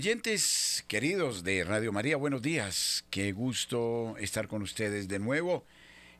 Oyentes 0.00 0.82
queridos 0.88 1.44
de 1.44 1.62
Radio 1.62 1.92
María, 1.92 2.16
buenos 2.16 2.40
días. 2.40 3.04
Qué 3.10 3.32
gusto 3.32 4.16
estar 4.16 4.48
con 4.48 4.62
ustedes 4.62 5.08
de 5.08 5.18
nuevo 5.18 5.66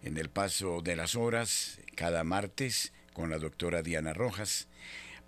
en 0.03 0.19
el 0.19 0.29
paso 0.29 0.83
de 0.83 0.97
las 0.97 1.17
horas 1.17 1.81
cada 1.95 2.23
martes 2.23 2.93
con 3.15 3.31
la 3.31 3.39
doctora 3.39 3.81
Diana 3.81 4.13
Rojas 4.13 4.69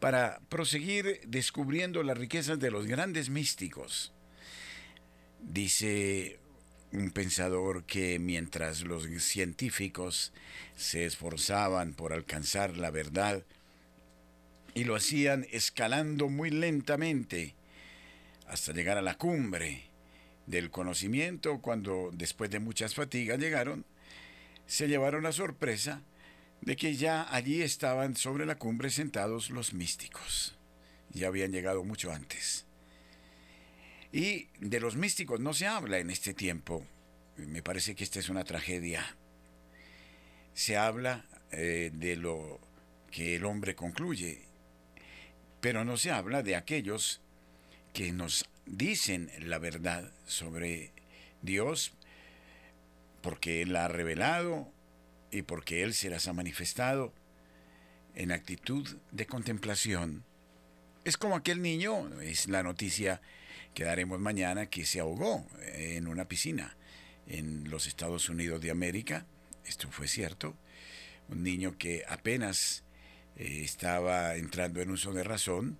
para 0.01 0.43
proseguir 0.51 1.23
descubriendo 1.27 2.03
las 2.03 2.19
riquezas 2.19 2.61
de 2.61 2.71
los 2.71 2.87
grandes 2.87 3.31
místicos. 3.31 4.13
Dice 5.41 6.39
un 6.93 7.11
pensador 7.11 7.85
que 7.85 8.19
mientras 8.19 8.83
los 8.83 9.05
científicos 9.23 10.35
se 10.77 11.07
esforzaban 11.07 11.95
por 11.95 12.13
alcanzar 12.13 12.77
la 12.77 12.91
verdad 12.91 13.47
y 14.75 14.85
lo 14.85 14.95
hacían 14.95 15.47
escalando 15.53 16.29
muy 16.29 16.51
lentamente, 16.51 17.55
hasta 18.53 18.73
llegar 18.73 18.99
a 18.99 19.03
la 19.03 19.17
cumbre 19.17 19.85
del 20.47 20.71
conocimiento, 20.71 21.63
cuando 21.63 22.11
después 22.13 22.51
de 22.51 22.61
muchas 22.61 22.95
fatigas 22.95 23.39
llegaron, 23.39 23.87
se 24.67 24.89
llevaron 24.89 25.23
la 25.23 25.33
sorpresa 25.33 26.03
de 26.61 26.77
que 26.77 26.95
ya 26.95 27.35
allí 27.35 27.63
estaban 27.63 28.15
sobre 28.15 28.45
la 28.45 28.59
cumbre 28.59 28.91
sentados 28.91 29.49
los 29.49 29.73
místicos. 29.73 30.55
Ya 31.13 31.29
habían 31.29 31.51
llegado 31.51 31.83
mucho 31.83 32.13
antes. 32.13 32.67
Y 34.13 34.49
de 34.61 34.81
los 34.81 34.97
místicos 34.97 35.41
no 35.41 35.55
se 35.55 35.67
habla 35.67 35.99
en 35.99 36.11
este 36.11 36.35
tiempo. 36.35 36.87
Me 37.39 37.63
parece 37.63 37.95
que 37.95 38.05
esta 38.05 38.19
es 38.19 38.29
una 38.29 38.45
tragedia. 38.45 39.17
Se 40.53 40.77
habla 40.77 41.25
eh, 41.53 41.91
de 41.95 42.17
lo 42.17 42.61
que 43.11 43.37
el 43.37 43.47
hombre 43.47 43.75
concluye, 43.75 44.45
pero 45.63 45.87
no 45.87 45.97
se 45.97 46.11
habla 46.11 46.43
de 46.43 46.55
aquellos 46.55 47.23
que 47.93 48.13
nos 48.13 48.49
dicen 48.67 49.31
la 49.41 49.59
verdad 49.59 50.13
sobre 50.27 50.93
Dios 51.43 51.93
porque 53.21 53.63
Él 53.63 53.73
la 53.73 53.87
ha 53.87 53.89
revelado 53.89 54.73
y 55.31 55.43
porque 55.43 55.83
Él 55.83 55.95
se 55.95 56.11
las 56.11 56.29
ha 56.29 56.33
manifestado 56.33 57.13
en 58.15 58.33
actitud 58.33 58.87
de 59.11 59.27
contemplación. 59.27 60.25
Es 61.05 61.17
como 61.17 61.37
aquel 61.37 61.63
niño, 61.63 62.21
es 62.21 62.49
la 62.49 62.63
noticia 62.63 63.21
que 63.75 63.85
daremos 63.85 64.21
mañana, 64.21 64.67
que 64.67 64.85
se 64.85 65.01
ahogó 65.01 65.47
en 65.75 66.07
una 66.07 66.27
piscina 66.27 66.77
en 67.27 67.71
los 67.71 67.87
Estados 67.87 68.29
Unidos 68.29 68.61
de 68.61 68.71
América. 68.71 69.27
Esto 69.65 69.91
fue 69.91 70.09
cierto. 70.09 70.57
Un 71.29 71.43
niño 71.43 71.79
que 71.79 72.05
apenas 72.09 72.85
eh, 73.37 73.63
estaba 73.63 74.37
entrando 74.37 74.81
en 74.81 74.91
uso 74.91 75.13
de 75.13 75.25
razón, 75.25 75.79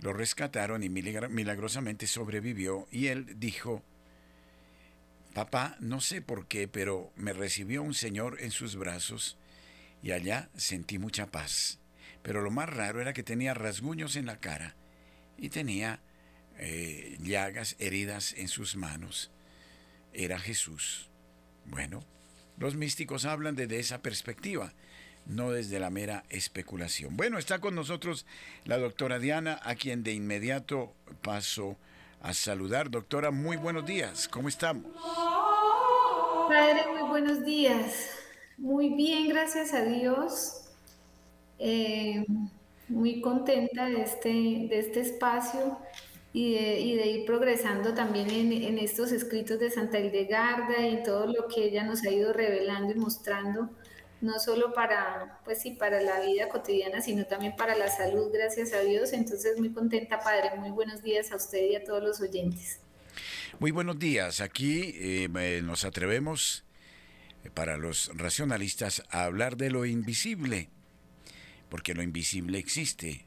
lo 0.00 0.12
rescataron 0.12 0.82
y 0.82 0.88
milagrosamente 0.88 2.06
sobrevivió 2.06 2.86
y 2.90 3.06
él 3.08 3.38
dijo, 3.38 3.82
papá, 5.34 5.76
no 5.80 6.00
sé 6.00 6.22
por 6.22 6.46
qué, 6.46 6.68
pero 6.68 7.12
me 7.16 7.32
recibió 7.32 7.82
un 7.82 7.94
señor 7.94 8.38
en 8.40 8.50
sus 8.50 8.76
brazos 8.76 9.38
y 10.02 10.12
allá 10.12 10.50
sentí 10.56 10.98
mucha 10.98 11.26
paz. 11.30 11.78
Pero 12.22 12.42
lo 12.42 12.50
más 12.50 12.68
raro 12.68 13.00
era 13.00 13.12
que 13.12 13.22
tenía 13.22 13.54
rasguños 13.54 14.16
en 14.16 14.26
la 14.26 14.38
cara 14.40 14.74
y 15.38 15.48
tenía 15.48 16.00
eh, 16.58 17.16
llagas, 17.20 17.76
heridas 17.78 18.32
en 18.34 18.48
sus 18.48 18.76
manos. 18.76 19.30
Era 20.12 20.38
Jesús. 20.38 21.10
Bueno, 21.66 22.04
los 22.58 22.74
místicos 22.74 23.24
hablan 23.24 23.56
desde 23.56 23.78
esa 23.78 24.02
perspectiva 24.02 24.72
no 25.26 25.50
desde 25.50 25.80
la 25.80 25.90
mera 25.90 26.24
especulación. 26.30 27.16
Bueno, 27.16 27.38
está 27.38 27.58
con 27.58 27.74
nosotros 27.74 28.26
la 28.64 28.78
doctora 28.78 29.18
Diana, 29.18 29.60
a 29.62 29.74
quien 29.74 30.02
de 30.02 30.12
inmediato 30.12 30.92
paso 31.22 31.76
a 32.22 32.32
saludar. 32.34 32.90
Doctora, 32.90 33.30
muy 33.30 33.56
buenos 33.56 33.86
días, 33.86 34.28
¿cómo 34.28 34.48
estamos? 34.48 34.84
Padre, 36.48 36.86
muy 36.98 37.08
buenos 37.08 37.44
días. 37.44 38.10
Muy 38.56 38.90
bien, 38.90 39.28
gracias 39.28 39.74
a 39.74 39.82
Dios. 39.82 40.62
Eh, 41.58 42.24
muy 42.88 43.20
contenta 43.20 43.86
de 43.86 44.02
este, 44.02 44.28
de 44.28 44.78
este 44.78 45.00
espacio 45.00 45.78
y 46.32 46.54
de, 46.54 47.06
ir 47.06 47.24
progresando 47.24 47.94
también 47.94 48.28
en, 48.30 48.52
en, 48.52 48.78
estos 48.78 49.10
escritos 49.10 49.58
de 49.58 49.70
Santa 49.70 49.98
Hildegarda 49.98 50.86
y 50.86 51.02
todo 51.02 51.26
lo 51.26 51.48
que 51.48 51.64
ella 51.64 51.82
nos 51.82 52.04
ha 52.04 52.10
ido 52.10 52.34
revelando 52.34 52.92
y 52.92 52.96
mostrando 52.96 53.70
no 54.20 54.38
solo 54.38 54.72
para, 54.72 55.40
pues 55.44 55.60
sí, 55.60 55.72
para 55.72 56.00
la 56.00 56.20
vida 56.20 56.48
cotidiana, 56.48 57.00
sino 57.00 57.26
también 57.26 57.54
para 57.56 57.76
la 57.76 57.88
salud, 57.88 58.30
gracias 58.32 58.72
a 58.72 58.80
Dios. 58.80 59.12
Entonces, 59.12 59.58
muy 59.58 59.72
contenta, 59.72 60.20
Padre. 60.20 60.50
Muy 60.56 60.70
buenos 60.70 61.02
días 61.02 61.32
a 61.32 61.36
usted 61.36 61.70
y 61.70 61.76
a 61.76 61.84
todos 61.84 62.02
los 62.02 62.20
oyentes. 62.20 62.80
Muy 63.58 63.70
buenos 63.70 63.98
días. 63.98 64.40
Aquí 64.40 64.94
eh, 64.96 65.60
nos 65.62 65.84
atrevemos 65.84 66.64
eh, 67.44 67.50
para 67.50 67.76
los 67.76 68.10
racionalistas 68.14 69.02
a 69.10 69.24
hablar 69.24 69.56
de 69.56 69.70
lo 69.70 69.84
invisible, 69.84 70.70
porque 71.68 71.94
lo 71.94 72.02
invisible 72.02 72.58
existe. 72.58 73.26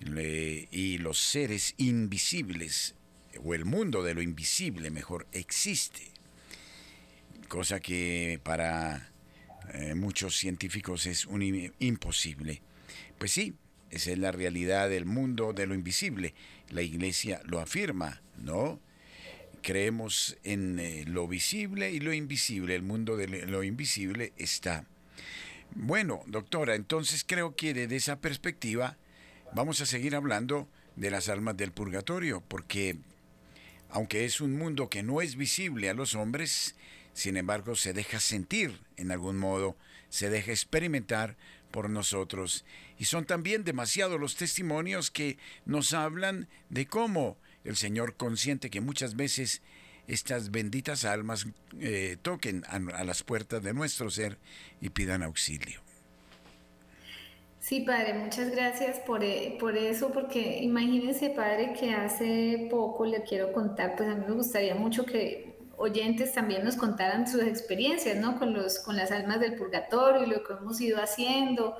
y 0.00 0.98
los 0.98 1.18
seres 1.18 1.74
invisibles, 1.76 2.96
o 3.44 3.54
el 3.54 3.64
mundo 3.64 4.02
de 4.02 4.14
lo 4.14 4.22
invisible, 4.22 4.90
mejor, 4.90 5.28
existe. 5.30 6.10
Cosa 7.48 7.78
que 7.78 8.40
para 8.42 9.11
eh, 9.72 9.94
muchos 9.94 10.36
científicos 10.36 11.06
es 11.06 11.26
un 11.26 11.72
imposible. 11.78 12.62
Pues 13.18 13.32
sí, 13.32 13.54
esa 13.90 14.10
es 14.10 14.18
la 14.18 14.32
realidad 14.32 14.88
del 14.88 15.04
mundo 15.04 15.52
de 15.52 15.66
lo 15.66 15.74
invisible. 15.74 16.34
La 16.70 16.82
iglesia 16.82 17.40
lo 17.44 17.60
afirma, 17.60 18.22
¿no? 18.38 18.80
Creemos 19.62 20.36
en 20.44 20.78
eh, 20.78 21.04
lo 21.06 21.28
visible 21.28 21.90
y 21.90 22.00
lo 22.00 22.12
invisible. 22.12 22.74
El 22.74 22.82
mundo 22.82 23.16
de 23.16 23.46
lo 23.46 23.62
invisible 23.62 24.32
está. 24.36 24.86
Bueno, 25.74 26.22
doctora, 26.26 26.74
entonces 26.74 27.24
creo 27.26 27.56
que 27.56 27.72
desde 27.72 27.96
esa 27.96 28.20
perspectiva 28.20 28.98
vamos 29.54 29.80
a 29.80 29.86
seguir 29.86 30.14
hablando 30.14 30.68
de 30.96 31.10
las 31.10 31.28
almas 31.28 31.56
del 31.56 31.72
purgatorio, 31.72 32.42
porque 32.46 32.98
aunque 33.88 34.24
es 34.24 34.40
un 34.40 34.56
mundo 34.56 34.88
que 34.88 35.02
no 35.02 35.20
es 35.20 35.36
visible 35.36 35.88
a 35.88 35.94
los 35.94 36.14
hombres, 36.14 36.76
sin 37.12 37.36
embargo 37.36 37.76
se 37.76 37.92
deja 37.92 38.20
sentir 38.20 38.80
en 38.96 39.10
algún 39.10 39.36
modo, 39.36 39.76
se 40.08 40.30
deja 40.30 40.50
experimentar 40.50 41.36
por 41.70 41.90
nosotros. 41.90 42.64
Y 42.98 43.06
son 43.06 43.24
también 43.24 43.64
demasiados 43.64 44.20
los 44.20 44.36
testimonios 44.36 45.10
que 45.10 45.38
nos 45.64 45.92
hablan 45.94 46.48
de 46.68 46.86
cómo 46.86 47.36
el 47.64 47.76
Señor 47.76 48.16
consiente 48.16 48.70
que 48.70 48.80
muchas 48.80 49.16
veces 49.16 49.62
estas 50.06 50.50
benditas 50.50 51.04
almas 51.04 51.46
eh, 51.80 52.16
toquen 52.22 52.64
a, 52.68 53.04
las 53.04 53.22
puertas 53.22 53.62
de 53.62 53.72
nuestro 53.72 54.10
ser 54.10 54.38
y 54.80 54.90
pidan 54.90 55.22
auxilio. 55.22 55.80
Sí, 57.60 57.82
Padre, 57.82 58.14
muchas 58.14 58.50
gracias 58.50 58.98
por, 59.00 59.22
eh, 59.22 59.56
por, 59.60 59.76
eso, 59.76 60.12
porque 60.12 60.58
imagínense, 60.62 61.30
Padre, 61.30 61.74
que 61.78 61.92
hace 61.92 62.66
poco 62.68 63.06
le 63.06 63.22
quiero 63.22 63.52
contar, 63.52 63.94
pues 63.96 64.08
a 64.08 64.16
mí 64.16 64.24
me 64.26 64.34
gustaría 64.34 64.74
mucho 64.74 65.06
que 65.06 65.51
oyentes 65.82 66.32
también 66.32 66.64
nos 66.64 66.76
contaran 66.76 67.26
sus 67.26 67.42
experiencias, 67.42 68.16
¿no? 68.16 68.38
Con, 68.38 68.54
los, 68.54 68.78
con 68.78 68.96
las 68.96 69.10
almas 69.10 69.40
del 69.40 69.56
purgatorio 69.56 70.22
y 70.22 70.26
lo 70.26 70.44
que 70.44 70.52
hemos 70.52 70.80
ido 70.80 71.02
haciendo 71.02 71.76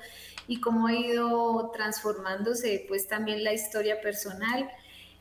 y 0.49 0.60
cómo 0.60 0.88
ha 0.88 0.93
ido 0.93 1.70
transformándose 1.70 2.84
pues 2.88 3.06
también 3.06 3.44
la 3.44 3.52
historia 3.52 4.00
personal. 4.00 4.69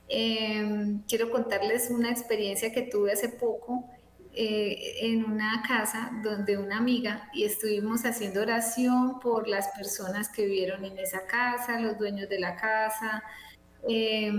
Em, 0.08 1.04
quiero 1.08 1.30
contarles 1.30 1.92
una 1.92 2.10
experiencia 2.10 2.74
que 2.74 2.82
tuve 2.82 3.12
hace 3.12 3.30
poco 3.30 3.86
eh, 4.34 4.96
en 5.02 5.26
una 5.26 5.64
casa 5.68 6.12
donde 6.24 6.58
una 6.58 6.78
amiga 6.78 7.30
y 7.34 7.44
estuvimos 7.44 8.04
haciendo 8.04 8.42
oración 8.42 9.20
por 9.20 9.48
las 9.48 9.68
personas 9.78 10.28
que 10.28 10.48
vivieron 10.48 10.84
en 10.86 10.98
esa 10.98 11.28
casa, 11.28 11.80
los 11.80 12.00
dueños 12.00 12.28
de 12.30 12.40
la 12.40 12.56
casa. 12.56 13.24
Eh, 13.88 14.34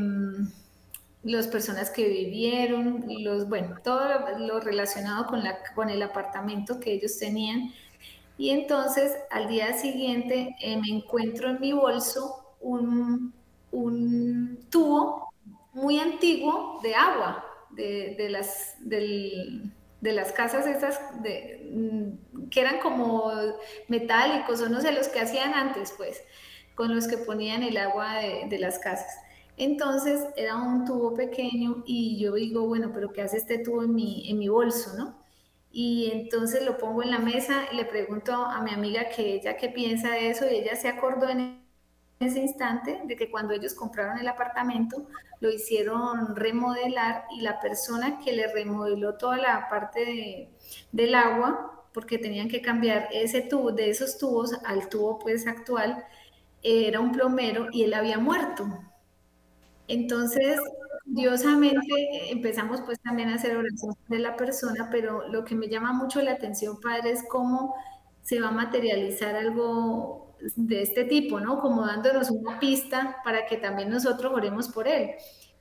las 1.22 1.46
personas 1.46 1.90
que 1.90 2.08
vivieron, 2.08 3.04
los, 3.20 3.48
bueno, 3.48 3.76
todo 3.84 4.00
lo 4.38 4.60
relacionado 4.60 5.26
con, 5.26 5.44
la, 5.44 5.58
con 5.74 5.88
el 5.90 6.02
apartamento 6.02 6.80
que 6.80 6.92
ellos 6.92 7.19
tenían. 7.19 7.72
Y 8.38 8.50
entonces 8.50 9.12
al 9.30 9.48
día 9.48 9.72
siguiente 9.74 10.56
eh, 10.60 10.76
me 10.78 10.88
encuentro 10.88 11.50
en 11.50 11.60
mi 11.60 11.72
bolso 11.72 12.56
un, 12.60 13.32
un 13.70 14.66
tubo 14.70 15.32
muy 15.72 15.98
antiguo 15.98 16.80
de 16.82 16.94
agua, 16.94 17.44
de, 17.70 18.14
de 18.18 18.28
las, 18.30 18.76
del, 18.80 19.72
de 20.00 20.12
las 20.12 20.32
casas 20.32 20.66
esas 20.66 21.22
de, 21.22 21.70
mm, 21.72 22.48
que 22.50 22.60
eran 22.60 22.80
como 22.80 23.32
metálicos 23.88 24.60
o 24.60 24.68
no 24.68 24.80
sé, 24.80 24.92
los 24.92 25.08
que 25.08 25.20
hacían 25.20 25.54
antes, 25.54 25.94
pues, 25.96 26.22
con 26.75 26.94
los 26.94 27.06
que 27.06 27.18
ponían 27.18 27.62
el 27.62 27.76
agua 27.76 28.16
de, 28.16 28.46
de 28.48 28.58
las 28.58 28.78
casas. 28.78 29.14
Entonces 29.62 30.26
era 30.37 30.56
un 30.56 30.85
tubo 30.85 31.14
pequeño 31.14 31.85
y 31.87 32.19
yo 32.19 32.35
digo, 32.35 32.67
bueno, 32.67 32.91
pero 32.93 33.12
¿qué 33.12 33.23
hace 33.23 33.37
este 33.37 33.59
tubo 33.59 33.85
en 33.85 33.94
mi, 33.94 34.29
en 34.29 34.38
mi 34.38 34.49
bolso, 34.49 34.97
no? 34.99 35.23
Y 35.70 36.11
entonces 36.12 36.64
lo 36.67 36.79
pongo 36.79 37.03
en 37.05 37.12
la 37.12 37.20
mesa 37.20 37.62
y 37.70 37.76
le 37.76 37.85
pregunto 37.85 38.35
a 38.35 38.61
mi 38.62 38.73
amiga 38.73 39.09
que 39.14 39.35
ella 39.35 39.56
qué 39.56 39.69
piensa 39.69 40.11
de 40.11 40.31
eso 40.31 40.47
y 40.50 40.56
ella 40.56 40.75
se 40.75 40.88
acordó 40.88 41.29
en 41.29 41.62
ese 42.19 42.41
instante 42.41 43.03
de 43.05 43.14
que 43.14 43.31
cuando 43.31 43.55
ellos 43.55 43.75
compraron 43.75 44.19
el 44.19 44.26
apartamento 44.26 45.06
lo 45.38 45.49
hicieron 45.49 46.35
remodelar 46.35 47.26
y 47.37 47.43
la 47.43 47.61
persona 47.61 48.19
que 48.19 48.32
le 48.32 48.53
remodeló 48.53 49.14
toda 49.17 49.37
la 49.37 49.69
parte 49.69 50.50
del 50.91 51.14
agua, 51.14 51.85
porque 51.94 52.19
tenían 52.19 52.49
que 52.49 52.62
cambiar 52.62 53.09
ese 53.12 53.43
tubo, 53.43 53.70
de 53.70 53.91
esos 53.91 54.19
tubos 54.19 54.55
al 54.64 54.88
tubo 54.88 55.20
pues 55.20 55.47
actual, 55.47 56.05
era 56.62 56.99
un 56.99 57.12
plomero 57.12 57.69
y 57.70 57.85
él 57.85 57.94
había 57.94 58.19
muerto. 58.19 58.67
Entonces, 59.92 60.58
curiosamente 61.04 62.30
empezamos 62.30 62.80
pues 62.80 62.98
también 63.00 63.28
a 63.28 63.34
hacer 63.34 63.54
oración 63.54 63.94
de 64.08 64.18
la 64.18 64.36
persona, 64.36 64.88
pero 64.90 65.28
lo 65.28 65.44
que 65.44 65.54
me 65.54 65.68
llama 65.68 65.92
mucho 65.92 66.22
la 66.22 66.32
atención, 66.32 66.80
padre, 66.80 67.10
es 67.10 67.22
cómo 67.28 67.74
se 68.22 68.40
va 68.40 68.48
a 68.48 68.52
materializar 68.52 69.36
algo 69.36 70.34
de 70.56 70.80
este 70.82 71.04
tipo, 71.04 71.40
¿no? 71.40 71.60
Como 71.60 71.86
dándonos 71.86 72.30
una 72.30 72.58
pista 72.58 73.18
para 73.22 73.44
que 73.44 73.58
también 73.58 73.90
nosotros 73.90 74.32
oremos 74.34 74.68
por 74.68 74.88
él. 74.88 75.10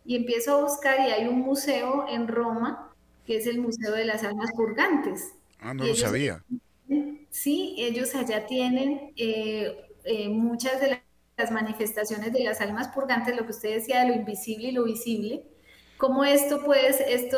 Y 0.05 0.15
empiezo 0.15 0.57
a 0.57 0.61
buscar 0.61 0.99
y 1.01 1.11
hay 1.11 1.27
un 1.27 1.39
museo 1.39 2.05
en 2.07 2.29
Roma, 2.29 2.93
que 3.25 3.37
es 3.37 3.47
el 3.47 3.59
Museo 3.59 3.91
de 3.91 4.05
las 4.05 4.23
Almas 4.23 4.51
Purgantes. 4.55 5.33
Ah, 5.59 5.73
no 5.73 5.85
lo 5.85 5.93
sabía. 5.93 6.43
Sí, 7.29 7.75
ellos 7.77 8.15
allá 8.15 8.45
tienen 8.45 9.11
eh, 9.17 9.77
eh, 10.05 10.29
muchas 10.29 10.79
de 10.79 10.87
las 10.89 10.99
manifestaciones 11.49 12.31
de 12.31 12.43
las 12.43 12.61
almas 12.61 12.89
purgantes, 12.89 13.35
lo 13.35 13.45
que 13.45 13.51
usted 13.51 13.73
decía 13.73 14.01
de 14.01 14.09
lo 14.09 14.13
invisible 14.13 14.67
y 14.67 14.71
lo 14.73 14.83
visible, 14.83 15.43
como 15.97 16.23
esto 16.23 16.61
pues, 16.63 16.99
esto 16.99 17.37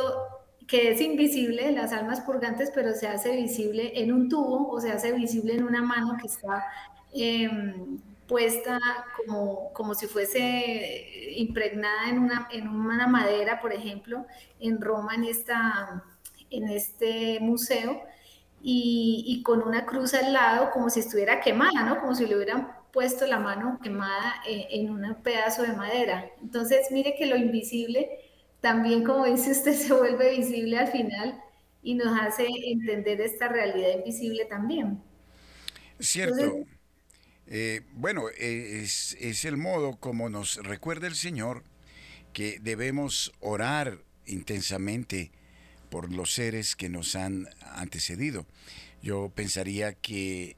que 0.67 0.91
es 0.91 1.01
invisible, 1.01 1.71
las 1.71 1.91
almas 1.91 2.21
purgantes, 2.21 2.71
pero 2.73 2.93
se 2.93 3.07
hace 3.07 3.35
visible 3.35 3.91
en 3.95 4.13
un 4.13 4.29
tubo 4.29 4.69
o 4.69 4.79
se 4.79 4.91
hace 4.91 5.11
visible 5.11 5.53
en 5.55 5.63
una 5.63 5.81
mano 5.81 6.17
que 6.19 6.27
está 6.27 6.65
em, 7.13 7.99
puesta 8.27 8.79
como, 9.17 9.71
como 9.73 9.93
si 9.93 10.07
fuese 10.07 11.33
impregnada 11.35 12.09
en 12.09 12.19
una, 12.19 12.47
en 12.51 12.67
una 12.67 13.07
madera, 13.07 13.59
por 13.59 13.73
ejemplo, 13.73 14.25
en 14.59 14.81
Roma, 14.81 15.15
en, 15.15 15.25
esta, 15.25 16.03
en 16.49 16.69
este 16.69 17.39
museo, 17.41 18.01
y, 18.61 19.25
y, 19.27 19.43
con 19.43 19.61
una 19.61 19.85
cruz 19.85 20.13
al 20.13 20.31
lado, 20.31 20.71
como 20.71 20.89
si 20.89 21.01
estuviera 21.01 21.41
quemada, 21.41 21.83
¿no? 21.83 21.99
Como 21.99 22.15
si 22.15 22.25
le 22.25 22.37
hubieran 22.37 22.69
puesto 22.93 23.25
la 23.25 23.39
mano 23.39 23.79
quemada 23.81 24.35
eh, 24.47 24.67
en 24.69 24.91
un 24.91 25.15
pedazo 25.23 25.63
de 25.63 25.73
madera. 25.73 26.29
Entonces, 26.41 26.87
mire 26.91 27.15
que 27.17 27.25
lo 27.25 27.35
invisible 27.35 28.07
también, 28.61 29.03
como 29.03 29.25
dice 29.25 29.51
usted, 29.51 29.73
se 29.87 29.91
vuelve 29.91 30.37
visible 30.37 30.77
al 30.77 30.87
final 30.87 31.41
y 31.81 31.95
nos 31.95 32.17
hace 32.17 32.47
entender 32.65 33.19
esta 33.19 33.49
realidad 33.49 33.97
invisible 33.97 34.45
también. 34.45 35.01
Cierto. 35.99 36.65
Eh, 37.47 37.81
bueno, 37.91 38.29
es, 38.37 39.17
es 39.19 39.43
el 39.43 39.57
modo 39.57 39.97
como 39.97 40.29
nos 40.29 40.55
recuerda 40.63 41.07
el 41.07 41.15
Señor 41.15 41.63
que 42.31 42.59
debemos 42.61 43.33
orar 43.41 43.99
intensamente 44.25 45.31
por 45.89 46.11
los 46.11 46.33
seres 46.33 46.75
que 46.75 46.89
nos 46.89 47.15
han 47.15 47.47
antecedido. 47.61 48.45
Yo 49.01 49.31
pensaría 49.35 49.93
que 49.93 50.55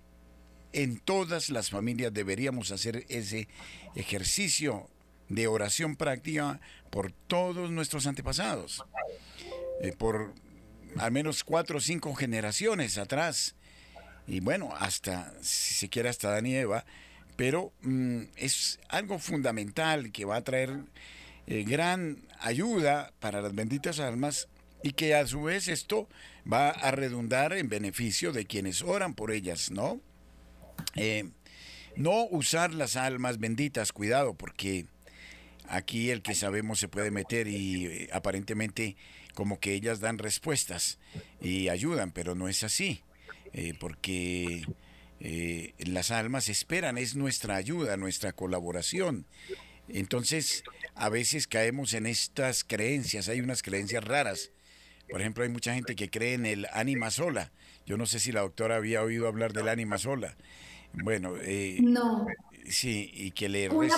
en 0.75 0.98
todas 0.98 1.50
las 1.50 1.69
familias 1.69 2.13
deberíamos 2.13 2.72
hacer 2.72 3.06
ese 3.07 3.48
ejercicio 3.95 4.89
de 5.30 5.48
oración 5.48 5.95
práctica 5.95 6.60
por 6.89 7.13
todos 7.13 7.72
nuestros 7.72 8.06
antepasados, 8.07 8.83
eh, 9.81 9.94
por 9.98 10.33
al 10.98 11.12
menos 11.13 11.45
cuatro 11.45 11.77
o 11.77 11.81
cinco 11.81 12.13
generaciones 12.13 12.98
atrás, 12.98 13.56
y 14.27 14.42
bueno, 14.42 14.74
hasta, 14.77 15.33
si 15.42 15.75
se 15.75 15.89
quiere, 15.89 16.10
hasta 16.10 16.31
Dan 16.31 16.45
Eva, 16.45 16.86
pero 17.38 17.71
mm, 17.81 18.24
es 18.36 18.80
algo 18.89 19.18
fundamental 19.18 20.12
que 20.12 20.25
va 20.25 20.36
a 20.36 20.44
traer 20.44 20.81
eh, 21.48 21.63
gran 21.63 22.28
ayuda 22.39 23.13
para 23.21 23.42
las 23.42 23.56
benditas 23.56 24.01
almas 24.01 24.50
y 24.83 24.92
que 24.92 25.16
a 25.16 25.25
su 25.25 25.44
vez 25.44 25.69
esto 25.69 26.10
va 26.51 26.69
a 26.69 26.92
redundar 26.92 27.54
en 27.54 27.69
beneficio 27.69 28.33
de 28.33 28.45
quienes 28.45 28.81
oran 28.81 29.13
por 29.13 29.31
ellas, 29.31 29.71
¿no? 29.71 30.01
Eh, 30.95 31.30
no 31.95 32.25
usar 32.25 32.74
las 32.74 32.95
almas 32.95 33.39
benditas, 33.39 33.92
cuidado, 33.92 34.33
porque 34.33 34.86
Aquí 35.68 36.12
el 36.12 36.22
que 36.22 36.36
sabemos 36.36 36.80
se 36.80 36.88
puede 36.88 37.12
meter 37.12 37.48
y 37.48 37.86
eh, 37.86 38.10
aparentemente 38.12 38.95
como 39.33 39.60
que 39.60 39.74
ellas 39.74 40.00
dan 40.00 40.18
respuestas 40.18 41.00
y 41.42 41.69
ayudan, 41.69 42.12
pero 42.12 42.36
no 42.36 42.48
es 42.48 42.63
así, 42.63 43.04
eh, 43.54 43.74
porque 43.80 44.63
las 45.80 46.12
almas 46.12 46.50
esperan, 46.50 46.98
es 46.98 47.16
nuestra 47.16 47.56
ayuda, 47.56 47.98
nuestra 47.98 48.31
colaboración. 48.31 49.25
Entonces, 49.89 50.63
a 50.94 51.10
veces 51.10 51.48
caemos 51.48 51.94
en 51.94 52.06
estas 52.06 52.63
creencias, 52.63 53.28
hay 53.28 53.42
unas 53.42 53.62
creencias 53.62 54.04
raras. 54.04 54.51
Por 55.10 55.21
ejemplo, 55.21 55.44
hay 55.44 55.50
mucha 55.50 55.74
gente 55.74 55.95
que 55.95 56.10
cree 56.10 56.33
en 56.33 56.45
el 56.45 56.68
ánima 56.71 57.12
sola. 57.12 57.51
Yo 57.85 57.97
no 57.97 58.05
sé 58.05 58.19
si 58.19 58.31
la 58.31 58.41
doctora 58.41 58.77
había 58.77 59.01
oído 59.03 59.27
hablar 59.27 59.53
del 59.53 59.69
ánima 59.69 59.97
sola. 59.97 60.35
Bueno, 60.93 61.33
no. 61.81 62.25
Sí, 62.67 63.11
y 63.13 63.31
que 63.31 63.47
le 63.47 63.69
una, 63.69 63.95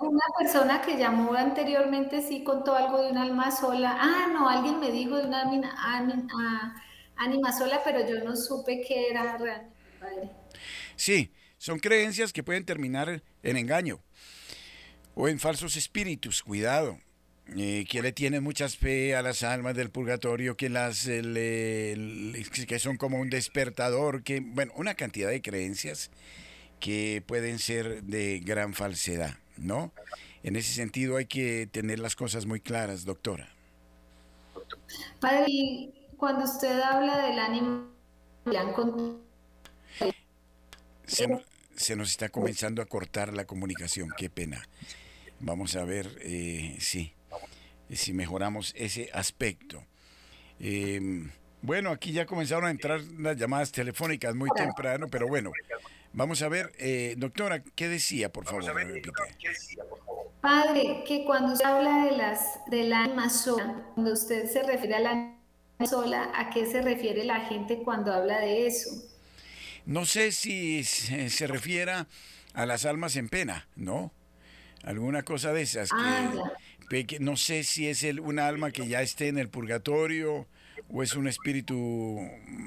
una, 0.00 0.24
persona 0.38 0.80
que 0.80 0.96
llamó 0.96 1.34
anteriormente 1.34 2.22
sí 2.22 2.42
contó 2.44 2.74
algo 2.74 3.02
de 3.02 3.10
un 3.10 3.18
alma 3.18 3.50
sola. 3.50 3.94
Ah, 4.00 4.28
no, 4.32 4.48
alguien 4.48 4.80
me 4.80 4.90
dijo 4.90 5.16
de 5.16 5.26
una 5.26 5.42
ánima, 7.16 7.52
sola, 7.52 7.82
pero 7.84 8.08
yo 8.08 8.24
no 8.24 8.36
supe 8.36 8.82
qué 8.86 9.10
era 9.10 9.36
realmente. 9.36 10.32
Sí, 10.96 11.30
son 11.58 11.78
creencias 11.78 12.32
que 12.32 12.42
pueden 12.42 12.64
terminar 12.64 13.22
en 13.42 13.56
engaño 13.58 14.00
o 15.14 15.28
en 15.28 15.38
falsos 15.38 15.76
espíritus. 15.76 16.42
Cuidado. 16.42 16.98
Eh, 17.54 17.84
que 17.88 18.02
le 18.02 18.10
tienen 18.10 18.42
mucha 18.42 18.68
fe 18.68 19.14
a 19.14 19.22
las 19.22 19.44
almas 19.44 19.76
del 19.76 19.90
purgatorio, 19.90 20.56
que 20.56 20.68
las 20.68 21.06
eh, 21.06 22.44
que 22.66 22.78
son 22.80 22.96
como 22.96 23.20
un 23.20 23.30
despertador, 23.30 24.24
que 24.24 24.40
bueno, 24.40 24.72
una 24.74 24.94
cantidad 24.94 25.30
de 25.30 25.40
creencias 25.40 26.10
que 26.80 27.22
pueden 27.24 27.60
ser 27.60 28.02
de 28.02 28.40
gran 28.40 28.74
falsedad, 28.74 29.36
¿no? 29.56 29.92
En 30.42 30.56
ese 30.56 30.72
sentido 30.72 31.16
hay 31.16 31.26
que 31.26 31.68
tener 31.70 32.00
las 32.00 32.16
cosas 32.16 32.46
muy 32.46 32.60
claras, 32.60 33.04
doctora. 33.04 33.48
Padre, 35.20 35.90
cuando 36.16 36.44
usted 36.44 36.80
habla 36.80 37.26
del 37.26 37.38
ánimo. 37.38 37.86
Se, 41.06 41.26
se, 41.76 41.96
nos 41.96 42.10
está 42.10 42.28
comenzando 42.28 42.82
a 42.82 42.86
cortar 42.86 43.34
la 43.34 43.44
comunicación, 43.44 44.08
qué 44.16 44.30
pena. 44.30 44.68
Vamos 45.40 45.76
a 45.76 45.84
ver 45.84 46.16
eh, 46.22 46.76
si, 46.80 47.12
si 47.90 48.12
mejoramos 48.12 48.72
ese 48.76 49.10
aspecto. 49.12 49.84
Em, 50.58 51.30
bueno, 51.62 51.90
aquí 51.90 52.12
ya 52.12 52.26
comenzaron 52.26 52.66
a 52.66 52.70
entrar 52.70 53.00
las 53.18 53.36
llamadas 53.36 53.72
telefónicas 53.72 54.34
muy 54.34 54.50
temprano, 54.56 55.06
pero 55.10 55.28
bueno, 55.28 55.52
Vamos 56.16 56.40
a 56.40 56.48
ver, 56.48 56.72
eh, 56.78 57.14
doctora, 57.18 57.62
¿qué 57.62 57.90
decía, 57.90 58.32
por 58.32 58.46
favor? 58.46 58.64
Padre, 60.40 61.04
que 61.06 61.26
cuando 61.26 61.54
se 61.54 61.62
habla 61.62 62.06
de 62.06 62.12
las 62.12 62.40
del 62.68 62.94
alma 62.94 63.28
sola, 63.28 63.84
cuando 63.92 64.14
usted 64.14 64.50
se 64.50 64.62
refiere 64.62 64.94
al 64.94 65.06
alma 65.06 65.36
sola, 65.86 66.32
¿a 66.34 66.48
qué 66.48 66.64
se 66.64 66.80
refiere 66.80 67.22
la 67.24 67.40
gente 67.40 67.82
cuando 67.84 68.14
habla 68.14 68.40
de 68.40 68.66
eso? 68.66 68.90
No 69.84 70.06
sé 70.06 70.32
si 70.32 70.84
se, 70.84 71.46
refiera 71.46 72.06
a 72.54 72.64
las 72.64 72.86
almas 72.86 73.16
en 73.16 73.28
pena, 73.28 73.68
¿no? 73.76 74.10
Alguna 74.84 75.22
cosa 75.22 75.52
de 75.52 75.60
esas. 75.60 75.90
que, 75.90 75.96
ah, 75.98 76.32
no 77.20 77.36
sé 77.36 77.64
si 77.64 77.88
es 77.88 78.02
el, 78.04 78.20
una 78.20 78.46
alma 78.46 78.70
que 78.70 78.86
ya 78.86 79.02
esté 79.02 79.28
en 79.28 79.38
el 79.38 79.48
purgatorio 79.48 80.46
o 80.88 81.02
es 81.02 81.14
un 81.14 81.26
espíritu 81.26 82.20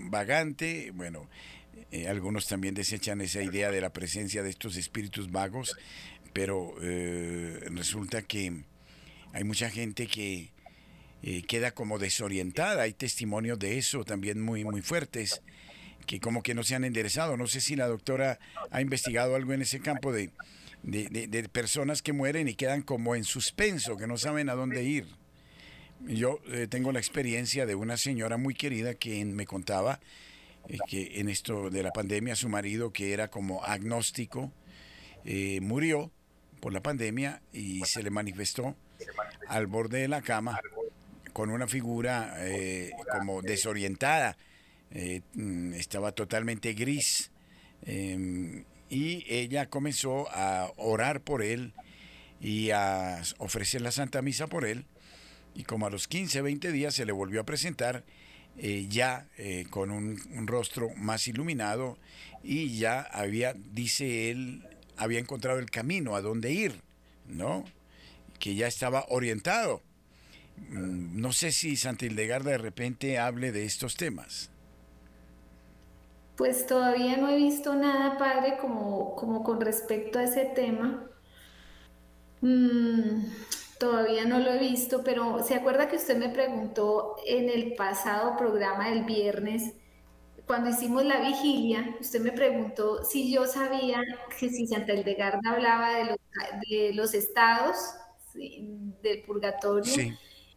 vagante. 0.09 0.91
Bueno, 0.93 1.29
eh, 1.91 2.07
algunos 2.07 2.47
también 2.47 2.75
desechan 2.75 3.21
esa 3.21 3.41
idea 3.41 3.71
de 3.71 3.81
la 3.81 3.91
presencia 3.91 4.43
de 4.43 4.49
estos 4.49 4.75
espíritus 4.75 5.31
vagos, 5.31 5.75
pero 6.33 6.75
eh, 6.81 7.59
resulta 7.71 8.21
que 8.21 8.63
hay 9.33 9.43
mucha 9.43 9.69
gente 9.69 10.07
que 10.07 10.51
eh, 11.23 11.43
queda 11.43 11.71
como 11.71 11.97
desorientada. 11.97 12.83
Hay 12.83 12.93
testimonios 12.93 13.57
de 13.59 13.77
eso 13.77 14.03
también 14.03 14.41
muy, 14.41 14.63
muy 14.65 14.81
fuertes, 14.81 15.41
que 16.05 16.19
como 16.19 16.43
que 16.43 16.53
no 16.53 16.63
se 16.63 16.75
han 16.75 16.83
enderezado. 16.83 17.37
No 17.37 17.47
sé 17.47 17.61
si 17.61 17.75
la 17.75 17.87
doctora 17.87 18.39
ha 18.71 18.81
investigado 18.81 19.35
algo 19.35 19.53
en 19.53 19.61
ese 19.61 19.79
campo 19.79 20.11
de, 20.11 20.31
de 20.83 21.49
personas 21.51 22.01
que 22.01 22.13
mueren 22.13 22.47
y 22.47 22.55
quedan 22.55 22.81
como 22.81 23.15
en 23.15 23.23
suspenso, 23.23 23.97
que 23.97 24.07
no 24.07 24.17
saben 24.17 24.49
a 24.49 24.55
dónde 24.55 24.83
ir. 24.83 25.07
Yo 26.01 26.39
tengo 26.69 26.91
la 26.91 26.99
experiencia 26.99 27.65
de 27.65 27.75
una 27.75 27.97
señora 27.97 28.37
muy 28.37 28.53
querida 28.53 28.93
que 28.93 29.23
me 29.25 29.45
contaba 29.45 29.99
eh, 30.69 30.77
que 30.87 31.19
en 31.19 31.29
esto 31.29 31.69
de 31.69 31.81
la 31.81 31.91
pandemia 31.91 32.35
su 32.35 32.47
marido, 32.47 32.93
que 32.93 33.11
era 33.13 33.29
como 33.29 33.63
agnóstico, 33.63 34.51
eh, 35.25 35.59
murió 35.61 36.11
por 36.59 36.73
la 36.73 36.81
pandemia 36.81 37.41
y 37.51 37.81
se 37.85 38.03
le 38.03 38.11
manifestó 38.11 38.75
al 39.47 39.67
borde 39.67 40.01
de 40.01 40.07
la 40.07 40.21
cama 40.21 40.59
con 41.33 41.49
una 41.49 41.67
figura 41.67 42.35
eh, 42.39 42.91
como 43.11 43.41
desorientada, 43.41 44.37
mm, 45.33 45.73
estaba 45.73 46.11
totalmente 46.11 46.73
gris 46.73 47.31
em, 47.83 48.65
y 48.89 49.25
ella 49.27 49.69
comenzó 49.69 50.27
a 50.31 50.71
orar 50.77 51.21
por 51.21 51.43
él 51.43 51.73
y 52.41 52.71
a 52.71 53.21
ofrecer 53.37 53.81
la 53.81 53.91
Santa 53.91 54.21
Misa 54.21 54.47
por 54.47 54.65
él. 54.65 54.85
Y 55.55 55.63
como 55.63 55.87
a 55.87 55.89
los 55.89 56.07
15, 56.07 56.41
20 56.41 56.71
días 56.71 56.95
se 56.95 57.05
le 57.05 57.11
volvió 57.11 57.41
a 57.41 57.45
presentar 57.45 58.03
eh, 58.57 58.87
ya 58.89 59.27
eh, 59.37 59.65
con 59.69 59.91
un, 59.91 60.47
rostro 60.47 60.89
más 60.95 61.27
iluminado 61.27 61.97
y 62.43 62.77
ya 62.77 63.01
había, 63.01 63.53
dice 63.53 64.31
él, 64.31 64.67
había 64.97 65.19
encontrado 65.19 65.59
el 65.59 65.69
camino 65.69 66.15
a 66.15 66.21
dónde 66.21 66.51
ir, 66.51 66.81
¿no? 67.27 67.63
Que 68.39 68.55
ya 68.55 68.67
estaba 68.67 69.05
orientado. 69.09 69.81
Mm, 70.69 71.21
no 71.21 71.31
sé 71.31 71.51
si 71.51 71.77
Santa 71.77 72.05
Hildegarda 72.05 72.51
de 72.51 72.57
repente 72.57 73.17
hable 73.17 73.51
de 73.51 73.65
estos 73.65 73.95
temas. 73.95 74.49
Pues 76.39 76.65
todavía 76.65 77.17
no 77.17 77.27
he 77.27 77.35
visto 77.35 77.75
nada, 77.75 78.17
padre, 78.17 78.57
como, 78.61 79.13
como 79.17 79.43
con 79.43 79.59
respecto 79.59 80.19
a 80.19 80.23
ese 80.23 80.45
tema. 80.45 81.05
Mm, 82.39 83.25
todavía 83.77 84.23
no 84.23 84.39
lo 84.39 84.53
he 84.53 84.57
visto, 84.57 85.03
pero 85.03 85.43
¿se 85.43 85.55
acuerda 85.55 85.89
que 85.89 85.97
usted 85.97 86.15
me 86.15 86.29
preguntó 86.29 87.17
en 87.25 87.49
el 87.49 87.75
pasado 87.75 88.37
programa 88.37 88.89
del 88.89 89.03
viernes, 89.03 89.73
cuando 90.47 90.69
hicimos 90.69 91.03
la 91.03 91.19
vigilia, 91.19 91.97
usted 91.99 92.21
me 92.21 92.31
preguntó 92.31 93.03
si 93.03 93.29
yo 93.33 93.45
sabía 93.45 93.99
que 94.39 94.47
si 94.47 94.65
Santa 94.65 94.93
Hildegarda 94.93 95.41
hablaba 95.43 95.93
de 95.95 96.05
los, 96.05 96.17
de 96.69 96.93
los 96.93 97.13
estados 97.15 97.75
del 98.33 99.23
purgatorio. 99.23 99.93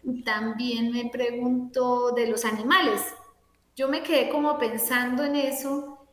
Y 0.05 0.23
también 0.23 0.93
me 0.93 1.11
preguntó 1.11 2.13
de 2.13 2.29
los 2.29 2.45
animales. 2.45 3.03
Yo 3.75 3.89
me 3.89 4.03
quedé 4.03 4.29
como 4.29 4.59
pensando 4.59 5.25
en 5.25 5.35
eso 5.35 6.07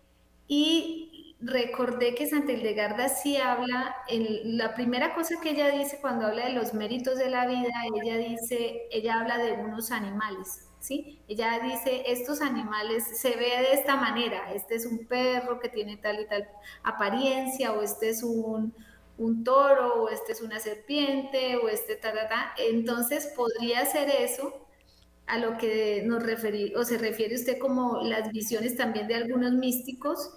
y 0.47 1.35
recordé 1.41 2.15
que 2.15 2.25
Santa 2.25 2.53
Hildegarda 2.53 3.09
sí 3.09 3.35
habla, 3.35 3.95
en, 4.07 4.57
la 4.57 4.73
primera 4.75 5.13
cosa 5.13 5.35
que 5.41 5.51
ella 5.51 5.69
dice 5.69 5.99
cuando 5.99 6.25
habla 6.27 6.45
de 6.45 6.53
los 6.53 6.73
méritos 6.73 7.17
de 7.17 7.29
la 7.29 7.45
vida, 7.47 7.69
ella 8.01 8.17
dice, 8.17 8.87
ella 8.91 9.19
habla 9.19 9.37
de 9.37 9.53
unos 9.53 9.91
animales, 9.91 10.69
¿sí? 10.79 11.21
Ella 11.27 11.59
dice, 11.61 12.03
estos 12.07 12.41
animales 12.41 13.03
se 13.19 13.35
ve 13.35 13.49
de 13.69 13.73
esta 13.73 13.97
manera, 13.97 14.53
este 14.53 14.75
es 14.75 14.85
un 14.85 15.05
perro 15.05 15.59
que 15.59 15.69
tiene 15.69 15.97
tal 15.97 16.21
y 16.21 16.27
tal 16.27 16.47
apariencia, 16.83 17.73
o 17.73 17.81
este 17.83 18.09
es 18.09 18.23
un, 18.23 18.73
un 19.17 19.43
toro, 19.43 20.03
o 20.03 20.09
este 20.09 20.31
es 20.31 20.41
una 20.41 20.59
serpiente, 20.59 21.57
o 21.57 21.67
este 21.67 21.97
tal, 21.97 22.17
entonces 22.57 23.33
podría 23.35 23.85
ser 23.85 24.09
eso 24.09 24.65
a 25.29 25.37
lo 25.37 25.57
que 25.57 26.03
nos 26.05 26.23
referí, 26.23 26.73
o 26.75 26.83
se 26.83 26.97
refiere 26.97 27.35
usted 27.35 27.59
como 27.59 28.01
las 28.01 28.31
visiones 28.31 28.75
también 28.75 29.07
de 29.07 29.15
algunos 29.15 29.53
místicos, 29.53 30.31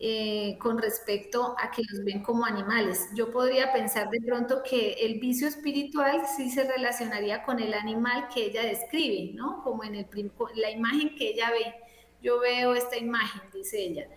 eh, 0.00 0.56
con 0.60 0.78
respecto 0.78 1.56
a 1.58 1.70
que 1.70 1.82
los 1.90 2.04
ven 2.04 2.22
como 2.22 2.46
animales. 2.46 3.08
Yo 3.14 3.30
podría 3.30 3.72
pensar 3.72 4.08
de 4.10 4.20
pronto 4.20 4.62
que 4.62 4.92
el 5.00 5.18
vicio 5.18 5.48
espiritual 5.48 6.22
sí 6.36 6.50
se 6.50 6.64
relacionaría 6.64 7.42
con 7.42 7.60
el 7.60 7.74
animal 7.74 8.28
que 8.32 8.46
ella 8.46 8.62
describe, 8.62 9.34
¿no? 9.34 9.62
Como 9.62 9.84
en 9.84 9.96
el, 9.96 10.06
la 10.54 10.70
imagen 10.70 11.14
que 11.16 11.30
ella 11.30 11.50
ve. 11.50 11.74
Yo 12.22 12.40
veo 12.40 12.74
esta 12.74 12.96
imagen, 12.96 13.42
dice 13.52 13.82
ella. 13.82 14.08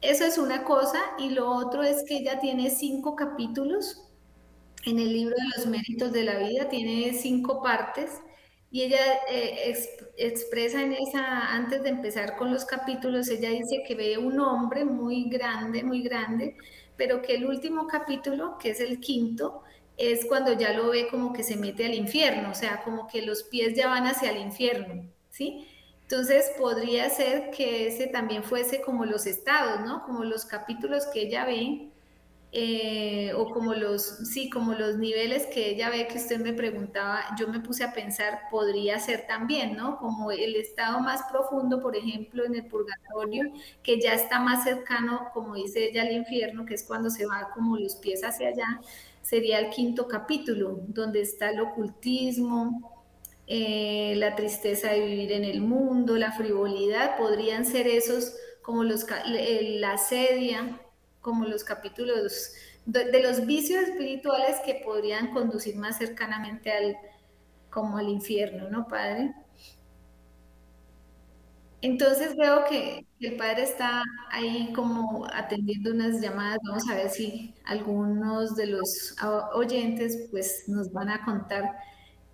Eso 0.00 0.24
es 0.24 0.38
una 0.38 0.64
cosa 0.64 1.02
y 1.18 1.30
lo 1.30 1.50
otro 1.50 1.82
es 1.82 2.04
que 2.04 2.18
ella 2.18 2.38
tiene 2.38 2.70
cinco 2.70 3.16
capítulos 3.16 4.04
en 4.86 4.98
el 4.98 5.12
libro 5.12 5.34
de 5.34 5.58
los 5.58 5.66
méritos 5.66 6.12
de 6.12 6.22
la 6.22 6.38
vida, 6.38 6.68
tiene 6.68 7.12
cinco 7.12 7.60
partes 7.62 8.22
y 8.70 8.82
ella 8.82 8.98
eh, 9.30 9.74
expresa 10.16 10.82
en 10.82 10.92
esa, 10.92 11.54
antes 11.54 11.82
de 11.82 11.88
empezar 11.88 12.36
con 12.36 12.52
los 12.52 12.64
capítulos, 12.66 13.28
ella 13.28 13.50
dice 13.50 13.82
que 13.86 13.94
ve 13.94 14.18
un 14.18 14.38
hombre 14.40 14.84
muy 14.84 15.28
grande, 15.30 15.82
muy 15.82 16.02
grande, 16.02 16.56
pero 16.96 17.22
que 17.22 17.36
el 17.36 17.46
último 17.46 17.86
capítulo, 17.86 18.58
que 18.58 18.70
es 18.70 18.80
el 18.80 19.00
quinto, 19.00 19.62
es 19.96 20.26
cuando 20.26 20.52
ya 20.52 20.72
lo 20.74 20.90
ve 20.90 21.08
como 21.08 21.32
que 21.32 21.42
se 21.42 21.56
mete 21.56 21.86
al 21.86 21.94
infierno, 21.94 22.50
o 22.50 22.54
sea, 22.54 22.82
como 22.82 23.06
que 23.06 23.22
los 23.22 23.42
pies 23.44 23.74
ya 23.74 23.88
van 23.88 24.06
hacia 24.06 24.30
el 24.30 24.38
infierno, 24.38 25.04
¿sí? 25.30 25.66
Entonces 26.02 26.50
podría 26.58 27.08
ser 27.10 27.50
que 27.50 27.88
ese 27.88 28.06
también 28.06 28.42
fuese 28.44 28.80
como 28.80 29.04
los 29.04 29.26
estados, 29.26 29.80
¿no? 29.80 30.04
Como 30.04 30.24
los 30.24 30.44
capítulos 30.44 31.06
que 31.06 31.22
ella 31.22 31.44
ve 31.44 31.90
eh, 32.50 33.32
o 33.34 33.50
como 33.50 33.74
los, 33.74 34.02
sí, 34.02 34.48
como 34.48 34.72
los 34.72 34.96
niveles 34.96 35.46
que 35.46 35.68
ella 35.70 35.90
ve 35.90 36.08
que 36.08 36.16
usted 36.16 36.40
me 36.40 36.54
preguntaba, 36.54 37.22
yo 37.38 37.48
me 37.48 37.60
puse 37.60 37.84
a 37.84 37.92
pensar, 37.92 38.40
podría 38.50 38.98
ser 38.98 39.26
también, 39.26 39.76
¿no? 39.76 39.98
Como 39.98 40.30
el 40.30 40.56
estado 40.56 41.00
más 41.00 41.22
profundo, 41.30 41.80
por 41.80 41.94
ejemplo, 41.94 42.46
en 42.46 42.54
el 42.54 42.64
purgatorio, 42.64 43.52
que 43.82 44.00
ya 44.00 44.14
está 44.14 44.40
más 44.40 44.64
cercano, 44.64 45.28
como 45.34 45.56
dice 45.56 45.90
ella, 45.90 46.02
al 46.02 46.12
infierno, 46.12 46.64
que 46.64 46.74
es 46.74 46.84
cuando 46.84 47.10
se 47.10 47.26
va 47.26 47.50
como 47.52 47.76
los 47.76 47.96
pies 47.96 48.24
hacia 48.24 48.48
allá, 48.48 48.80
sería 49.20 49.58
el 49.58 49.68
quinto 49.68 50.08
capítulo, 50.08 50.80
donde 50.88 51.20
está 51.20 51.50
el 51.50 51.60
ocultismo, 51.60 52.98
eh, 53.46 54.14
la 54.16 54.36
tristeza 54.36 54.90
de 54.92 55.04
vivir 55.06 55.32
en 55.32 55.44
el 55.44 55.60
mundo, 55.60 56.16
la 56.16 56.32
frivolidad, 56.32 57.18
podrían 57.18 57.66
ser 57.66 57.86
esos 57.88 58.34
como 58.62 58.84
los, 58.84 59.06
la 59.26 59.92
asedia, 59.92 60.80
como 61.20 61.44
los 61.44 61.64
capítulos 61.64 62.52
de, 62.86 63.22
los 63.22 63.46
vicios 63.46 63.82
espirituales 63.82 64.56
que 64.64 64.80
podrían 64.84 65.32
conducir 65.32 65.76
más 65.76 65.98
cercanamente 65.98 66.72
al, 66.72 66.96
como 67.70 67.98
al 67.98 68.08
infierno, 68.08 68.70
¿no, 68.70 68.88
Padre? 68.88 69.34
Entonces 71.80 72.34
veo 72.34 72.64
que 72.68 73.06
el 73.20 73.36
Padre 73.36 73.62
está 73.62 74.02
ahí 74.30 74.72
como 74.74 75.26
atendiendo 75.32 75.92
unas 75.92 76.20
llamadas. 76.20 76.58
Vamos 76.66 76.88
a 76.88 76.94
ver 76.94 77.10
si 77.10 77.54
algunos 77.64 78.56
de 78.56 78.66
los 78.66 79.14
oyentes 79.54 80.28
pues 80.30 80.64
nos 80.66 80.92
van 80.92 81.10
a 81.10 81.24
contar 81.24 81.76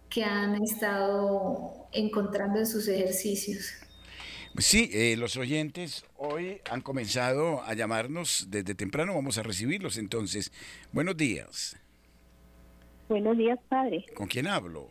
qué 0.09 0.25
han 0.25 0.55
estado 0.63 1.89
encontrando 1.93 2.61
en 2.61 2.67
sus 2.67 2.89
ejercicios. 2.89 3.84
Sí, 4.59 4.89
eh, 4.93 5.17
los 5.17 5.37
oyentes 5.37 6.05
hoy 6.17 6.61
han 6.71 6.81
comenzado 6.81 7.63
a 7.63 7.75
llamarnos 7.75 8.47
desde 8.51 8.77
temprano, 8.77 9.15
vamos 9.15 9.37
a 9.37 9.43
recibirlos 9.43 9.99
entonces. 9.99 10.53
Buenos 10.93 11.17
días. 11.17 11.77
Buenos 13.09 13.37
días, 13.37 13.59
padre. 13.69 14.07
¿Con 14.15 14.29
quién 14.29 14.47
hablo? 14.47 14.89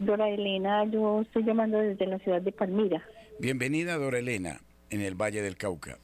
Dora 0.00 0.28
Elena, 0.28 0.84
yo 0.86 1.22
estoy 1.22 1.44
llamando 1.44 1.78
desde 1.78 2.06
la 2.06 2.18
ciudad 2.18 2.42
de 2.42 2.50
Palmira. 2.50 3.02
Bienvenida, 3.38 3.96
Dora 3.96 4.18
Elena, 4.18 4.60
en 4.90 5.02
el 5.02 5.14
Valle 5.14 5.40
del 5.40 5.56
Cauca. 5.56 5.98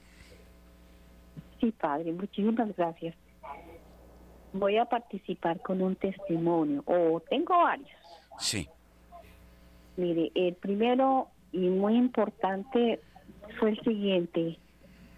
Sí, 1.60 1.72
padre, 1.72 2.12
muchísimas 2.12 2.74
gracias. 2.76 3.16
Voy 4.52 4.78
a 4.78 4.84
participar 4.84 5.60
con 5.60 5.82
un 5.82 5.96
testimonio, 5.96 6.84
o 6.86 7.20
tengo 7.28 7.58
varios. 7.58 7.90
Sí. 8.38 8.68
Mire, 9.96 10.30
el 10.36 10.54
primero 10.54 11.28
y 11.54 11.70
muy 11.70 11.96
importante 11.96 13.00
fue 13.58 13.70
el 13.70 13.80
siguiente. 13.80 14.58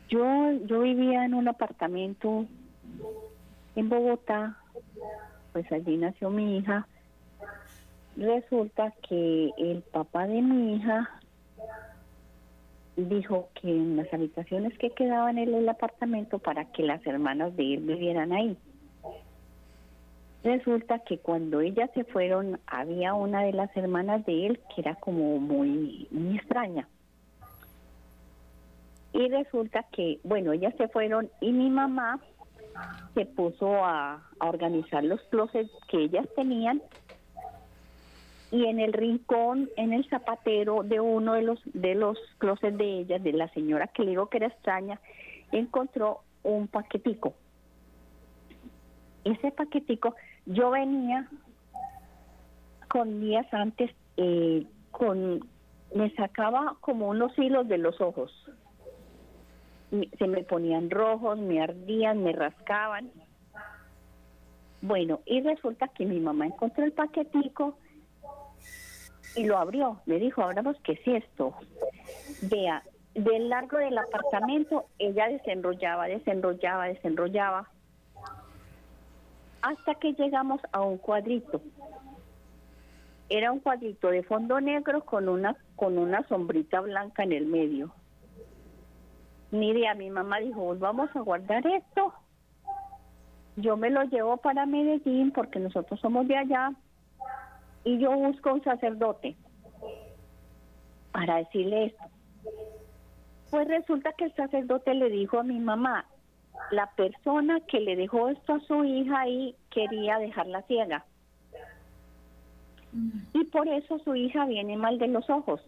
Yo, 0.08 0.52
yo 0.66 0.80
vivía 0.82 1.24
en 1.24 1.34
un 1.34 1.48
apartamento 1.48 2.46
en 3.74 3.88
Bogotá, 3.88 4.58
pues 5.52 5.70
allí 5.72 5.96
nació 5.96 6.30
mi 6.30 6.58
hija. 6.58 6.86
Resulta 8.16 8.92
que 9.08 9.50
el 9.56 9.82
papá 9.82 10.26
de 10.26 10.42
mi 10.42 10.76
hija 10.76 11.10
dijo 12.96 13.48
que 13.60 13.68
en 13.68 13.96
las 13.96 14.12
habitaciones 14.12 14.76
que 14.78 14.90
quedaban 14.90 15.38
en 15.38 15.54
el 15.54 15.68
apartamento 15.68 16.38
para 16.38 16.66
que 16.66 16.82
las 16.82 17.04
hermanas 17.06 17.56
de 17.56 17.74
él 17.74 17.80
vivieran 17.80 18.32
ahí. 18.32 18.56
Resulta 20.46 21.00
que 21.00 21.18
cuando 21.18 21.60
ellas 21.60 21.90
se 21.92 22.04
fueron, 22.04 22.60
había 22.68 23.14
una 23.14 23.42
de 23.42 23.52
las 23.52 23.76
hermanas 23.76 24.24
de 24.26 24.46
él 24.46 24.60
que 24.72 24.80
era 24.80 24.94
como 24.94 25.38
muy, 25.40 26.06
muy 26.12 26.36
extraña. 26.36 26.86
Y 29.12 29.28
resulta 29.28 29.82
que, 29.90 30.20
bueno, 30.22 30.52
ellas 30.52 30.72
se 30.78 30.86
fueron 30.86 31.28
y 31.40 31.50
mi 31.50 31.68
mamá 31.68 32.20
se 33.14 33.26
puso 33.26 33.84
a, 33.84 34.22
organizar 34.38 35.02
los 35.02 35.20
closets 35.30 35.72
que 35.88 36.04
ellas 36.04 36.28
tenían 36.36 36.80
y 38.52 38.66
en 38.66 38.78
el 38.78 38.92
rincón, 38.92 39.68
en 39.76 39.92
el 39.92 40.08
zapatero 40.08 40.84
de 40.84 41.00
uno 41.00 41.32
de 41.32 41.42
los 41.42 41.58
de 41.64 41.96
los 41.96 42.18
closets 42.38 42.78
de 42.78 43.00
ellas, 43.00 43.20
de 43.20 43.32
la 43.32 43.48
señora 43.48 43.88
que 43.88 44.04
le 44.04 44.10
digo 44.10 44.28
que 44.28 44.36
era 44.36 44.46
extraña, 44.46 45.00
encontró 45.50 46.20
un 46.44 46.68
paquetico. 46.68 47.34
Ese 49.24 49.50
paquetico 49.50 50.14
yo 50.46 50.70
venía 50.70 51.28
con 52.88 53.20
días 53.20 53.46
antes, 53.52 53.90
eh, 54.16 54.66
con 54.90 55.46
me 55.94 56.10
sacaba 56.14 56.76
como 56.80 57.08
unos 57.08 57.36
hilos 57.38 57.68
de 57.68 57.78
los 57.78 58.00
ojos. 58.00 58.32
Se 60.18 60.26
me 60.26 60.42
ponían 60.42 60.90
rojos, 60.90 61.38
me 61.38 61.62
ardían, 61.62 62.22
me 62.22 62.32
rascaban. 62.32 63.10
Bueno, 64.82 65.20
y 65.26 65.40
resulta 65.40 65.88
que 65.88 66.06
mi 66.06 66.20
mamá 66.20 66.46
encontró 66.46 66.84
el 66.84 66.92
paquetico 66.92 67.78
y 69.36 69.44
lo 69.44 69.58
abrió. 69.58 70.00
Me 70.06 70.18
dijo, 70.18 70.42
ahora 70.42 70.62
que 70.82 70.92
es 70.92 71.22
esto. 71.24 71.54
Vea, 72.42 72.82
del 73.14 73.48
largo 73.48 73.78
del 73.78 73.96
apartamento, 73.96 74.86
ella 74.98 75.28
desenrollaba, 75.28 76.06
desenrollaba, 76.06 76.86
desenrollaba, 76.86 77.70
hasta 79.66 79.96
que 79.96 80.12
llegamos 80.12 80.60
a 80.70 80.80
un 80.82 80.98
cuadrito. 80.98 81.60
Era 83.28 83.50
un 83.50 83.58
cuadrito 83.58 84.10
de 84.10 84.22
fondo 84.22 84.60
negro 84.60 85.04
con 85.04 85.28
una 85.28 85.56
con 85.74 85.98
una 85.98 86.22
sombrita 86.28 86.80
blanca 86.80 87.24
en 87.24 87.32
el 87.32 87.46
medio. 87.46 87.92
Mire, 89.50 89.88
a 89.88 89.94
mi 89.94 90.08
mamá 90.10 90.38
dijo, 90.38 90.76
vamos 90.76 91.10
a 91.14 91.20
guardar 91.20 91.66
esto. 91.66 92.14
Yo 93.56 93.76
me 93.76 93.90
lo 93.90 94.04
llevo 94.04 94.36
para 94.36 94.66
Medellín 94.66 95.32
porque 95.32 95.58
nosotros 95.58 95.98
somos 95.98 96.28
de 96.28 96.36
allá 96.36 96.72
y 97.82 97.98
yo 97.98 98.12
busco 98.12 98.52
un 98.52 98.62
sacerdote 98.62 99.36
para 101.10 101.38
decirle 101.38 101.86
esto. 101.86 102.04
Pues 103.50 103.66
resulta 103.66 104.12
que 104.12 104.26
el 104.26 104.34
sacerdote 104.34 104.94
le 104.94 105.08
dijo 105.08 105.38
a 105.38 105.42
mi 105.42 105.58
mamá, 105.58 106.04
la 106.70 106.90
persona 106.96 107.60
que 107.60 107.80
le 107.80 107.96
dejó 107.96 108.28
esto 108.28 108.54
a 108.54 108.60
su 108.60 108.84
hija 108.84 109.20
ahí 109.20 109.54
quería 109.70 110.18
dejarla 110.18 110.62
ciega. 110.62 111.04
Y 113.32 113.44
por 113.44 113.68
eso 113.68 113.98
su 114.00 114.14
hija 114.14 114.46
viene 114.46 114.76
mal 114.76 114.98
de 114.98 115.08
los 115.08 115.28
ojos. 115.28 115.60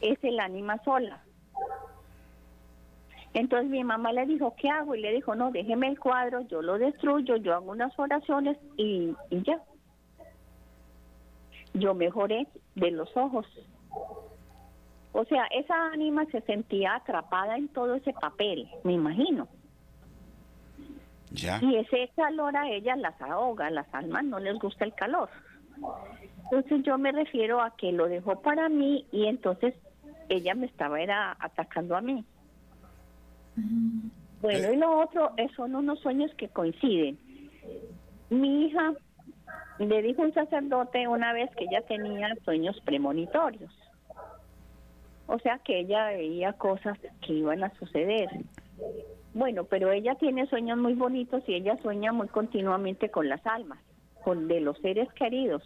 Es 0.00 0.22
el 0.22 0.40
ánima 0.40 0.82
sola. 0.84 1.22
Entonces 3.34 3.70
mi 3.70 3.84
mamá 3.84 4.12
le 4.12 4.26
dijo, 4.26 4.54
¿qué 4.56 4.68
hago? 4.68 4.94
Y 4.94 5.00
le 5.00 5.12
dijo, 5.12 5.34
no, 5.34 5.50
déjeme 5.52 5.88
el 5.88 6.00
cuadro, 6.00 6.40
yo 6.48 6.62
lo 6.62 6.78
destruyo, 6.78 7.36
yo 7.36 7.54
hago 7.54 7.70
unas 7.70 7.96
oraciones 7.98 8.56
y, 8.76 9.14
y 9.30 9.42
ya. 9.42 9.62
Yo 11.74 11.94
mejoré 11.94 12.48
de 12.74 12.90
los 12.90 13.14
ojos. 13.16 13.46
O 15.12 15.24
sea, 15.24 15.46
esa 15.46 15.86
ánima 15.92 16.26
se 16.26 16.40
sentía 16.42 16.94
atrapada 16.96 17.56
en 17.56 17.68
todo 17.68 17.94
ese 17.94 18.12
papel, 18.12 18.68
me 18.84 18.92
imagino. 18.92 19.48
Ya. 21.30 21.60
Y 21.62 21.76
ese 21.76 22.10
calor 22.16 22.56
a 22.56 22.68
ellas 22.70 22.98
las 22.98 23.20
ahoga, 23.20 23.70
las 23.70 23.92
almas 23.94 24.24
no 24.24 24.38
les 24.38 24.58
gusta 24.58 24.84
el 24.84 24.94
calor. 24.94 25.28
Entonces 26.44 26.82
yo 26.82 26.96
me 26.98 27.12
refiero 27.12 27.60
a 27.60 27.76
que 27.76 27.92
lo 27.92 28.08
dejó 28.08 28.40
para 28.40 28.68
mí 28.68 29.06
y 29.12 29.26
entonces 29.26 29.74
ella 30.28 30.54
me 30.54 30.66
estaba 30.66 31.00
era 31.00 31.36
atacando 31.38 31.96
a 31.96 32.00
mí. 32.00 32.24
Bueno, 34.40 34.72
y 34.72 34.76
lo 34.76 35.00
otro 35.00 35.32
eh, 35.36 35.48
son 35.56 35.74
unos 35.74 36.00
sueños 36.00 36.32
que 36.36 36.48
coinciden. 36.48 37.18
Mi 38.30 38.66
hija 38.66 38.94
le 39.78 40.02
dijo 40.02 40.22
un 40.22 40.32
sacerdote 40.32 41.08
una 41.08 41.32
vez 41.32 41.50
que 41.56 41.64
ella 41.64 41.82
tenía 41.82 42.34
sueños 42.44 42.80
premonitorios. 42.84 43.72
O 45.28 45.38
sea 45.40 45.58
que 45.58 45.80
ella 45.80 46.08
veía 46.08 46.54
cosas 46.54 46.98
que 47.20 47.34
iban 47.34 47.62
a 47.62 47.70
suceder. 47.78 48.28
Bueno, 49.34 49.64
pero 49.64 49.92
ella 49.92 50.14
tiene 50.14 50.46
sueños 50.46 50.78
muy 50.78 50.94
bonitos 50.94 51.42
y 51.46 51.54
ella 51.54 51.76
sueña 51.82 52.12
muy 52.12 52.28
continuamente 52.28 53.10
con 53.10 53.28
las 53.28 53.46
almas, 53.46 53.78
con 54.24 54.48
de 54.48 54.60
los 54.60 54.78
seres 54.78 55.12
queridos. 55.12 55.62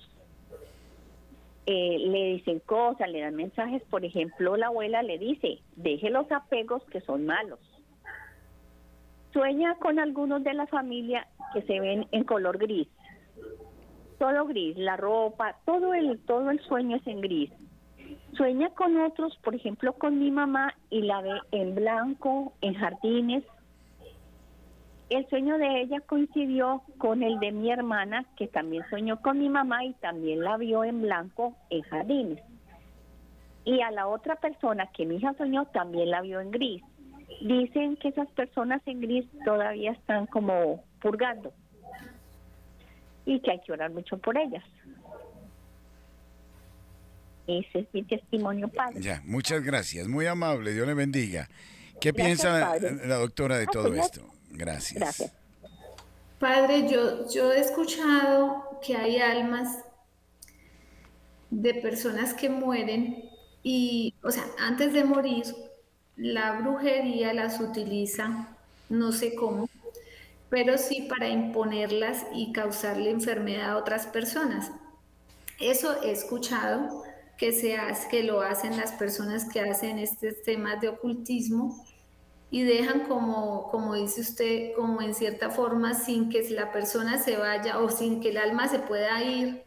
Eh, 1.66 1.96
le 2.00 2.24
dicen 2.34 2.58
cosas, 2.58 3.08
le 3.08 3.20
dan 3.20 3.36
mensajes. 3.36 3.82
Por 3.84 4.04
ejemplo, 4.04 4.56
la 4.56 4.66
abuela 4.66 5.00
le 5.04 5.16
dice, 5.16 5.60
deje 5.76 6.10
los 6.10 6.30
apegos 6.32 6.82
que 6.90 7.00
son 7.00 7.24
malos. 7.24 7.60
Sueña 9.32 9.76
con 9.76 10.00
algunos 10.00 10.42
de 10.42 10.54
la 10.54 10.66
familia 10.66 11.28
que 11.54 11.62
se 11.62 11.78
ven 11.78 12.08
en 12.10 12.24
color 12.24 12.58
gris. 12.58 12.88
Todo 14.18 14.44
gris, 14.46 14.76
la 14.76 14.96
ropa, 14.96 15.56
todo 15.64 15.94
el, 15.94 16.18
todo 16.26 16.50
el 16.50 16.58
sueño 16.62 16.96
es 16.96 17.06
en 17.06 17.20
gris 17.20 17.52
Sueña 18.36 18.70
con 18.70 18.98
otros, 18.98 19.36
por 19.44 19.54
ejemplo, 19.54 19.92
con 19.92 20.18
mi 20.18 20.30
mamá 20.30 20.74
y 20.88 21.02
la 21.02 21.20
ve 21.20 21.38
en 21.50 21.74
blanco, 21.74 22.54
en 22.62 22.74
jardines. 22.74 23.44
El 25.10 25.28
sueño 25.28 25.58
de 25.58 25.82
ella 25.82 26.00
coincidió 26.00 26.82
con 26.96 27.22
el 27.22 27.38
de 27.40 27.52
mi 27.52 27.70
hermana, 27.70 28.24
que 28.36 28.48
también 28.48 28.84
soñó 28.88 29.20
con 29.20 29.38
mi 29.38 29.50
mamá 29.50 29.84
y 29.84 29.92
también 29.94 30.40
la 30.40 30.56
vio 30.56 30.82
en 30.84 31.02
blanco 31.02 31.54
en 31.68 31.82
jardines. 31.82 32.42
Y 33.66 33.82
a 33.82 33.90
la 33.90 34.08
otra 34.08 34.36
persona 34.36 34.88
que 34.96 35.04
mi 35.04 35.16
hija 35.16 35.34
soñó 35.34 35.66
también 35.66 36.10
la 36.10 36.22
vio 36.22 36.40
en 36.40 36.50
gris. 36.50 36.82
Dicen 37.42 37.96
que 37.96 38.08
esas 38.08 38.30
personas 38.30 38.80
en 38.86 39.00
gris 39.02 39.26
todavía 39.44 39.92
están 39.92 40.26
como 40.26 40.82
purgando 41.02 41.52
y 43.26 43.40
que 43.40 43.50
hay 43.50 43.60
que 43.60 43.72
orar 43.72 43.90
mucho 43.90 44.16
por 44.16 44.38
ellas. 44.38 44.64
Ese 47.46 47.80
es 47.80 47.86
mi 47.92 48.02
testimonio, 48.04 48.68
padre. 48.68 49.00
Ya, 49.00 49.22
muchas 49.24 49.62
gracias, 49.62 50.06
muy 50.08 50.26
amable, 50.26 50.72
Dios 50.72 50.86
le 50.86 50.94
bendiga. 50.94 51.48
¿Qué 52.00 52.12
piensa 52.12 52.76
la 52.78 53.16
doctora 53.16 53.58
de 53.58 53.66
todo 53.66 53.94
esto? 53.94 54.22
Gracias. 54.50 55.00
Gracias. 55.00 55.32
Padre, 56.38 56.88
yo, 56.88 57.28
yo 57.28 57.52
he 57.52 57.60
escuchado 57.60 58.80
que 58.84 58.96
hay 58.96 59.18
almas 59.18 59.78
de 61.50 61.74
personas 61.74 62.34
que 62.34 62.48
mueren 62.48 63.30
y, 63.62 64.14
o 64.22 64.30
sea, 64.30 64.44
antes 64.58 64.92
de 64.92 65.04
morir, 65.04 65.44
la 66.16 66.60
brujería 66.60 67.32
las 67.32 67.60
utiliza, 67.60 68.56
no 68.88 69.12
sé 69.12 69.34
cómo, 69.34 69.68
pero 70.50 70.78
sí 70.78 71.02
para 71.08 71.28
imponerlas 71.28 72.26
y 72.34 72.52
causarle 72.52 73.10
enfermedad 73.10 73.70
a 73.70 73.76
otras 73.76 74.06
personas. 74.06 74.72
Eso 75.60 76.02
he 76.02 76.10
escuchado 76.10 77.01
que, 77.42 77.50
se 77.50 77.74
hace, 77.74 78.08
que 78.08 78.22
lo 78.22 78.40
hacen 78.40 78.76
las 78.76 78.92
personas 78.92 79.48
que 79.48 79.58
hacen 79.58 79.98
estos 79.98 80.42
temas 80.44 80.80
de 80.80 80.90
ocultismo 80.90 81.84
y 82.52 82.62
dejan 82.62 83.00
como, 83.08 83.68
como 83.68 83.96
dice 83.96 84.20
usted, 84.20 84.74
como 84.76 85.02
en 85.02 85.12
cierta 85.12 85.50
forma, 85.50 85.92
sin 85.94 86.30
que 86.30 86.48
la 86.50 86.70
persona 86.70 87.18
se 87.18 87.36
vaya 87.36 87.80
o 87.80 87.90
sin 87.90 88.20
que 88.20 88.28
el 88.28 88.36
alma 88.36 88.68
se 88.68 88.78
pueda 88.78 89.24
ir 89.24 89.64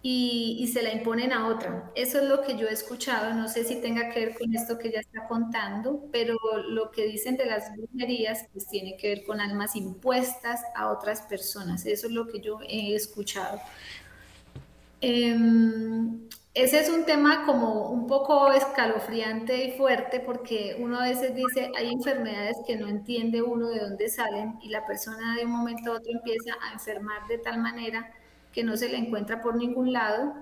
y, 0.00 0.56
y, 0.60 0.68
se 0.68 0.80
la 0.80 0.94
imponen 0.94 1.34
a 1.34 1.48
otra. 1.48 1.92
Eso 1.94 2.22
es 2.22 2.24
lo 2.24 2.40
que 2.40 2.56
yo 2.56 2.68
he 2.68 2.72
escuchado, 2.72 3.34
no 3.34 3.48
sé 3.48 3.64
si 3.64 3.82
tenga 3.82 4.08
que 4.08 4.20
ver 4.24 4.38
con 4.38 4.54
esto 4.54 4.78
que 4.78 4.88
ella 4.88 5.00
está 5.00 5.28
contando, 5.28 6.08
pero 6.10 6.38
lo 6.70 6.90
que 6.90 7.04
dicen 7.04 7.36
de 7.36 7.44
las 7.44 7.70
brujerías 7.76 8.46
pues 8.50 8.66
tiene 8.66 8.96
que 8.96 9.08
ver 9.08 9.24
con 9.26 9.42
almas 9.42 9.76
impuestas 9.76 10.62
a 10.74 10.90
otras 10.90 11.20
personas. 11.20 11.84
Eso 11.84 12.06
es 12.06 12.14
lo 12.14 12.28
que 12.28 12.40
yo 12.40 12.60
he 12.66 12.94
escuchado. 12.94 13.60
Eh, 15.02 15.36
ese 16.54 16.78
es 16.78 16.88
un 16.88 17.04
tema 17.04 17.44
como 17.44 17.90
un 17.90 18.06
poco 18.06 18.52
escalofriante 18.52 19.64
y 19.64 19.72
fuerte 19.72 20.20
porque 20.20 20.76
uno 20.78 21.00
a 21.00 21.08
veces 21.08 21.34
dice, 21.34 21.72
hay 21.76 21.90
enfermedades 21.90 22.56
que 22.64 22.76
no 22.76 22.86
entiende 22.86 23.42
uno 23.42 23.68
de 23.68 23.80
dónde 23.80 24.08
salen 24.08 24.54
y 24.62 24.68
la 24.68 24.86
persona 24.86 25.36
de 25.36 25.44
un 25.44 25.50
momento 25.50 25.90
a 25.90 25.96
otro 25.96 26.12
empieza 26.12 26.54
a 26.62 26.72
enfermar 26.72 27.26
de 27.26 27.38
tal 27.38 27.60
manera 27.60 28.12
que 28.52 28.62
no 28.62 28.76
se 28.76 28.88
le 28.88 28.98
encuentra 28.98 29.40
por 29.40 29.56
ningún 29.56 29.92
lado 29.92 30.32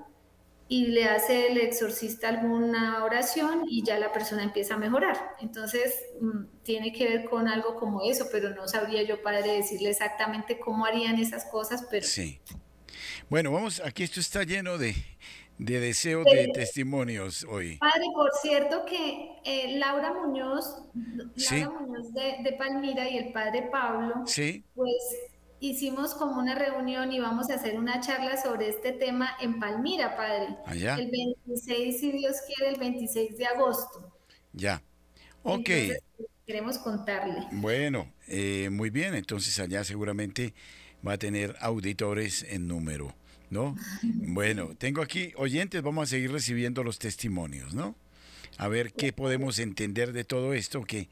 y 0.68 0.87
le 0.87 1.05
hace 1.05 1.48
el 1.48 1.59
exorcista 1.59 2.29
alguna 2.29 3.05
oración 3.05 3.64
y 3.68 3.83
ya 3.83 3.98
la 3.98 4.12
persona 4.12 4.42
empieza 4.42 4.75
a 4.75 4.79
mejorar. 4.79 5.35
Entonces, 5.40 5.94
mm, 6.20 6.44
tiene 6.62 6.92
que 6.92 7.09
ver 7.09 7.25
con 7.25 7.48
algo 7.48 7.77
como 7.77 8.03
eso, 8.03 8.29
pero 8.31 8.51
no 8.51 8.68
sabría 8.68 9.03
yo, 9.03 9.22
padre, 9.22 9.53
decirle 9.53 9.90
exactamente 9.90 10.59
cómo 10.59 10.87
harían 10.87 11.18
esas 11.18 11.46
cosas, 11.46 11.87
pero... 11.90 12.07
Sí. 12.07 12.40
Bueno, 13.29 13.51
vamos, 13.51 13.83
aquí 13.85 14.03
esto 14.03 14.20
está 14.20 14.44
lleno 14.44 14.79
de 14.79 14.94
de 15.64 15.81
deseo 15.81 16.25
de 16.25 16.48
testimonios 16.53 17.44
hoy. 17.48 17.79
Padre, 17.79 18.07
por 18.12 18.31
cierto 18.40 18.85
que 18.85 19.31
eh, 19.44 19.79
Laura 19.79 20.12
Muñoz, 20.12 20.83
Laura 21.51 21.70
Muñoz 21.81 22.12
de, 22.12 22.55
Palmira 22.59 23.09
y 23.09 23.18
el 23.18 23.33
padre 23.33 23.68
Pablo, 23.70 24.27
¿Sí? 24.27 24.64
pues 24.75 25.03
hicimos 25.61 26.14
como 26.14 26.40
una 26.40 26.57
reunión 26.57 27.12
y 27.12 27.20
vamos 27.20 27.51
a 27.51 27.55
hacer 27.55 27.79
una 27.79 28.01
charla 28.01 28.40
sobre 28.42 28.68
este 28.68 28.92
tema 28.92 29.37
en 29.40 29.61
Palmira, 29.61 30.16
padre. 30.16 30.57
Allá. 30.66 30.96
El 30.96 31.11
26, 31.11 32.01
si 32.01 32.12
Dios 32.12 32.37
quiere, 32.46 32.72
el 32.72 32.81
26 32.81 33.38
de 33.38 33.46
agosto. 33.46 34.12
Ya. 34.53 34.83
Ok. 35.44 35.70
queremos 36.44 36.79
contarle. 36.79 37.46
Bueno, 37.53 38.12
eh, 38.27 38.68
muy 38.70 38.90
bien. 38.90 39.14
Entonces 39.14 39.59
allá 39.61 39.85
seguramente 39.85 40.55
va 41.07 41.12
a 41.12 41.18
tener 41.18 41.57
auditores 41.61 42.44
en 42.48 42.66
número. 42.66 43.14
¿No? 43.53 43.77
Bueno, 44.03 44.75
tengo 44.77 45.03
aquí 45.03 45.33
oyentes, 45.37 45.83
vamos 45.83 46.09
a 46.09 46.11
seguir 46.11 46.33
recibiendo 46.33 46.83
los 46.83 46.99
testimonios, 46.99 47.75
¿no? 47.75 47.95
A 48.57 48.67
ver 48.69 48.93
qué 48.95 49.12
podemos 49.12 49.59
entender 49.59 50.12
de 50.12 50.25
todo 50.25 50.55
esto, 50.55 50.83
que 50.83 51.09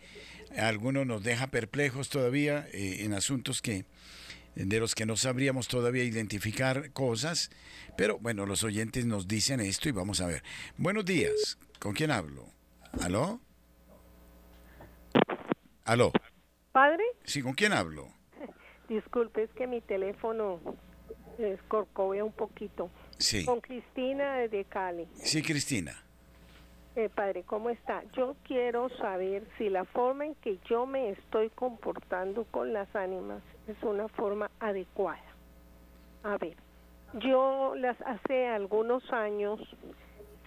algunos 0.56 1.06
nos 1.06 1.22
deja 1.22 1.48
perplejos 1.48 2.08
todavía 2.08 2.66
eh, 2.72 3.04
en 3.04 3.12
asuntos 3.12 3.62
que 3.62 3.84
de 4.56 4.80
los 4.80 4.94
que 4.94 5.06
no 5.06 5.16
sabríamos 5.16 5.68
todavía 5.68 6.02
identificar 6.02 6.90
cosas, 6.92 7.50
pero 7.96 8.18
bueno, 8.18 8.46
los 8.46 8.64
oyentes 8.64 9.06
nos 9.06 9.28
dicen 9.28 9.60
esto 9.60 9.88
y 9.88 9.92
vamos 9.92 10.20
a 10.20 10.26
ver. 10.26 10.42
Buenos 10.76 11.04
días, 11.04 11.58
¿con 11.78 11.92
quién 11.92 12.10
hablo? 12.10 12.46
¿Aló? 13.00 13.40
¿Aló? 15.84 16.10
¿Padre? 16.72 17.04
Sí, 17.24 17.42
¿con 17.42 17.52
quién 17.52 17.72
hablo? 17.72 18.08
Disculpe, 18.88 19.44
es 19.44 19.50
que 19.50 19.66
mi 19.66 19.80
teléfono 19.82 20.60
escorcovea 21.42 22.24
un 22.24 22.32
poquito. 22.32 22.90
Sí. 23.18 23.44
Con 23.44 23.60
Cristina 23.60 24.36
de 24.48 24.64
Cali. 24.64 25.06
Sí, 25.14 25.42
Cristina. 25.42 25.92
eh, 26.96 27.08
padre, 27.08 27.42
¿cómo 27.44 27.70
está? 27.70 28.02
Yo 28.16 28.34
quiero 28.44 28.88
saber 28.96 29.44
si 29.58 29.68
la 29.68 29.84
forma 29.84 30.26
en 30.26 30.34
que 30.36 30.58
yo 30.68 30.86
me 30.86 31.10
estoy 31.10 31.50
comportando 31.50 32.44
con 32.50 32.72
las 32.72 32.94
ánimas 32.96 33.42
es 33.68 33.80
una 33.82 34.08
forma 34.08 34.50
adecuada. 34.58 35.22
A 36.24 36.36
ver, 36.36 36.56
yo 37.20 37.74
las 37.76 37.96
hace 38.02 38.48
algunos 38.48 39.02
años 39.12 39.60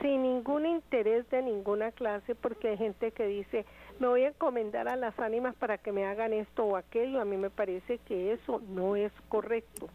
sin 0.01 0.23
ningún 0.23 0.65
interés 0.65 1.29
de 1.29 1.41
ninguna 1.41 1.91
clase 1.91 2.36
porque 2.36 2.69
hay 2.69 2.77
gente 2.77 3.12
que 3.12 3.25
dice 3.27 3.65
me 3.99 4.08
voy 4.08 4.23
a 4.23 4.29
encomendar 4.29 4.88
a 4.89 4.95
las 4.95 5.17
ánimas 5.19 5.56
para 5.56 5.77
que 5.77 5.91
me 5.91 6.06
hagan 6.06 6.34
esto 6.34 6.65
o 6.65 6.75
aquello 6.75 7.21
a 7.21 7.25
mí 7.25 7.38
me 7.38 7.49
parece 7.49 7.99
que 7.99 8.34
eso 8.34 8.62
no 8.69 8.95
es 8.95 9.12
correcto 9.29 9.88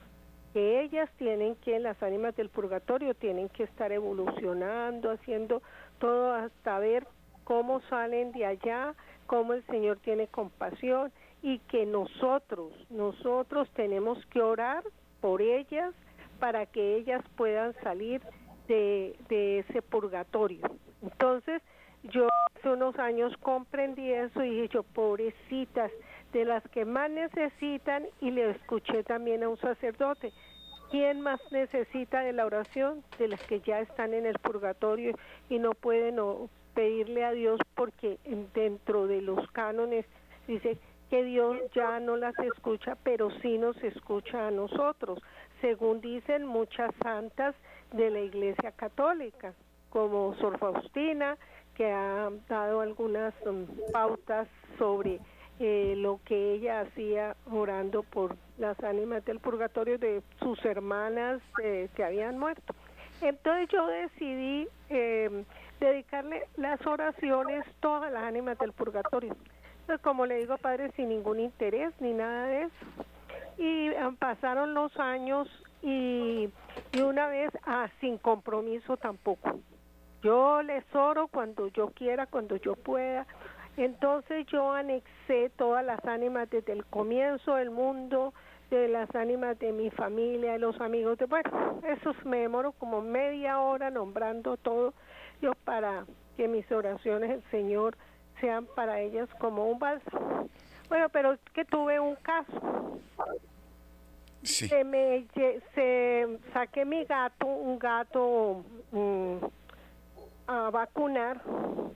que 0.59 0.81
ellas 0.81 1.09
tienen 1.18 1.55
que 1.55 1.79
las 1.79 2.03
ánimas 2.03 2.35
del 2.35 2.49
purgatorio 2.49 3.14
tienen 3.14 3.49
que 3.49 3.62
estar 3.62 3.92
evolucionando 3.92 5.12
haciendo 5.12 5.62
todo 6.01 6.33
hasta 6.35 6.81
ver 6.81 7.07
cómo 7.44 7.81
salen 7.83 8.33
de 8.33 8.44
allá 8.44 8.92
cómo 9.27 9.53
el 9.53 9.64
Señor 9.66 9.99
tiene 9.99 10.27
compasión 10.27 11.12
y 11.42 11.61
que 11.71 11.87
nosotros 11.87 12.73
nosotros 12.90 13.71
tenemos 13.75 14.18
que 14.27 14.42
orar 14.42 14.83
por 15.21 15.42
ellas 15.42 15.94
para 16.40 16.66
que 16.66 16.97
ellas 16.97 17.23
puedan 17.37 17.73
salir 17.85 18.21
de, 18.66 19.14
ese 19.61 19.81
purgatorio. 19.81 20.68
Entonces, 21.03 21.62
yo 22.03 22.27
hace 22.57 22.68
unos 22.68 22.99
años 22.99 23.33
comprendí 23.38 24.12
eso 24.12 24.42
y 24.42 24.51
dije 24.51 24.68
yo, 24.75 24.83
pobrecitas, 24.83 25.92
de 26.33 26.44
las 26.44 26.62
que 26.71 26.85
más 26.85 27.11
necesitan, 27.11 28.07
y 28.21 28.31
le 28.31 28.51
escuché 28.51 29.03
también 29.05 29.42
a 29.42 29.49
un 29.49 29.57
sacerdote, 29.59 30.33
¿quién 30.90 31.20
más 31.20 31.40
necesita 31.51 32.20
de 32.20 32.33
la 32.33 32.46
oración? 32.46 33.03
De 33.18 33.29
las 33.29 33.42
que 33.44 33.61
ya 33.61 33.81
están 33.81 34.14
en 34.14 34.27
el 34.27 34.38
purgatorio 34.38 35.14
y 35.48 35.59
no 35.59 35.72
pueden 35.72 36.16
pedirle 36.74 37.24
a 37.24 37.33
Dios 37.33 37.61
porque 37.74 38.18
dentro 38.55 39.07
de 39.07 39.22
los 39.22 39.51
cánones 39.53 40.07
dice 40.46 40.79
que 41.11 41.24
Dios 41.24 41.57
ya 41.74 42.01
no 42.01 42.16
las 42.16 42.38
escucha, 42.38 42.96
pero 43.03 43.31
sí 43.40 43.59
nos 43.59 43.77
escucha 43.83 44.46
a 44.46 44.51
nosotros 44.51 45.20
según 45.61 46.01
dicen 46.01 46.46
muchas 46.46 46.94
santas 47.03 47.55
de 47.92 48.11
la 48.11 48.20
Iglesia 48.20 48.72
Católica, 48.72 49.55
como 49.90 50.35
Sor 50.37 50.59
Faustina, 50.59 51.37
que 51.74 51.90
ha 51.90 52.31
dado 52.48 52.81
algunas 52.81 53.35
um, 53.46 53.66
pautas 53.92 54.48
sobre 54.79 55.20
eh, 55.61 55.94
lo 55.97 56.21
que 56.25 56.55
ella 56.55 56.81
hacía 56.81 57.37
orando 57.51 58.03
por 58.03 58.37
las 58.59 58.79
ánimas 58.83 59.25
del 59.25 59.40
purgatorio 59.40 59.99
de 59.99 60.23
sus 60.40 60.64
hermanas 60.64 61.40
eh, 61.62 61.88
que 61.94 62.05
habían 62.05 62.38
muerto. 62.38 62.75
Entonces 63.21 63.68
yo 63.71 63.87
decidí 63.87 64.68
em, 64.88 65.44
dedicarle 65.81 66.47
las 66.57 66.85
oraciones 66.87 67.64
todas 67.81 68.12
las 68.12 68.23
ánimas 68.23 68.59
del 68.59 68.73
purgatorio. 68.73 69.37
Entonces, 69.81 70.03
como 70.03 70.27
le 70.27 70.37
digo, 70.37 70.57
padre, 70.59 70.92
sin 70.97 71.09
ningún 71.09 71.40
interés 71.40 71.92
ni 72.01 72.12
nada 72.12 72.47
de 72.47 72.62
eso 72.64 73.07
y 73.59 73.88
eh, 73.88 73.97
pasaron 74.18 74.73
los 74.73 74.97
años 74.99 75.49
y, 75.83 76.49
y 76.92 77.01
una 77.01 77.27
vez 77.27 77.51
ah, 77.66 77.88
sin 78.01 78.16
compromiso 78.18 78.97
tampoco. 78.97 79.61
Yo 80.23 80.62
les 80.62 80.85
oro 80.94 81.29
cuando 81.29 81.68
yo 81.68 81.88
quiera, 81.90 82.27
cuando 82.27 82.57
yo 82.57 82.75
pueda. 82.75 83.27
Entonces 83.79 84.45
yo 84.47 84.73
anexé 84.73 85.51
todas 85.57 85.85
las 85.85 86.05
ánimas 86.05 86.51
desde 86.51 86.73
el 86.73 86.85
comienzo 86.85 87.55
del 87.55 87.71
mundo, 87.71 88.35
de 88.71 88.88
las 88.88 89.14
ánimas 89.14 89.57
de 89.61 89.73
mi 89.73 89.88
familia, 89.91 90.53
de 90.53 90.59
los 90.59 90.81
amigos 90.81 91.17
de 91.19 91.27
bueno, 91.27 91.81
eso 91.87 92.12
me 92.25 92.38
demoro 92.38 92.73
como 92.73 93.01
media 93.01 93.61
hora 93.61 93.91
nombrando 93.91 94.57
todo 94.57 94.95
yo 95.41 95.53
para 95.64 96.05
que 96.37 96.49
mis 96.49 96.71
oraciones 96.73 97.31
el 97.31 97.43
Señor 97.51 97.97
sean 98.41 98.67
para 98.75 99.01
ellas 99.01 99.29
como 99.38 99.67
un 99.71 99.79
bálsamo. 99.79 100.49
Bueno, 100.88 101.09
pero 101.11 101.33
es 101.35 101.41
que 101.55 101.64
tuve 101.64 102.01
un 102.01 102.17
caso. 102.17 102.99
Se 104.43 104.83
me 104.83 105.27
se 105.75 106.38
saqué 106.53 106.85
mi 106.85 107.05
gato, 107.05 107.47
un 107.47 107.79
gato 107.79 108.64
mm, 108.93 109.37
a 110.49 110.71
vacunar 110.71 111.41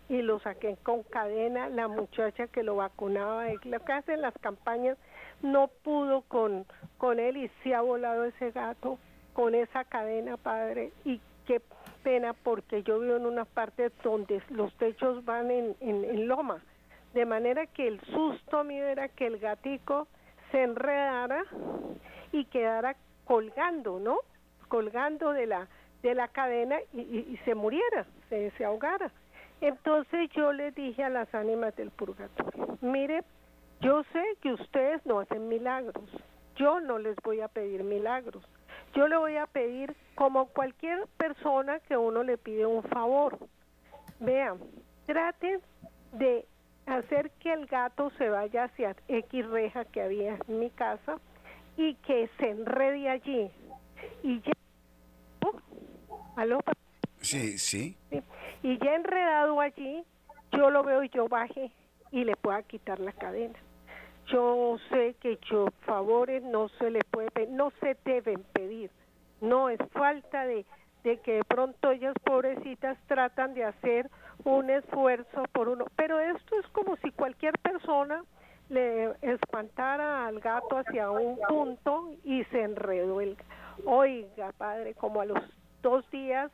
y 0.08 0.22
lo 0.22 0.38
saqué 0.40 0.76
con 0.84 1.02
cadena. 1.02 1.68
La 1.68 1.88
muchacha 1.88 2.46
que 2.46 2.62
lo 2.62 2.76
vacunaba, 2.76 3.46
lo 3.64 3.80
que 3.80 3.92
hacen 3.92 4.20
las 4.20 4.34
campañas, 4.38 4.96
no 5.42 5.68
pudo 5.82 6.22
con, 6.22 6.64
con 6.98 7.18
él 7.18 7.36
y 7.36 7.50
se 7.64 7.74
ha 7.74 7.80
volado 7.80 8.24
ese 8.24 8.52
gato 8.52 8.98
con 9.32 9.56
esa 9.56 9.84
cadena, 9.84 10.36
padre. 10.36 10.92
Y 11.04 11.20
qué 11.46 11.60
pena 12.04 12.32
porque 12.32 12.84
yo 12.84 13.00
vivo 13.00 13.16
en 13.16 13.26
una 13.26 13.44
parte 13.44 13.90
donde 14.04 14.40
los 14.50 14.72
techos 14.76 15.24
van 15.24 15.50
en, 15.50 15.74
en, 15.80 16.04
en 16.04 16.28
loma 16.28 16.62
de 17.14 17.26
manera 17.26 17.66
que 17.66 17.88
el 17.88 18.00
susto 18.00 18.64
mío 18.64 18.84
era 18.86 19.08
que 19.08 19.26
el 19.26 19.38
gatico 19.38 20.08
se 20.50 20.62
enredara 20.62 21.44
y 22.32 22.44
quedara 22.46 22.96
colgando, 23.24 23.98
¿no? 23.98 24.18
Colgando 24.68 25.32
de 25.32 25.46
la 25.46 25.68
de 26.02 26.14
la 26.16 26.26
cadena 26.28 26.78
y, 26.92 27.38
se 27.44 27.54
muriera, 27.54 28.06
se, 28.56 28.64
ahogara. 28.64 29.10
Entonces 29.60 30.30
yo 30.30 30.52
le 30.52 30.72
dije 30.72 31.04
a 31.04 31.10
las 31.10 31.32
ánimas 31.34 31.76
del 31.76 31.90
purgatorio, 31.90 32.78
mire, 32.80 33.22
yo 33.80 34.02
sé 34.12 34.24
que 34.40 34.52
ustedes 34.52 35.04
no 35.06 35.20
hacen 35.20 35.48
milagros, 35.48 36.10
yo 36.56 36.80
no 36.80 36.98
les 36.98 37.16
voy 37.22 37.40
a 37.40 37.48
pedir 37.48 37.84
milagros, 37.84 38.42
yo 38.94 39.06
le 39.06 39.16
voy 39.16 39.36
a 39.36 39.46
pedir 39.46 39.94
como 40.14 40.46
cualquier 40.46 41.06
persona 41.16 41.78
que 41.80 41.96
uno 41.96 42.22
le 42.22 42.38
pide 42.38 42.66
un 42.66 42.82
favor. 42.82 43.38
Vean, 44.18 44.58
traten 45.06 45.60
de 46.12 46.44
hacer 46.86 47.30
que 47.40 47.52
el 47.52 47.66
gato 47.66 48.10
se 48.18 48.28
vaya 48.28 48.64
hacia 48.64 48.96
X 49.08 49.46
reja 49.48 49.84
que 49.84 50.02
había 50.02 50.38
en 50.48 50.58
mi 50.58 50.70
casa 50.70 51.18
y 51.76 51.94
que 51.96 52.28
se 52.38 52.50
enrede 52.50 53.08
allí. 53.08 53.50
Y 54.22 54.40
ya... 54.40 54.52
¿Aló? 56.36 56.60
Sí, 57.22 57.56
sí, 57.56 57.96
Y 58.62 58.78
ya 58.78 58.94
enredado 58.94 59.60
allí, 59.60 60.04
yo 60.52 60.70
lo 60.70 60.82
veo 60.82 61.04
y 61.04 61.08
yo 61.08 61.28
baje 61.28 61.70
y 62.10 62.24
le 62.24 62.36
pueda 62.36 62.62
quitar 62.64 62.98
la 62.98 63.12
cadena. 63.12 63.58
Yo 64.26 64.76
sé 64.90 65.14
que 65.20 65.38
yo 65.50 65.68
favores 65.86 66.42
no 66.42 66.68
se 66.78 66.90
le 66.90 67.00
puede, 67.10 67.46
no 67.48 67.72
se 67.80 67.96
deben 68.04 68.42
pedir. 68.52 68.90
No 69.40 69.68
es 69.68 69.78
falta 69.92 70.44
de, 70.46 70.66
de 71.04 71.18
que 71.20 71.34
de 71.34 71.44
pronto 71.44 71.90
ellas 71.90 72.14
pobrecitas 72.24 72.98
tratan 73.06 73.54
de 73.54 73.64
hacer 73.64 74.10
un 74.44 74.70
esfuerzo 74.70 75.44
por 75.52 75.68
uno. 75.68 75.86
Pero 75.96 76.18
esto 76.18 76.58
es 76.58 76.66
como 76.68 76.96
si 76.96 77.12
cualquier 77.12 77.58
persona 77.58 78.24
le 78.68 79.12
espantara 79.22 80.26
al 80.26 80.40
gato 80.40 80.78
hacia 80.78 81.10
un 81.10 81.38
punto 81.48 82.10
y 82.24 82.42
se 82.44 82.62
enredó 82.62 83.20
el 83.20 83.36
oiga 83.84 84.52
padre 84.52 84.94
como 84.94 85.20
a 85.20 85.24
los 85.24 85.38
dos 85.82 86.08
días 86.10 86.50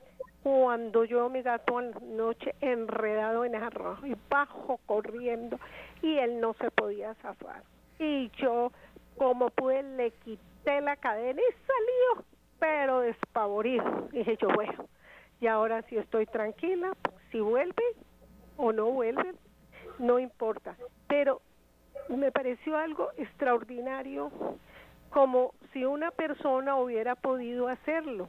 cuando 0.48 1.04
yo 1.04 1.28
mi 1.28 1.42
gato 1.42 1.80
noche 1.80 2.54
enredado 2.60 3.44
en 3.44 3.54
arroz 3.54 3.98
y 4.04 4.14
bajo 4.30 4.78
corriendo 4.86 5.58
y 6.02 6.16
él 6.16 6.40
no 6.40 6.54
se 6.54 6.70
podía 6.70 7.14
zafar 7.16 7.62
y 7.98 8.30
yo 8.38 8.72
como 9.16 9.50
pude 9.50 9.82
le 9.82 10.10
quité 10.10 10.80
la 10.80 10.96
cadena 10.96 11.40
y 11.40 11.54
salió 11.66 12.24
pero 12.58 13.00
despavorido 13.00 14.08
dije 14.12 14.36
yo 14.40 14.48
bueno 14.48 14.86
y 15.40 15.46
ahora 15.46 15.82
sí 15.82 15.96
estoy 15.96 16.26
tranquila 16.26 16.92
si 17.30 17.40
vuelve 17.40 17.84
o 18.56 18.72
no 18.72 18.86
vuelve, 18.86 19.34
no 19.98 20.18
importa. 20.18 20.76
Pero 21.06 21.40
me 22.08 22.30
pareció 22.30 22.76
algo 22.76 23.10
extraordinario, 23.16 24.30
como 25.10 25.54
si 25.72 25.84
una 25.84 26.10
persona 26.10 26.76
hubiera 26.76 27.14
podido 27.14 27.68
hacerlo. 27.68 28.28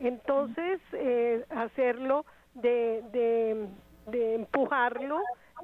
Entonces, 0.00 0.80
eh, 0.92 1.44
hacerlo 1.50 2.24
de, 2.54 3.02
de, 4.10 4.34
empujarlo, 4.34 5.20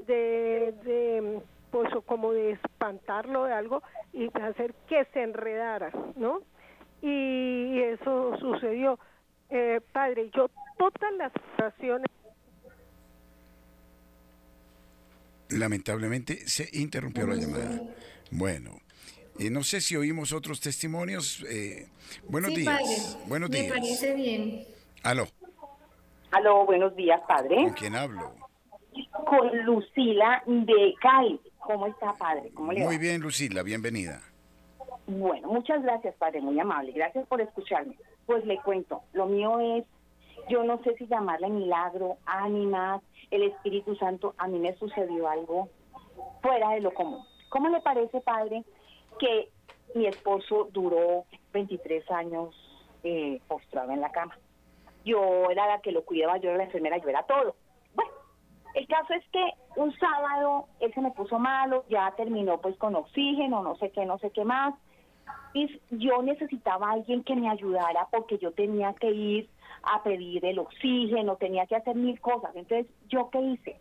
de, 0.07 0.75
de, 0.85 1.40
pues, 1.71 1.90
como 2.07 2.33
de 2.33 2.53
espantarlo 2.53 3.45
de 3.45 3.53
algo 3.53 3.83
y 4.12 4.31
hacer 4.38 4.75
que 4.88 5.05
se 5.12 5.23
enredara, 5.23 5.90
¿no? 6.16 6.40
Y 7.03 7.81
eso 7.81 8.37
sucedió. 8.38 8.99
Eh, 9.51 9.81
padre, 9.93 10.31
yo 10.35 10.49
todas 10.79 11.12
las 11.16 11.33
situaciones 11.33 12.07
Lamentablemente 15.51 16.47
se 16.47 16.69
interrumpió 16.73 17.27
la 17.27 17.35
llamada. 17.35 17.83
Bueno, 18.31 18.79
eh, 19.40 19.50
no 19.50 19.62
sé 19.62 19.81
si 19.81 19.96
oímos 19.96 20.33
otros 20.33 20.61
testimonios. 20.61 21.44
Eh, 21.48 21.88
buenos 22.29 22.55
días. 22.55 23.18
buenos 23.26 23.50
días. 23.50 23.68
Me 23.68 23.81
parece 23.81 24.14
bien. 24.14 24.64
Aló. 25.03 25.26
Aló, 26.31 26.66
buenos 26.66 26.94
días, 26.94 27.20
padre. 27.26 27.57
¿Con 27.57 27.72
quién 27.72 27.96
hablo? 27.96 28.35
Con 29.26 29.64
Lucila 29.64 30.42
de 30.46 30.94
Cali. 31.00 31.40
¿Cómo 31.59 31.87
está, 31.87 32.12
padre? 32.14 32.50
¿Cómo 32.55 32.72
le 32.72 32.85
Muy 32.85 32.98
bien, 32.98 33.20
Lucila, 33.20 33.62
bienvenida. 33.62 34.20
Bueno, 35.07 35.48
muchas 35.48 35.83
gracias, 35.83 36.14
padre, 36.16 36.40
muy 36.40 36.59
amable. 36.61 36.92
Gracias 36.92 37.26
por 37.26 37.40
escucharme. 37.40 37.96
Pues 38.26 38.44
le 38.44 38.59
cuento, 38.59 39.03
lo 39.12 39.26
mío 39.26 39.59
es 39.59 39.85
yo 40.48 40.64
no 40.64 40.83
sé 40.83 40.94
si 40.96 41.07
llamarle 41.07 41.48
milagro, 41.48 42.18
ánimas, 42.26 43.03
el 43.31 43.44
Espíritu 43.44 43.94
Santo, 43.96 44.35
a 44.38 44.48
mí 44.48 44.59
me 44.59 44.74
sucedió 44.74 45.29
algo 45.29 45.68
fuera 46.42 46.70
de 46.70 46.81
lo 46.81 46.92
común. 46.92 47.24
¿Cómo 47.50 47.68
le 47.68 47.81
parece, 47.81 48.20
padre, 48.20 48.64
que 49.21 49.51
mi 49.95 50.07
esposo 50.07 50.69
duró 50.73 51.25
23 51.53 52.11
años 52.11 52.55
eh, 53.05 53.41
postrado 53.47 53.93
en 53.93 54.01
la 54.01 54.11
cama? 54.11 54.37
Yo 55.05 55.51
era 55.51 55.67
la 55.67 55.81
que 55.81 55.93
lo 55.93 56.05
cuidaba, 56.05 56.39
yo 56.39 56.49
era 56.49 56.59
la 56.59 56.65
enfermera, 56.65 56.99
yo 56.99 57.09
era 57.09 57.23
todo. 57.25 57.55
Bueno, 57.95 58.11
el 58.75 58.87
caso 58.89 59.15
es 59.15 59.25
que 59.31 59.45
un 59.77 59.97
sábado 59.99 60.67
él 60.81 60.93
se 60.95 61.01
me 61.01 61.11
puso 61.13 61.39
malo, 61.39 61.85
ya 61.89 62.13
terminó 62.17 62.61
pues 62.61 62.77
con 62.77 62.97
oxígeno, 62.97 63.63
no 63.63 63.77
sé 63.77 63.91
qué, 63.91 64.05
no 64.05 64.19
sé 64.19 64.31
qué 64.31 64.45
más. 64.45 64.75
Y 65.53 65.81
yo 65.91 66.23
necesitaba 66.23 66.89
a 66.89 66.93
alguien 66.93 67.25
que 67.25 67.35
me 67.35 67.49
ayudara 67.49 68.09
porque 68.11 68.39
yo 68.39 68.53
tenía 68.53 68.93
que 68.95 69.11
ir 69.11 69.51
a 69.83 70.03
pedir 70.03 70.45
el 70.45 70.59
oxígeno, 70.59 71.37
tenía 71.37 71.67
que 71.67 71.77
hacer 71.77 71.97
mil 71.97 72.21
cosas. 72.21 72.55
Entonces, 72.55 72.87
¿yo 73.09 73.31
qué 73.31 73.41
hice? 73.41 73.77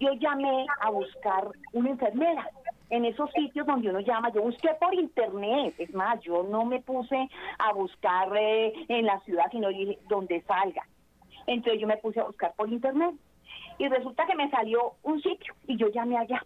Yo 0.00 0.12
llamé 0.14 0.66
a 0.80 0.90
buscar 0.90 1.48
una 1.72 1.90
enfermera 1.90 2.48
en 2.92 3.06
esos 3.06 3.30
sitios 3.32 3.66
donde 3.66 3.88
uno 3.88 4.00
llama, 4.00 4.30
yo 4.34 4.42
busqué 4.42 4.68
por 4.78 4.94
internet, 4.94 5.74
es 5.78 5.94
más, 5.94 6.20
yo 6.20 6.42
no 6.42 6.66
me 6.66 6.78
puse 6.82 7.26
a 7.58 7.72
buscar 7.72 8.30
eh, 8.36 8.70
en 8.88 9.06
la 9.06 9.18
ciudad, 9.20 9.46
sino 9.50 9.68
dije, 9.68 9.98
donde 10.10 10.42
salga. 10.42 10.86
Entonces 11.46 11.80
yo 11.80 11.86
me 11.86 11.96
puse 11.96 12.20
a 12.20 12.24
buscar 12.24 12.52
por 12.54 12.70
internet 12.70 13.14
y 13.78 13.88
resulta 13.88 14.26
que 14.26 14.34
me 14.34 14.50
salió 14.50 14.92
un 15.04 15.22
sitio 15.22 15.54
y 15.66 15.78
yo 15.78 15.88
llamé 15.88 16.18
allá. 16.18 16.44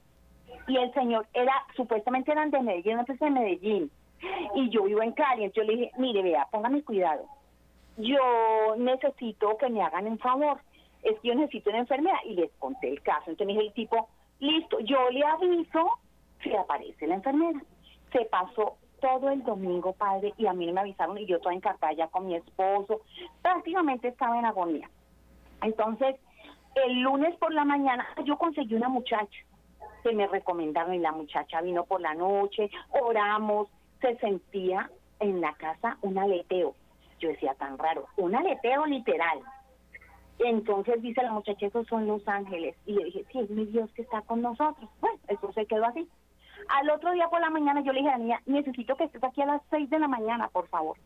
Y 0.69 0.77
el 0.77 0.95
señor 0.95 1.27
era, 1.35 1.53
supuestamente 1.75 2.31
eran 2.31 2.53
de 2.53 2.63
Medellín, 2.63 3.01
antes 3.01 3.19
de 3.19 3.29
Medellín, 3.29 3.91
y 4.55 4.69
yo 4.71 4.85
vivo 4.85 5.03
en 5.03 5.13
Cali, 5.13 5.43
entonces 5.43 5.67
yo 5.67 5.73
le 5.73 5.79
dije, 5.79 5.93
mire, 5.99 6.23
vea, 6.23 6.47
póngame 6.53 6.85
cuidado, 6.85 7.27
yo 7.97 8.77
necesito 8.79 9.57
que 9.57 9.69
me 9.69 9.83
hagan 9.83 10.07
un 10.07 10.19
favor, 10.21 10.61
es 11.03 11.19
que 11.19 11.29
yo 11.29 11.35
necesito 11.35 11.71
una 11.71 11.81
enfermera 11.81 12.21
y 12.25 12.35
les 12.35 12.53
conté 12.61 12.89
el 12.89 13.03
caso. 13.03 13.31
Entonces 13.31 13.47
me 13.49 13.53
dijo 13.55 13.67
el 13.67 13.73
tipo, 13.73 14.09
listo, 14.39 14.79
yo 14.79 15.11
le 15.11 15.25
aviso 15.25 15.91
si 16.43 16.55
aparece 16.55 17.07
la 17.07 17.17
enfermera. 17.17 17.61
Se 18.13 18.25
pasó 18.27 18.77
todo 19.01 19.31
el 19.31 19.43
domingo, 19.45 19.93
padre, 19.93 20.33
y 20.37 20.47
a 20.47 20.53
mí 20.53 20.71
me 20.73 20.81
avisaron 20.81 21.19
y 21.19 21.27
yo 21.27 21.41
toda 21.41 21.55
encartada 21.55 21.93
ya 21.93 22.09
con 22.09 22.27
mi 22.27 22.35
esposo, 22.35 23.03
prácticamente 23.43 24.09
estaba 24.09 24.39
en 24.39 24.47
agonía. 24.47 24.91
Entonces, 25.63 26.17
el 26.75 27.01
lunes 27.01 27.35
por 27.37 27.53
la 27.53 27.65
mañana 27.65 28.07
yo 28.25 28.37
conseguí 28.37 28.75
una 28.75 28.89
muchacha 28.89 29.39
que 30.03 30.13
me 30.13 30.27
recomendaron 30.27 30.95
y 30.95 30.99
la 30.99 31.13
muchacha 31.13 31.61
vino 31.61 31.85
por 31.85 32.01
la 32.01 32.15
noche, 32.15 32.71
oramos, 32.91 33.69
se 34.01 34.17
sentía 34.19 34.91
en 35.21 35.41
la 35.41 35.53
casa 35.55 35.99
un 36.03 36.19
aleteo. 36.19 36.75
Yo 37.19 37.31
decía 37.31 37.55
tan 37.55 37.79
raro, 37.79 38.07
un 38.17 38.35
aleteo 38.35 38.87
literal. 38.87 39.41
Entonces 40.39 41.01
dice 41.01 41.23
la 41.23 41.33
muchacha, 41.33 41.67
esos 41.67 41.87
son 41.87 42.07
los 42.07 42.27
ángeles. 42.29 42.77
Y 42.85 42.95
yo 42.95 43.01
dije, 43.01 43.25
sí, 43.33 43.39
es 43.41 43.51
mi 43.51 43.65
Dios 43.65 43.91
que 43.93 44.03
está 44.03 44.21
con 44.23 44.43
nosotros. 44.43 44.89
Bueno, 45.01 45.19
eso 45.29 45.53
se 45.53 45.65
quedó 45.67 45.87
así. 45.87 46.07
Al 46.69 46.91
otro 46.91 47.13
día 47.13 47.29
por 47.29 47.41
la 47.41 47.51
mañana 47.51 47.81
yo 47.81 47.93
le 47.93 48.01
dije 48.01 48.11
a 48.11 48.19
la 48.19 48.25
niña, 48.25 48.43
necesito 48.47 48.97
que 48.97 49.05
estés 49.05 49.23
aquí 49.23 49.43
a 49.43 49.47
las 49.47 49.63
seis 49.71 49.89
de 49.91 49.99
la 49.99 50.09
mañana, 50.09 50.49
por 50.49 50.69
favor. 50.69 50.97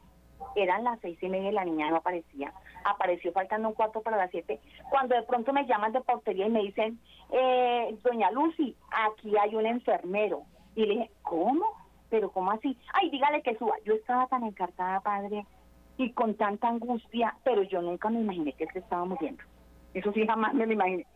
Eran 0.57 0.85
las 0.85 0.99
seis 1.01 1.23
y 1.23 1.29
media 1.29 1.51
y 1.51 1.55
la 1.55 1.65
niña 1.65 1.91
no 1.91 1.97
aparecía. 1.97 2.53
Apareció 2.85 3.33
faltando 3.33 3.69
un 3.69 3.75
cuarto 3.75 4.01
para 4.01 4.17
las 4.17 4.31
siete. 4.31 4.59
Cuando 4.91 5.15
de 5.15 5.23
pronto 5.23 5.53
me 5.53 5.67
llaman 5.67 5.93
de 5.93 6.01
portería 6.01 6.47
y 6.47 6.51
me 6.51 6.63
dicen, 6.63 6.99
eh, 7.31 7.97
doña 8.03 8.31
Lucy, 8.31 8.75
aquí 8.91 9.37
hay 9.37 9.55
un 9.55 9.67
enfermero. 9.67 10.43
Y 10.75 10.87
le 10.87 10.95
dije, 10.95 11.11
¿cómo? 11.23 11.67
¿Pero 12.09 12.31
cómo 12.31 12.51
así? 12.53 12.77
Ay, 12.95 13.11
dígale 13.11 13.43
que 13.43 13.57
suba. 13.57 13.75
Yo 13.85 13.95
estaba 13.95 14.27
tan 14.29 14.45
encartada, 14.45 15.01
padre, 15.01 15.45
y 15.97 16.11
con 16.13 16.35
tanta 16.35 16.69
angustia, 16.69 17.37
pero 17.45 17.63
yo 17.63 17.83
nunca 17.83 18.09
me 18.09 18.21
imaginé 18.21 18.53
que 18.55 18.65
él 18.65 18.71
se 18.73 18.79
estaba 18.79 19.05
muriendo. 19.05 19.45
Eso 19.93 20.13
sí, 20.13 20.27
jamás 20.27 20.55
me 20.55 20.67
lo 20.67 20.73
imaginé. 20.73 21.07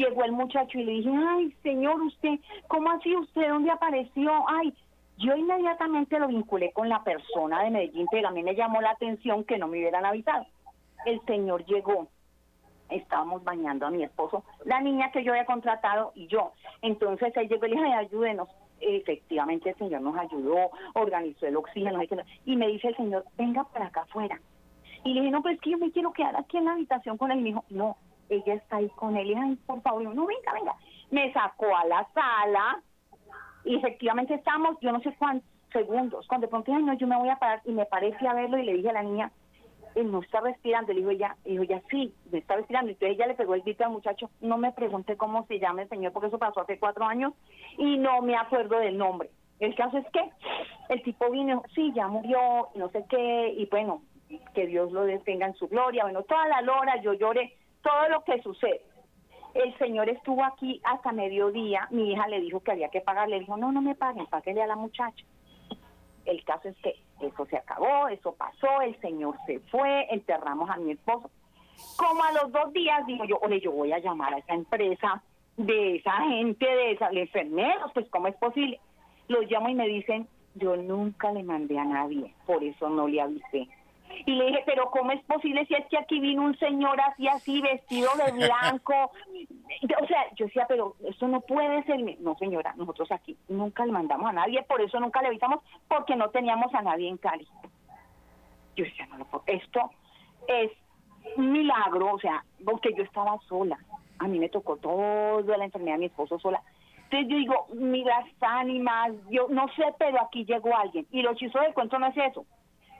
Llegó 0.00 0.24
el 0.24 0.32
muchacho 0.32 0.78
y 0.78 0.84
le 0.84 0.92
dije, 0.92 1.10
ay, 1.10 1.54
señor, 1.62 2.00
usted, 2.00 2.38
¿cómo 2.68 2.90
así 2.90 3.14
usted? 3.14 3.50
¿Dónde 3.50 3.70
apareció? 3.70 4.32
Ay, 4.48 4.72
yo 5.18 5.36
inmediatamente 5.36 6.18
lo 6.18 6.28
vinculé 6.28 6.72
con 6.72 6.88
la 6.88 7.04
persona 7.04 7.62
de 7.62 7.70
Medellín, 7.70 8.06
pero 8.10 8.28
a 8.28 8.30
mí 8.30 8.42
me 8.42 8.54
llamó 8.54 8.80
la 8.80 8.92
atención 8.92 9.44
que 9.44 9.58
no 9.58 9.68
me 9.68 9.76
hubieran 9.76 10.06
avisado. 10.06 10.46
El 11.04 11.20
señor 11.26 11.66
llegó, 11.66 12.08
estábamos 12.88 13.44
bañando 13.44 13.84
a 13.84 13.90
mi 13.90 14.02
esposo, 14.02 14.42
la 14.64 14.80
niña 14.80 15.12
que 15.12 15.22
yo 15.22 15.32
había 15.32 15.44
contratado 15.44 16.12
y 16.14 16.28
yo. 16.28 16.52
Entonces 16.80 17.36
él 17.36 17.50
llegó 17.50 17.66
y 17.66 17.68
le 17.68 17.76
dije, 17.76 17.92
ayúdenos. 17.92 18.48
Efectivamente 18.80 19.68
el 19.68 19.76
señor 19.76 20.00
nos 20.00 20.16
ayudó, 20.16 20.70
organizó 20.94 21.46
el 21.46 21.56
oxígeno 21.56 22.00
y 22.46 22.56
me 22.56 22.68
dice 22.68 22.88
el 22.88 22.96
señor, 22.96 23.26
venga 23.36 23.64
para 23.64 23.88
acá 23.88 24.00
afuera. 24.00 24.40
Y 25.04 25.12
le 25.12 25.20
dije, 25.20 25.30
no, 25.30 25.42
pues 25.42 25.56
es 25.56 25.60
que 25.60 25.72
yo 25.72 25.76
me 25.76 25.92
quiero 25.92 26.10
quedar 26.14 26.34
aquí 26.38 26.56
en 26.56 26.64
la 26.64 26.72
habitación 26.72 27.18
con 27.18 27.30
él. 27.30 27.40
Y 27.40 27.42
me 27.42 27.48
dijo, 27.50 27.64
no, 27.68 27.98
ella 28.30 28.54
está 28.54 28.76
ahí 28.76 28.88
con 28.90 29.16
él. 29.16 29.30
Y 29.30 29.34
ay, 29.34 29.56
por 29.66 29.82
favor, 29.82 30.02
no, 30.02 30.26
venga, 30.26 30.52
venga. 30.52 30.74
Me 31.10 31.32
sacó 31.32 31.74
a 31.76 31.84
la 31.84 32.08
sala 32.14 32.82
y 33.64 33.76
efectivamente 33.76 34.34
estamos, 34.34 34.78
yo 34.80 34.92
no 34.92 35.00
sé 35.00 35.14
cuántos 35.18 35.48
segundos. 35.72 36.26
Cuando 36.26 36.46
de 36.46 36.50
pronto, 36.50 36.72
ay, 36.74 36.82
no, 36.82 36.94
yo 36.94 37.06
me 37.06 37.16
voy 37.16 37.28
a 37.28 37.36
parar 37.36 37.60
y 37.64 37.72
me 37.72 37.86
parece 37.86 38.26
a 38.26 38.34
verlo 38.34 38.58
y 38.58 38.64
le 38.64 38.74
dije 38.74 38.90
a 38.90 38.94
la 38.94 39.02
niña, 39.02 39.32
él 39.94 40.10
no 40.10 40.20
está 40.20 40.40
respirando. 40.40 40.92
Le 40.92 41.00
dijo 41.00 41.10
ella, 41.10 41.36
dijo 41.44 41.64
ya 41.64 41.82
sí, 41.90 42.14
me 42.30 42.38
está 42.38 42.56
respirando. 42.56 42.90
Entonces 42.90 43.16
ella 43.16 43.26
le 43.26 43.34
pegó 43.34 43.54
el 43.54 43.62
grito 43.62 43.84
al 43.84 43.90
muchacho. 43.90 44.30
No 44.40 44.58
me 44.58 44.72
pregunte 44.72 45.16
cómo 45.16 45.46
se 45.46 45.58
llama 45.58 45.82
el 45.82 45.88
señor, 45.88 46.12
porque 46.12 46.28
eso 46.28 46.38
pasó 46.38 46.60
hace 46.60 46.78
cuatro 46.78 47.04
años 47.04 47.32
y 47.78 47.98
no 47.98 48.22
me 48.22 48.36
acuerdo 48.36 48.78
del 48.78 48.96
nombre. 48.96 49.30
El 49.58 49.74
caso 49.74 49.98
es 49.98 50.06
que 50.10 50.30
el 50.88 51.02
tipo 51.02 51.30
vino, 51.30 51.62
sí, 51.74 51.92
ya 51.94 52.08
murió, 52.08 52.68
no 52.74 52.88
sé 52.88 53.04
qué, 53.10 53.54
y 53.58 53.66
bueno, 53.66 54.02
que 54.54 54.66
Dios 54.66 54.90
lo 54.90 55.04
detenga 55.04 55.46
en 55.46 55.54
su 55.54 55.68
gloria. 55.68 56.04
Bueno, 56.04 56.22
toda 56.22 56.48
la 56.48 56.62
lora, 56.62 57.00
yo 57.02 57.12
lloré, 57.12 57.52
todo 57.82 58.08
lo 58.08 58.24
que 58.24 58.40
sucede. 58.42 58.82
El 59.54 59.76
señor 59.78 60.08
estuvo 60.08 60.44
aquí 60.44 60.80
hasta 60.84 61.12
mediodía, 61.12 61.88
mi 61.90 62.12
hija 62.12 62.28
le 62.28 62.40
dijo 62.40 62.60
que 62.60 62.72
había 62.72 62.88
que 62.88 63.00
pagar, 63.00 63.28
le 63.28 63.40
dijo, 63.40 63.56
no, 63.56 63.72
no 63.72 63.82
me 63.82 63.96
paguen, 63.96 64.26
páguenle 64.26 64.62
a 64.62 64.68
la 64.68 64.76
muchacha. 64.76 65.24
El 66.24 66.44
caso 66.44 66.68
es 66.68 66.76
que 66.76 66.94
eso 67.20 67.46
se 67.46 67.56
acabó, 67.56 68.08
eso 68.08 68.32
pasó, 68.32 68.82
el 68.82 68.98
señor 69.00 69.34
se 69.46 69.58
fue, 69.58 70.06
enterramos 70.10 70.70
a 70.70 70.76
mi 70.76 70.92
esposo. 70.92 71.30
Como 71.96 72.22
a 72.22 72.32
los 72.32 72.52
dos 72.52 72.72
días 72.72 73.04
digo 73.06 73.24
yo, 73.24 73.38
ole, 73.38 73.60
yo 73.60 73.72
voy 73.72 73.92
a 73.92 73.98
llamar 73.98 74.34
a 74.34 74.38
esa 74.38 74.54
empresa 74.54 75.22
de 75.56 75.96
esa 75.96 76.12
gente, 76.28 76.64
de 76.64 76.92
esa, 76.92 77.10
enfermeros, 77.10 77.90
pues 77.92 78.08
¿cómo 78.10 78.28
es 78.28 78.36
posible? 78.36 78.80
Los 79.28 79.50
llamo 79.50 79.68
y 79.68 79.74
me 79.74 79.88
dicen, 79.88 80.28
yo 80.54 80.76
nunca 80.76 81.32
le 81.32 81.42
mandé 81.42 81.78
a 81.78 81.84
nadie, 81.84 82.34
por 82.46 82.62
eso 82.62 82.88
no 82.88 83.08
le 83.08 83.20
avisé. 83.20 83.68
Y 84.26 84.32
le 84.32 84.46
dije, 84.46 84.62
pero 84.66 84.90
¿cómo 84.90 85.12
es 85.12 85.22
posible 85.24 85.64
si 85.66 85.74
es 85.74 85.86
que 85.86 85.98
aquí 85.98 86.20
vino 86.20 86.42
un 86.42 86.58
señor 86.58 87.00
así, 87.00 87.28
así, 87.28 87.60
vestido 87.60 88.10
de 88.16 88.32
blanco? 88.32 88.94
o 90.02 90.06
sea, 90.06 90.26
yo 90.34 90.46
decía, 90.46 90.66
pero 90.68 90.96
eso 91.04 91.28
no 91.28 91.40
puede 91.40 91.82
ser. 91.84 92.00
No, 92.20 92.36
señora, 92.36 92.74
nosotros 92.76 93.10
aquí 93.12 93.36
nunca 93.48 93.86
le 93.86 93.92
mandamos 93.92 94.28
a 94.28 94.32
nadie, 94.32 94.62
por 94.64 94.80
eso 94.80 94.98
nunca 95.00 95.22
le 95.22 95.28
avisamos, 95.28 95.62
porque 95.88 96.16
no 96.16 96.30
teníamos 96.30 96.74
a 96.74 96.82
nadie 96.82 97.08
en 97.08 97.16
Cali. 97.18 97.46
Yo 98.76 98.84
decía, 98.84 99.06
no, 99.06 99.26
esto 99.46 99.90
es 100.48 100.72
un 101.36 101.52
milagro, 101.52 102.14
o 102.14 102.18
sea, 102.18 102.44
porque 102.64 102.92
yo 102.96 103.04
estaba 103.04 103.38
sola. 103.48 103.78
A 104.18 104.28
mí 104.28 104.38
me 104.38 104.48
tocó 104.48 104.76
toda 104.76 105.56
la 105.56 105.64
enfermedad 105.64 105.94
de 105.94 106.00
mi 106.00 106.06
esposo 106.06 106.38
sola. 106.38 106.60
Entonces 107.04 107.28
yo 107.28 107.36
digo, 107.36 107.66
mira, 107.74 108.24
ánimas, 108.40 109.12
yo 109.30 109.48
no 109.48 109.66
sé, 109.74 109.84
pero 109.98 110.20
aquí 110.20 110.44
llegó 110.44 110.76
alguien. 110.76 111.06
Y 111.10 111.22
lo 111.22 111.34
chizo 111.34 111.58
del 111.58 111.74
cuento 111.74 111.98
no 111.98 112.06
es 112.06 112.16
eso 112.16 112.44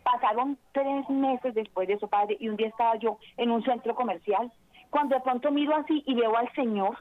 Pasaron 0.02 0.58
tres 0.72 1.08
meses 1.08 1.54
después 1.54 1.88
de 1.88 1.94
eso, 1.94 2.08
padre, 2.08 2.36
y 2.40 2.48
un 2.48 2.56
día 2.56 2.68
estaba 2.68 2.96
yo 2.96 3.18
en 3.36 3.50
un 3.50 3.62
centro 3.62 3.94
comercial, 3.94 4.50
cuando 4.90 5.14
de 5.14 5.20
pronto 5.20 5.50
miro 5.50 5.74
así 5.76 6.02
y 6.06 6.14
veo 6.14 6.36
al 6.36 6.52
señor, 6.54 6.98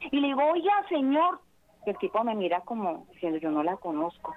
y 0.00 0.20
le 0.20 0.28
digo, 0.28 0.42
oye, 0.52 0.70
señor, 0.88 1.40
el 1.86 1.96
tipo 1.98 2.22
me 2.22 2.34
mira 2.34 2.60
como 2.60 3.06
diciendo, 3.12 3.38
yo 3.38 3.50
no 3.50 3.62
la 3.62 3.76
conozco. 3.76 4.34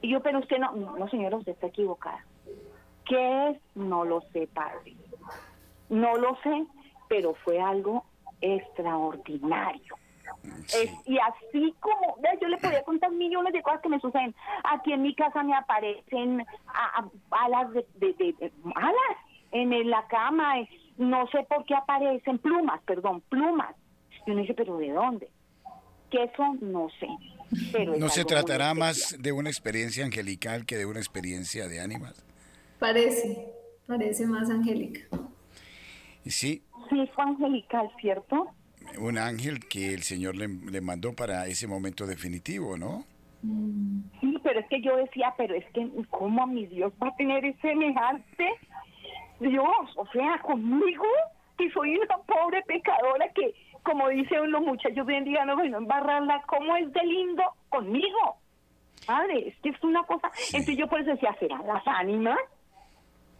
Y 0.00 0.10
yo, 0.10 0.20
pero 0.20 0.40
usted 0.40 0.58
no, 0.58 0.72
no, 0.72 1.08
señora, 1.08 1.36
usted 1.36 1.52
está 1.52 1.68
equivocada. 1.68 2.24
¿Qué 3.04 3.50
es? 3.50 3.58
No 3.74 4.04
lo 4.04 4.20
sé, 4.32 4.48
padre. 4.48 4.96
No 5.88 6.16
lo 6.16 6.36
sé, 6.42 6.66
pero 7.08 7.34
fue 7.34 7.60
algo 7.60 8.04
extraordinario 8.40 9.96
y 11.06 11.18
así 11.18 11.74
como, 11.80 12.16
yo 12.40 12.48
le 12.48 12.58
podía 12.58 12.82
contar 12.84 13.10
millones 13.12 13.52
de 13.52 13.62
cosas 13.62 13.80
que 13.80 13.88
me 13.88 14.00
suceden. 14.00 14.34
Aquí 14.64 14.92
en 14.92 15.02
mi 15.02 15.14
casa 15.14 15.42
me 15.42 15.54
aparecen 15.54 16.44
alas 17.30 17.72
de, 17.72 18.52
alas 18.74 19.16
en 19.52 19.90
la 19.90 20.06
cama, 20.08 20.60
eh, 20.60 20.68
no 20.96 21.26
sé 21.28 21.46
por 21.48 21.64
qué 21.64 21.74
aparecen 21.74 22.38
plumas, 22.38 22.80
perdón, 22.84 23.22
plumas. 23.28 23.74
Y 24.26 24.30
uno 24.30 24.40
dice, 24.40 24.54
pero 24.54 24.78
¿de 24.78 24.90
dónde? 24.90 25.30
Que 26.10 26.24
eso 26.24 26.54
no 26.60 26.88
sé. 27.00 27.08
Pero 27.72 27.96
¿No 27.96 28.08
se 28.08 28.24
tratará 28.24 28.72
más 28.74 29.16
de 29.20 29.32
una 29.32 29.50
experiencia 29.50 30.04
angelical 30.04 30.64
que 30.64 30.76
de 30.76 30.86
una 30.86 31.00
experiencia 31.00 31.68
de 31.68 31.80
ánimas? 31.80 32.24
Parece, 32.78 33.52
parece 33.86 34.26
más 34.26 34.48
angélica. 34.48 35.18
Sí. 36.24 36.62
Sí, 36.88 37.10
fue 37.14 37.24
angelical, 37.24 37.90
¿cierto? 38.00 38.54
Un 38.98 39.18
ángel 39.18 39.66
que 39.66 39.94
el 39.94 40.02
Señor 40.02 40.36
le, 40.36 40.80
mandó 40.80 41.14
para 41.14 41.46
ese 41.46 41.66
momento 41.66 42.06
definitivo, 42.06 42.76
¿no? 42.76 43.04
Sí, 44.20 44.38
pero 44.42 44.60
es 44.60 44.66
que 44.68 44.80
yo 44.80 44.96
decía, 44.96 45.34
pero 45.36 45.54
es 45.54 45.64
que 45.72 45.88
¿cómo 46.10 46.46
mi 46.46 46.66
Dios 46.66 46.92
va 47.02 47.08
a 47.08 47.16
tener 47.16 47.44
ese 47.44 47.60
semejante? 47.60 48.46
Dios, 49.40 49.66
o 49.96 50.06
sea, 50.12 50.38
conmigo, 50.42 51.04
que 51.58 51.70
soy 51.70 51.96
una 51.96 52.18
pobre 52.18 52.62
pecadora 52.62 53.28
que, 53.34 53.54
como 53.82 54.08
dicen 54.08 54.50
los 54.50 54.62
muchachos 54.62 55.06
bien 55.06 55.24
día 55.24 55.44
no, 55.44 55.56
bueno, 55.56 55.78
embarrarla, 55.78 56.42
¿cómo 56.46 56.76
es 56.76 56.92
de 56.92 57.02
lindo 57.04 57.42
conmigo? 57.68 58.36
Padre, 59.06 59.48
es 59.48 59.56
que 59.62 59.70
es 59.70 59.82
una 59.82 60.04
cosa. 60.04 60.30
Entonces 60.46 60.76
yo 60.76 60.88
por 60.88 61.00
eso 61.00 61.10
decía, 61.10 61.34
¿serán 61.40 61.66
las 61.66 61.82
ánimas? 61.86 62.38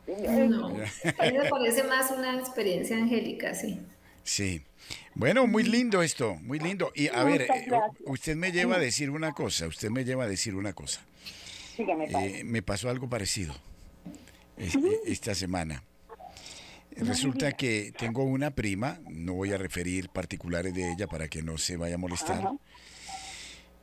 No, 0.09 0.67
a 0.67 0.71
mí 0.71 1.38
me 1.38 1.49
parece 1.49 1.85
más 1.85 2.11
una 2.11 2.35
experiencia 2.35 2.97
angélica, 2.97 3.55
sí. 3.55 3.81
Sí. 4.25 4.62
Bueno, 5.14 5.46
muy 5.46 5.62
lindo 5.64 6.03
esto, 6.03 6.37
muy 6.42 6.59
lindo. 6.59 6.92
Y 6.94 7.09
a 7.09 7.22
ver, 7.25 7.42
eh, 7.42 7.66
usted 8.07 8.37
me 8.37 8.53
lleva 8.53 8.77
a 8.77 8.79
decir 8.79 9.11
una 9.11 9.33
cosa, 9.33 9.66
usted 9.66 9.90
me 9.90 10.05
lleva 10.05 10.25
a 10.25 10.29
decir 10.29 10.55
una 10.55 10.72
cosa. 10.72 11.01
Eh, 11.79 12.42
me 12.44 12.62
pasó 12.62 12.90
algo 12.90 13.09
parecido 13.09 13.55
eh, 14.57 14.70
esta 15.07 15.35
semana. 15.35 15.83
Resulta 16.96 17.53
que 17.53 17.92
tengo 17.96 18.22
una 18.22 18.51
prima, 18.51 19.01
no 19.09 19.33
voy 19.35 19.53
a 19.53 19.57
referir 19.57 20.11
particulares 20.11 20.75
de 20.75 20.92
ella 20.92 21.07
para 21.07 21.29
que 21.29 21.42
no 21.42 21.57
se 21.57 21.77
vaya 21.77 21.94
a 21.94 21.98
molestar, 21.98 22.51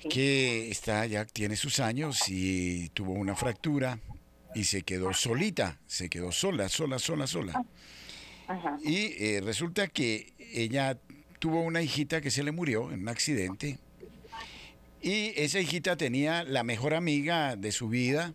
que 0.09 0.69
está 0.69 1.05
ya 1.07 1.25
tiene 1.25 1.55
sus 1.55 1.79
años 1.79 2.29
y 2.29 2.89
tuvo 2.89 3.13
una 3.13 3.35
fractura 3.35 3.99
y 4.53 4.65
se 4.65 4.83
quedó 4.83 5.13
solita, 5.13 5.79
se 5.87 6.09
quedó 6.09 6.31
sola, 6.31 6.69
sola, 6.69 6.99
sola, 6.99 7.25
sola. 7.25 7.65
Y 8.83 9.13
eh, 9.23 9.41
resulta 9.43 9.87
que 9.87 10.33
ella 10.39 10.97
tuvo 11.39 11.61
una 11.61 11.81
hijita 11.81 12.21
que 12.21 12.31
se 12.31 12.43
le 12.43 12.51
murió 12.51 12.91
en 12.91 13.01
un 13.01 13.09
accidente. 13.09 13.79
Y 15.01 15.33
esa 15.37 15.59
hijita 15.59 15.95
tenía 15.95 16.43
la 16.43 16.63
mejor 16.63 16.93
amiga 16.93 17.55
de 17.55 17.71
su 17.71 17.87
vida. 17.87 18.33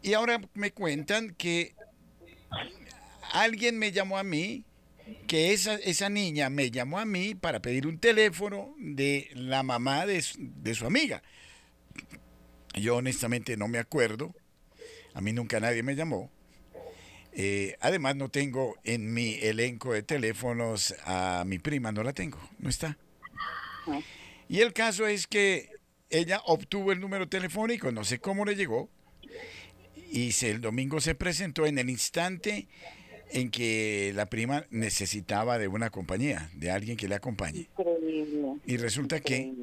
Y 0.00 0.14
ahora 0.14 0.40
me 0.54 0.72
cuentan 0.72 1.34
que 1.34 1.74
alguien 3.32 3.78
me 3.78 3.92
llamó 3.92 4.18
a 4.18 4.22
mí, 4.22 4.64
que 5.26 5.52
esa, 5.52 5.74
esa 5.74 6.08
niña 6.08 6.50
me 6.50 6.70
llamó 6.70 6.98
a 6.98 7.04
mí 7.04 7.34
para 7.34 7.60
pedir 7.60 7.86
un 7.86 7.98
teléfono 7.98 8.74
de 8.78 9.28
la 9.34 9.62
mamá 9.62 10.06
de, 10.06 10.24
de 10.38 10.74
su 10.74 10.86
amiga. 10.86 11.22
Yo 12.74 12.96
honestamente 12.96 13.56
no 13.56 13.68
me 13.68 13.78
acuerdo. 13.78 14.34
A 15.14 15.20
mí 15.20 15.32
nunca 15.32 15.60
nadie 15.60 15.82
me 15.82 15.94
llamó. 15.94 16.30
Eh, 17.34 17.76
además, 17.80 18.16
no 18.16 18.28
tengo 18.28 18.76
en 18.84 19.12
mi 19.12 19.34
elenco 19.34 19.92
de 19.92 20.02
teléfonos 20.02 20.94
a 21.04 21.44
mi 21.46 21.58
prima, 21.58 21.90
no 21.92 22.02
la 22.02 22.12
tengo, 22.12 22.38
no 22.58 22.68
está. 22.68 22.98
Y 24.48 24.60
el 24.60 24.72
caso 24.72 25.06
es 25.06 25.26
que 25.26 25.70
ella 26.10 26.42
obtuvo 26.44 26.92
el 26.92 27.00
número 27.00 27.28
telefónico, 27.28 27.90
no 27.90 28.04
sé 28.04 28.18
cómo 28.18 28.44
le 28.44 28.54
llegó, 28.54 28.90
y 30.10 30.32
se, 30.32 30.50
el 30.50 30.60
domingo 30.60 31.00
se 31.00 31.14
presentó 31.14 31.64
en 31.64 31.78
el 31.78 31.88
instante 31.88 32.68
en 33.30 33.50
que 33.50 34.12
la 34.14 34.26
prima 34.26 34.66
necesitaba 34.68 35.58
de 35.58 35.68
una 35.68 35.88
compañía, 35.88 36.50
de 36.52 36.70
alguien 36.70 36.98
que 36.98 37.08
le 37.08 37.14
acompañe. 37.14 37.70
Y 38.66 38.76
resulta 38.76 39.20
que, 39.20 39.54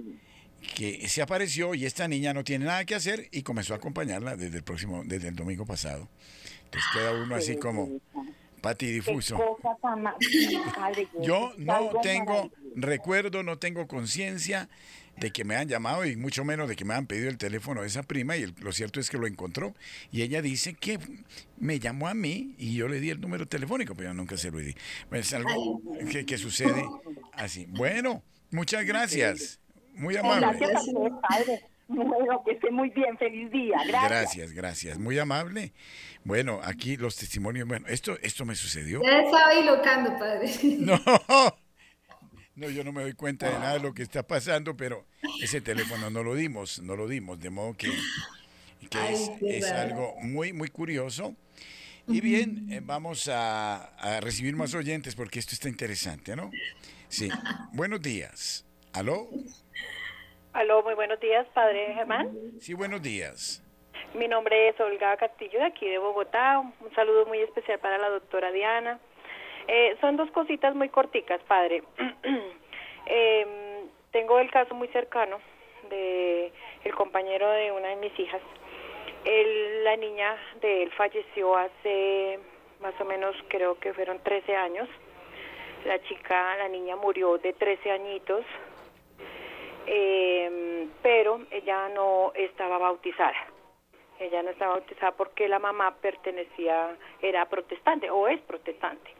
que 0.75 1.07
se 1.07 1.21
apareció 1.21 1.75
y 1.75 1.85
esta 1.85 2.07
niña 2.07 2.33
no 2.33 2.43
tiene 2.43 2.65
nada 2.65 2.83
que 2.85 2.95
hacer 2.95 3.27
y 3.31 3.43
comenzó 3.43 3.73
a 3.73 3.77
acompañarla 3.77 4.35
desde 4.35 4.57
el 4.57 4.63
próximo, 4.63 5.03
desde 5.05 5.27
el 5.27 5.35
domingo 5.35 5.67
pasado. 5.67 6.09
Entonces 6.71 6.89
queda 6.93 7.13
uno 7.13 7.35
así 7.35 7.57
como 7.57 7.99
patidifuso. 8.61 9.37
Yo 11.21 11.53
no 11.57 11.91
tengo 12.01 12.51
recuerdo, 12.75 13.43
no 13.43 13.57
tengo 13.57 13.87
conciencia 13.87 14.69
de 15.17 15.31
que 15.31 15.43
me 15.43 15.55
han 15.55 15.67
llamado 15.67 16.05
y 16.05 16.15
mucho 16.15 16.45
menos 16.45 16.69
de 16.69 16.75
que 16.75 16.85
me 16.85 16.93
han 16.93 17.05
pedido 17.05 17.29
el 17.29 17.37
teléfono 17.37 17.81
de 17.81 17.87
esa 17.87 18.03
prima 18.03 18.37
y 18.37 18.45
lo 18.61 18.71
cierto 18.71 18.99
es 18.99 19.09
que 19.09 19.17
lo 19.17 19.27
encontró 19.27 19.73
y 20.11 20.21
ella 20.21 20.41
dice 20.41 20.75
que 20.75 20.97
me 21.57 21.79
llamó 21.79 22.07
a 22.07 22.13
mí 22.13 22.55
y 22.57 22.75
yo 22.75 22.87
le 22.87 22.99
di 22.99 23.09
el 23.09 23.19
número 23.19 23.45
telefónico, 23.47 23.95
pero 23.95 24.09
yo 24.09 24.13
nunca 24.13 24.37
se 24.37 24.51
lo 24.51 24.59
di. 24.59 24.75
Es 25.11 25.33
algo 25.33 25.81
que, 26.09 26.25
que 26.25 26.37
sucede 26.37 26.85
así. 27.33 27.65
Bueno, 27.69 28.23
muchas 28.51 28.85
gracias. 28.85 29.59
Muy 29.95 30.15
amable. 30.15 30.47
Gracias 30.47 30.87
a 30.87 31.21
padre. 31.27 31.65
Bueno, 31.89 32.43
que 32.45 32.51
esté 32.51 32.69
muy 32.69 32.91
bien, 32.91 33.17
feliz 33.17 33.51
día. 33.51 33.77
Gracias. 33.87 34.09
Gracias, 34.09 34.51
gracias. 34.53 34.99
Muy 34.99 35.17
amable. 35.17 35.73
Bueno, 36.29 36.59
aquí 36.63 36.95
los 36.95 37.15
testimonios, 37.15 37.67
bueno, 37.67 37.87
esto, 37.87 38.15
esto 38.21 38.45
me 38.45 38.53
sucedió. 38.53 39.01
Ya 39.01 39.21
estaba 39.21 39.51
locando, 39.61 40.15
padre. 40.19 40.47
No, 40.77 41.01
no, 42.55 42.69
yo 42.69 42.83
no 42.83 42.91
me 42.91 43.01
doy 43.01 43.13
cuenta 43.13 43.49
de 43.49 43.53
nada 43.57 43.73
de 43.73 43.79
lo 43.79 43.95
que 43.95 44.03
está 44.03 44.21
pasando, 44.21 44.77
pero 44.77 45.07
ese 45.41 45.59
teléfono 45.59 46.11
no 46.11 46.21
lo 46.21 46.35
dimos, 46.35 46.83
no 46.83 46.95
lo 46.95 47.07
dimos, 47.07 47.39
de 47.39 47.49
modo 47.49 47.75
que, 47.75 47.87
es, 49.41 49.71
algo 49.71 50.17
muy, 50.21 50.53
muy 50.53 50.67
curioso. 50.67 51.35
Y 52.07 52.21
bien, 52.21 52.67
eh, 52.71 52.81
vamos 52.83 53.27
a, 53.27 53.85
a 53.97 54.19
recibir 54.19 54.55
más 54.55 54.75
oyentes 54.75 55.15
porque 55.15 55.39
esto 55.39 55.55
está 55.55 55.67
interesante, 55.67 56.35
¿no? 56.35 56.51
Sí. 57.07 57.27
Buenos 57.73 58.03
días. 58.03 58.67
¿Aló? 58.93 59.29
Aló, 60.53 60.83
muy 60.83 60.93
buenos 60.93 61.19
días, 61.19 61.47
padre 61.55 61.91
Germán. 61.95 62.29
Sí, 62.59 62.75
buenos 62.75 63.01
días. 63.01 63.63
Mi 64.13 64.27
nombre 64.27 64.69
es 64.69 64.79
Olga 64.79 65.15
Castillo, 65.17 65.59
de 65.59 65.65
aquí 65.65 65.87
de 65.87 65.97
Bogotá. 65.97 66.59
Un 66.59 66.95
saludo 66.95 67.25
muy 67.25 67.39
especial 67.39 67.79
para 67.79 67.97
la 67.97 68.09
doctora 68.09 68.51
Diana. 68.51 68.99
Eh, 69.67 69.97
son 70.01 70.17
dos 70.17 70.31
cositas 70.31 70.75
muy 70.75 70.89
corticas, 70.89 71.41
padre. 71.47 71.83
eh, 73.05 73.85
tengo 74.11 74.39
el 74.39 74.49
caso 74.51 74.73
muy 74.73 74.87
cercano 74.89 75.39
de 75.89 76.51
el 76.83 76.95
compañero 76.95 77.49
de 77.51 77.71
una 77.71 77.89
de 77.89 77.95
mis 77.97 78.17
hijas. 78.19 78.41
Él, 79.25 79.83
la 79.83 79.95
niña 79.97 80.37
de 80.61 80.83
él 80.83 80.91
falleció 80.91 81.55
hace 81.55 82.39
más 82.79 82.93
o 82.99 83.05
menos, 83.05 83.35
creo 83.47 83.77
que 83.79 83.93
fueron 83.93 84.19
13 84.23 84.55
años. 84.55 84.87
La 85.85 86.01
chica, 86.03 86.57
la 86.57 86.67
niña 86.67 86.95
murió 86.95 87.37
de 87.37 87.53
13 87.53 87.91
añitos 87.91 88.45
eh, 89.91 90.87
pero 91.01 91.41
ella 91.49 91.89
no 91.89 92.31
estaba 92.35 92.77
bautizada. 92.77 93.33
Ella 94.19 94.43
no 94.43 94.49
estaba 94.49 94.75
bautizada 94.75 95.11
porque 95.11 95.47
la 95.47 95.59
mamá 95.59 95.95
pertenecía, 96.01 96.95
era 97.21 97.45
protestante 97.47 98.09
o 98.09 98.27
es 98.27 98.39
protestante. 98.41 99.11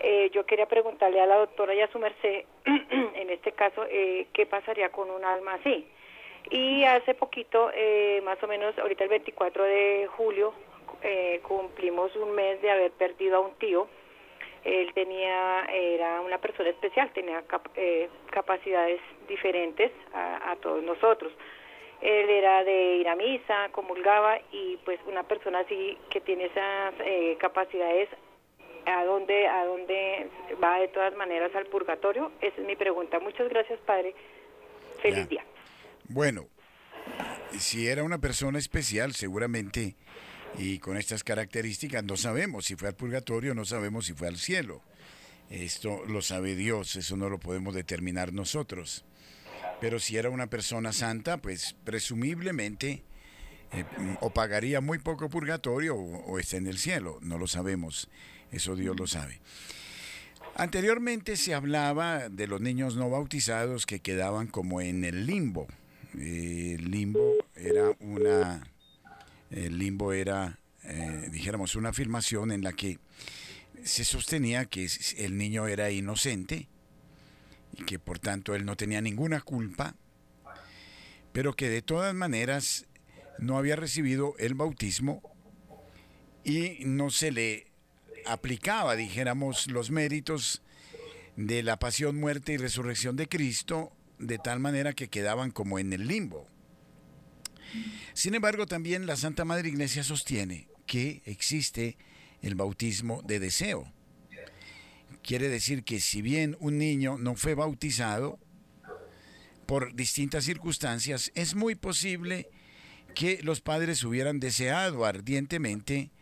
Eh, 0.00 0.30
yo 0.32 0.44
quería 0.44 0.66
preguntarle 0.66 1.20
a 1.20 1.26
la 1.26 1.36
doctora 1.36 1.74
y 1.74 1.80
a 1.80 1.90
su 1.90 1.98
merced, 1.98 2.44
en 2.64 3.30
este 3.30 3.52
caso, 3.52 3.84
eh, 3.88 4.26
qué 4.32 4.46
pasaría 4.46 4.90
con 4.90 5.10
un 5.10 5.24
alma 5.24 5.54
así. 5.54 5.86
Y 6.50 6.84
hace 6.84 7.14
poquito, 7.14 7.70
eh, 7.74 8.20
más 8.24 8.40
o 8.42 8.46
menos, 8.46 8.78
ahorita 8.78 9.04
el 9.04 9.10
24 9.10 9.64
de 9.64 10.06
julio, 10.16 10.52
eh, 11.02 11.40
cumplimos 11.42 12.14
un 12.16 12.32
mes 12.32 12.60
de 12.62 12.70
haber 12.70 12.92
perdido 12.92 13.38
a 13.38 13.40
un 13.40 13.54
tío 13.54 13.88
él 14.66 14.92
tenía, 14.94 15.64
era 15.72 16.20
una 16.20 16.38
persona 16.38 16.70
especial, 16.70 17.08
tenía 17.12 17.44
eh, 17.76 18.08
capacidades 18.30 19.00
diferentes 19.28 19.92
a, 20.12 20.56
todos 20.60 20.82
nosotros. 20.82 21.32
Él 22.06 22.30
era 22.30 22.62
de 22.62 22.98
ir 22.98 23.08
a 23.08 23.16
misa, 23.16 23.68
comulgaba 23.72 24.38
y 24.52 24.76
pues 24.84 25.00
una 25.08 25.24
persona 25.24 25.58
así 25.58 25.98
que 26.08 26.20
tiene 26.20 26.44
esas 26.44 26.94
eh, 27.00 27.36
capacidades, 27.40 28.08
¿a 28.86 29.04
dónde, 29.04 29.48
¿a 29.48 29.64
dónde 29.64 30.30
va 30.62 30.78
de 30.78 30.86
todas 30.86 31.16
maneras 31.16 31.52
al 31.56 31.66
purgatorio? 31.66 32.30
Esa 32.40 32.60
es 32.60 32.64
mi 32.64 32.76
pregunta. 32.76 33.18
Muchas 33.18 33.48
gracias, 33.48 33.80
Padre. 33.80 34.14
Feliz 35.02 35.28
día. 35.28 35.44
Bueno, 36.08 36.46
si 37.58 37.88
era 37.88 38.04
una 38.04 38.18
persona 38.18 38.60
especial, 38.60 39.12
seguramente 39.12 39.96
y 40.58 40.78
con 40.78 40.96
estas 40.96 41.24
características 41.24 42.04
no 42.04 42.16
sabemos 42.16 42.66
si 42.66 42.76
fue 42.76 42.88
al 42.88 42.94
purgatorio, 42.94 43.52
no 43.52 43.64
sabemos 43.64 44.06
si 44.06 44.12
fue 44.12 44.28
al 44.28 44.36
cielo. 44.36 44.80
Esto 45.50 46.04
lo 46.06 46.22
sabe 46.22 46.54
Dios, 46.54 46.94
eso 46.94 47.16
no 47.16 47.28
lo 47.28 47.38
podemos 47.38 47.74
determinar 47.74 48.32
nosotros. 48.32 49.04
Pero 49.80 49.98
si 49.98 50.16
era 50.16 50.30
una 50.30 50.46
persona 50.46 50.92
santa, 50.92 51.36
pues 51.38 51.76
presumiblemente 51.84 53.04
eh, 53.72 53.84
o 54.20 54.30
pagaría 54.30 54.80
muy 54.80 54.98
poco 54.98 55.28
purgatorio 55.28 55.96
o, 55.96 56.38
está 56.38 56.56
en 56.56 56.66
el 56.66 56.78
cielo, 56.78 57.18
no 57.20 57.38
lo 57.38 57.46
sabemos, 57.46 58.08
eso 58.52 58.76
Dios 58.76 58.98
lo 58.98 59.06
sabe. 59.06 59.40
Anteriormente 60.54 61.36
se 61.36 61.52
hablaba 61.54 62.28
de 62.30 62.46
los 62.46 62.60
niños 62.60 62.96
no 62.96 63.10
bautizados 63.10 63.84
que 63.84 64.00
quedaban 64.00 64.46
como 64.46 64.80
en 64.80 65.04
el 65.04 65.26
limbo. 65.26 65.66
el 66.14 66.90
limbo 66.90 67.34
era 67.54 67.94
una 68.00 68.62
el 69.50 69.78
limbo 69.78 70.12
era, 70.12 70.58
eh, 70.82 71.28
dijéramos, 71.30 71.76
una 71.76 71.90
afirmación 71.90 72.50
en 72.50 72.62
la 72.62 72.72
que 72.72 72.98
se 73.84 74.04
sostenía 74.04 74.64
que 74.64 74.88
el 75.18 75.36
niño 75.36 75.68
era 75.68 75.90
inocente 75.90 76.68
y 77.76 77.84
que 77.84 77.98
por 77.98 78.18
tanto 78.18 78.54
él 78.54 78.64
no 78.64 78.76
tenía 78.76 79.00
ninguna 79.00 79.40
culpa, 79.40 79.94
pero 81.32 81.54
que 81.54 81.68
de 81.68 81.82
todas 81.82 82.14
maneras 82.14 82.86
no 83.38 83.58
había 83.58 83.76
recibido 83.76 84.34
el 84.38 84.54
bautismo 84.54 85.22
y 86.44 86.84
no 86.84 87.10
se 87.10 87.30
le 87.30 87.66
aplicaba, 88.24 88.96
dijéramos, 88.96 89.70
los 89.70 89.90
méritos 89.90 90.62
de 91.36 91.62
la 91.62 91.78
pasión, 91.78 92.18
muerte 92.18 92.52
y 92.52 92.56
resurrección 92.56 93.16
de 93.16 93.28
Cristo, 93.28 93.92
de 94.18 94.38
tal 94.38 94.60
manera 94.60 94.94
que 94.94 95.08
quedaban 95.08 95.50
como 95.50 95.78
en 95.78 95.92
el 95.92 96.06
limbo. 96.06 96.48
Sin 98.14 98.34
embargo, 98.34 98.66
también 98.66 99.06
la 99.06 99.16
Santa 99.16 99.44
Madre 99.44 99.68
Iglesia 99.68 100.02
sostiene 100.02 100.68
que 100.86 101.22
existe 101.26 101.98
el 102.40 102.54
bautismo 102.54 103.22
de 103.22 103.40
deseo. 103.40 103.92
Quiere 105.26 105.48
decir 105.48 105.82
que 105.82 105.98
si 105.98 106.22
bien 106.22 106.56
un 106.60 106.78
niño 106.78 107.18
no 107.18 107.34
fue 107.34 107.54
bautizado 107.54 108.38
por 109.66 109.92
distintas 109.96 110.44
circunstancias, 110.44 111.32
es 111.34 111.56
muy 111.56 111.74
posible 111.74 112.48
que 113.12 113.40
los 113.42 113.60
padres 113.60 114.04
hubieran 114.04 114.38
deseado 114.38 115.04
ardientemente 115.04 116.12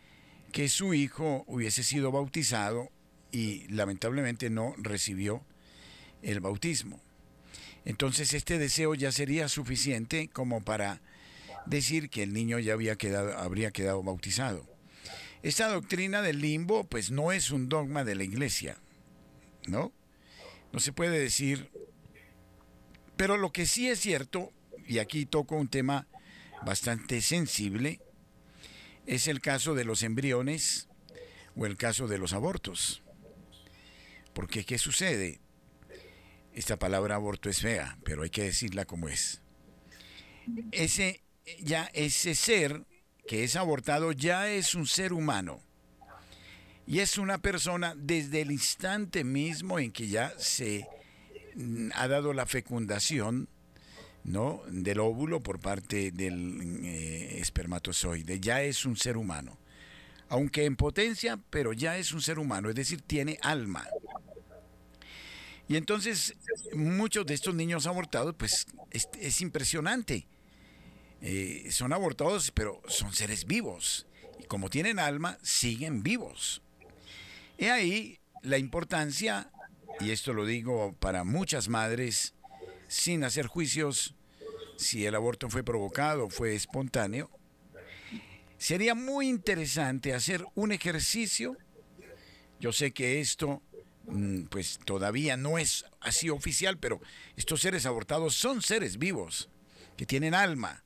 que 0.51 0.69
su 0.69 0.95
hijo 0.95 1.43
hubiese 1.45 1.83
sido 1.83 2.11
bautizado 2.11 2.89
y 3.31 3.67
lamentablemente 3.67 4.49
no 4.49 4.73
recibió 4.77 5.45
el 6.23 6.39
bautismo. 6.39 6.99
Entonces 7.85 8.33
este 8.33 8.57
deseo 8.57 8.95
ya 8.95 9.11
sería 9.11 9.49
suficiente 9.49 10.29
como 10.29 10.63
para 10.63 10.99
decir 11.67 12.09
que 12.09 12.23
el 12.23 12.33
niño 12.33 12.57
ya 12.57 12.73
había 12.73 12.95
quedado, 12.95 13.37
habría 13.37 13.69
quedado 13.69 14.01
bautizado. 14.01 14.65
Esta 15.43 15.67
doctrina 15.67 16.23
del 16.23 16.41
limbo 16.41 16.85
pues 16.85 17.11
no 17.11 17.31
es 17.31 17.51
un 17.51 17.69
dogma 17.69 18.03
de 18.03 18.15
la 18.15 18.23
iglesia, 18.23 18.79
¿no? 19.67 19.91
No 20.71 20.79
se 20.79 20.93
puede 20.93 21.19
decir, 21.19 21.71
pero 23.15 23.37
lo 23.37 23.51
que 23.51 23.65
sí 23.65 23.89
es 23.89 23.99
cierto, 23.99 24.51
y 24.85 24.99
aquí 24.99 25.25
toco 25.25 25.55
un 25.55 25.67
tema 25.67 26.07
bastante 26.65 27.21
sensible, 27.21 28.01
es 29.05 29.27
el 29.27 29.41
caso 29.41 29.75
de 29.75 29.85
los 29.85 30.03
embriones 30.03 30.89
o 31.55 31.65
el 31.65 31.77
caso 31.77 32.07
de 32.07 32.17
los 32.17 32.33
abortos. 32.33 33.03
Porque 34.33 34.65
¿qué 34.65 34.77
sucede? 34.77 35.39
Esta 36.53 36.77
palabra 36.77 37.15
aborto 37.15 37.49
es 37.49 37.61
fea, 37.61 37.97
pero 38.03 38.23
hay 38.23 38.29
que 38.29 38.43
decirla 38.43 38.85
como 38.85 39.07
es. 39.07 39.41
Ese 40.71 41.21
ya 41.59 41.89
ese 41.93 42.35
ser 42.35 42.85
que 43.27 43.43
es 43.43 43.55
abortado 43.55 44.11
ya 44.11 44.49
es 44.49 44.75
un 44.75 44.87
ser 44.87 45.13
humano. 45.13 45.61
Y 46.87 46.99
es 46.99 47.17
una 47.17 47.39
persona 47.39 47.95
desde 47.97 48.41
el 48.41 48.51
instante 48.51 49.23
mismo 49.23 49.79
en 49.79 49.91
que 49.91 50.07
ya 50.07 50.33
se 50.37 50.87
mm, 51.55 51.89
ha 51.95 52.07
dado 52.07 52.33
la 52.33 52.45
fecundación 52.45 53.49
¿no? 54.23 54.61
del 54.67 54.99
óvulo 54.99 55.39
por 55.39 55.59
parte 55.59 56.11
del 56.11 56.81
eh, 56.83 57.39
espermatozoide. 57.39 58.39
Ya 58.39 58.61
es 58.61 58.85
un 58.85 58.97
ser 58.97 59.17
humano. 59.17 59.57
Aunque 60.29 60.65
en 60.65 60.75
potencia, 60.75 61.39
pero 61.49 61.73
ya 61.73 61.97
es 61.97 62.11
un 62.11 62.21
ser 62.21 62.39
humano, 62.39 62.69
es 62.69 62.75
decir, 62.75 63.01
tiene 63.01 63.37
alma. 63.41 63.87
Y 65.67 65.77
entonces 65.77 66.35
muchos 66.73 67.25
de 67.25 67.33
estos 67.33 67.55
niños 67.55 67.87
abortados, 67.87 68.35
pues 68.37 68.67
es, 68.91 69.41
impresionante. 69.41 70.27
Eh, 71.21 71.67
son 71.71 71.93
abortados, 71.93 72.51
pero 72.51 72.81
son 72.87 73.13
seres 73.13 73.45
vivos. 73.45 74.05
Y 74.39 74.43
como 74.45 74.69
tienen 74.69 74.99
alma, 74.99 75.37
siguen 75.41 76.03
vivos. 76.03 76.61
Y 77.57 77.65
ahí 77.65 78.19
la 78.41 78.57
importancia, 78.57 79.51
y 79.99 80.11
esto 80.11 80.33
lo 80.33 80.45
digo 80.45 80.93
para 80.99 81.23
muchas 81.23 81.69
madres, 81.69 82.35
sin 82.87 83.23
hacer 83.23 83.47
juicios, 83.47 84.15
si 84.77 85.05
el 85.05 85.15
aborto 85.15 85.49
fue 85.49 85.63
provocado 85.63 86.29
fue 86.29 86.53
espontáneo, 86.53 87.31
sería 88.57 88.93
muy 88.93 89.27
interesante 89.27 90.13
hacer 90.13 90.45
un 90.53 90.71
ejercicio. 90.71 91.57
Yo 92.59 92.71
sé 92.71 92.91
que 92.91 93.19
esto 93.19 93.61
Mm, 94.07 94.43
pues 94.45 94.79
todavía 94.85 95.35
no 95.35 95.57
es 95.57 95.85
así 95.99 96.29
oficial, 96.29 96.77
pero 96.77 97.01
estos 97.35 97.61
seres 97.61 97.85
abortados 97.85 98.35
son 98.35 98.61
seres 98.61 98.97
vivos, 98.97 99.49
que 99.97 100.05
tienen 100.05 100.33
alma. 100.33 100.83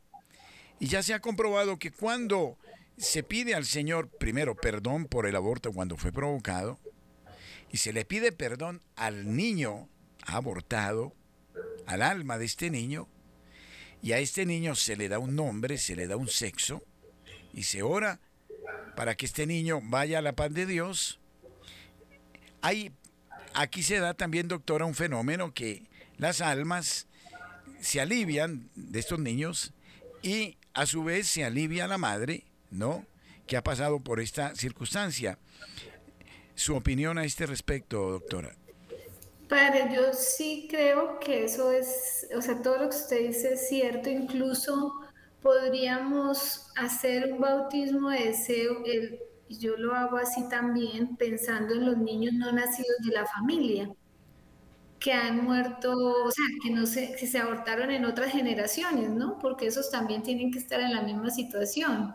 Y 0.80 0.88
ya 0.88 1.04
se 1.04 1.14
ha 1.14 1.20
comprobado 1.20 1.78
que 1.78 1.92
cuando 1.92 2.58
se 3.00 3.24
pide 3.24 3.56
al 3.56 3.66
Señor 3.66 4.10
primero 4.10 4.56
perdón 4.56 5.06
por 5.06 5.26
el 5.26 5.36
aborto 5.36 5.72
cuando 5.72 5.96
fue 5.96 6.12
provocado, 6.12 6.80
y 7.72 7.78
se 7.78 7.94
le 7.94 8.04
pide 8.04 8.32
perdón 8.32 8.82
al 8.96 9.36
niño 9.36 9.88
abortado, 10.26 11.16
al 11.86 12.02
alma 12.02 12.38
de 12.38 12.46
este 12.46 12.70
niño, 12.70 13.08
y 14.02 14.12
a 14.12 14.20
este 14.20 14.46
niño 14.46 14.76
se 14.76 14.98
le 14.98 15.08
da 15.08 15.18
un 15.18 15.36
nombre, 15.36 15.78
se 15.78 15.96
le 15.96 16.08
da 16.08 16.18
un 16.18 16.28
sexo, 16.28 16.84
y 17.54 17.64
se 17.64 17.84
ora 17.84 18.20
para 18.96 19.16
que 19.16 19.26
este 19.26 19.48
niño 19.48 19.80
vaya 19.82 20.20
a 20.20 20.22
la 20.22 20.34
paz 20.34 20.54
de 20.54 20.66
Dios, 20.66 21.22
hay 22.62 22.92
aquí 23.54 23.82
se 23.82 24.00
da 24.00 24.14
también, 24.14 24.50
doctora, 24.50 24.86
un 24.86 24.94
fenómeno 24.94 25.54
que 25.54 25.84
las 26.18 26.42
almas 26.42 27.08
se 27.80 28.02
alivian 28.02 28.70
de 28.76 29.00
estos 29.00 29.20
niños 29.20 29.74
y 30.22 30.58
a 30.74 30.86
su 30.86 31.06
vez 31.06 31.28
se 31.28 31.46
alivia 31.46 31.88
la 31.88 31.98
madre, 31.98 32.44
¿no? 32.72 33.06
Que 33.48 33.58
ha 33.58 33.64
pasado 33.64 34.00
por 34.00 34.20
esta 34.20 34.56
circunstancia. 34.56 35.40
Su 36.56 36.76
opinión 36.76 37.18
a 37.18 37.24
este 37.24 37.46
respecto, 37.46 38.12
doctora. 38.12 38.56
Padre, 39.48 39.90
yo 39.94 40.14
sí 40.14 40.68
creo 40.70 41.20
que 41.20 41.46
eso 41.46 41.72
es, 41.72 42.28
o 42.36 42.42
sea, 42.42 42.62
todo 42.62 42.78
lo 42.78 42.90
que 42.90 42.96
usted 42.96 43.28
dice 43.28 43.54
es 43.54 43.68
cierto, 43.68 44.08
incluso 44.08 44.94
podríamos 45.42 46.68
hacer 46.76 47.34
un 47.34 47.40
bautismo 47.40 48.10
de 48.10 48.26
deseo, 48.26 48.84
el, 48.86 49.20
yo 49.50 49.76
lo 49.78 49.96
hago 49.96 50.18
así 50.18 50.48
también 50.50 51.16
pensando 51.16 51.74
en 51.74 51.86
los 51.88 51.98
niños 51.98 52.34
no 52.34 52.52
nacidos 52.52 52.98
de 53.04 53.12
la 53.12 53.26
familia, 53.26 53.90
que 55.00 55.14
han 55.14 55.44
muerto, 55.44 55.94
o 55.94 56.32
sea, 56.32 56.46
que 56.62 56.70
no 56.70 56.86
se, 56.86 57.16
que 57.16 57.26
se 57.26 57.40
abortaron 57.40 57.90
en 57.90 58.06
otras 58.06 58.32
generaciones, 58.32 59.10
¿no? 59.10 59.40
Porque 59.40 59.68
esos 59.68 59.90
también 59.90 60.24
tienen 60.24 60.52
que 60.52 60.60
estar 60.60 60.80
en 60.82 60.94
la 60.94 61.02
misma 61.02 61.32
situación. 61.32 62.14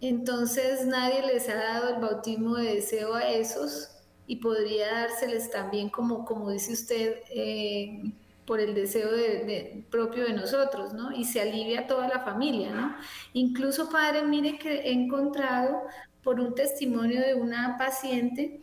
Entonces 0.00 0.86
nadie 0.86 1.26
les 1.26 1.48
ha 1.48 1.56
dado 1.56 1.94
el 1.94 2.00
bautismo 2.00 2.56
de 2.56 2.76
deseo 2.76 3.14
a 3.14 3.28
esos 3.28 3.90
y 4.26 4.36
podría 4.36 4.92
dárseles 4.92 5.50
también 5.50 5.90
como, 5.90 6.24
como 6.24 6.50
dice 6.50 6.72
usted, 6.72 7.16
eh, 7.30 8.12
por 8.46 8.60
el 8.60 8.74
deseo 8.74 9.12
de, 9.12 9.84
propio 9.90 10.24
de 10.24 10.32
nosotros, 10.32 10.92
¿no? 10.92 11.12
Y 11.12 11.24
se 11.24 11.40
alivia 11.40 11.80
a 11.80 11.86
toda 11.86 12.08
la 12.08 12.20
familia, 12.20 12.72
¿no? 12.72 12.96
Incluso, 13.32 13.90
padre, 13.90 14.22
mire 14.24 14.58
que 14.58 14.72
he 14.72 14.92
encontrado 14.92 15.82
por 16.22 16.40
un 16.40 16.54
testimonio 16.54 17.20
de 17.20 17.34
una 17.34 17.76
paciente 17.78 18.60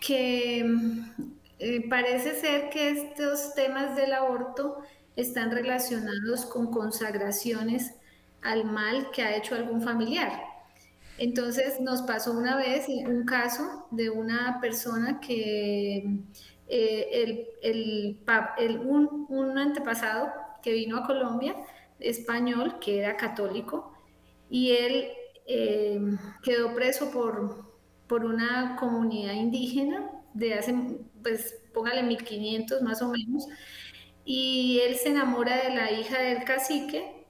que 0.00 0.64
eh, 1.58 1.88
parece 1.88 2.40
ser 2.40 2.70
que 2.70 2.90
estos 2.90 3.54
temas 3.54 3.96
del 3.96 4.12
aborto 4.12 4.78
están 5.16 5.50
relacionados 5.50 6.46
con 6.46 6.70
consagraciones 6.70 7.92
al 8.42 8.64
mal 8.64 9.10
que 9.12 9.22
ha 9.22 9.36
hecho 9.36 9.54
algún 9.54 9.82
familiar. 9.82 10.32
Entonces 11.18 11.80
nos 11.80 12.02
pasó 12.02 12.32
una 12.32 12.56
vez 12.56 12.86
un 12.88 13.24
caso 13.24 13.86
de 13.90 14.10
una 14.10 14.58
persona 14.60 15.20
que 15.20 16.18
eh, 16.68 17.48
el, 17.62 18.78
un, 18.80 19.26
un 19.28 19.58
antepasado 19.58 20.32
que 20.62 20.72
vino 20.72 20.96
a 20.98 21.06
Colombia, 21.06 21.54
español, 21.98 22.78
que 22.80 22.98
era 22.98 23.16
católico, 23.16 23.92
y 24.50 24.72
él 24.72 25.08
eh, 25.46 26.00
quedó 26.42 26.74
preso 26.74 27.10
por, 27.10 27.72
por 28.06 28.24
una 28.24 28.76
comunidad 28.76 29.34
indígena 29.34 30.10
de 30.34 30.54
hace, 30.54 30.74
pues 31.22 31.60
póngale 31.74 32.02
1500 32.02 32.82
más 32.82 33.02
o 33.02 33.08
menos, 33.08 33.46
y 34.24 34.80
él 34.84 34.96
se 34.96 35.10
enamora 35.10 35.56
de 35.64 35.74
la 35.74 35.90
hija 35.92 36.18
del 36.20 36.44
cacique, 36.44 37.21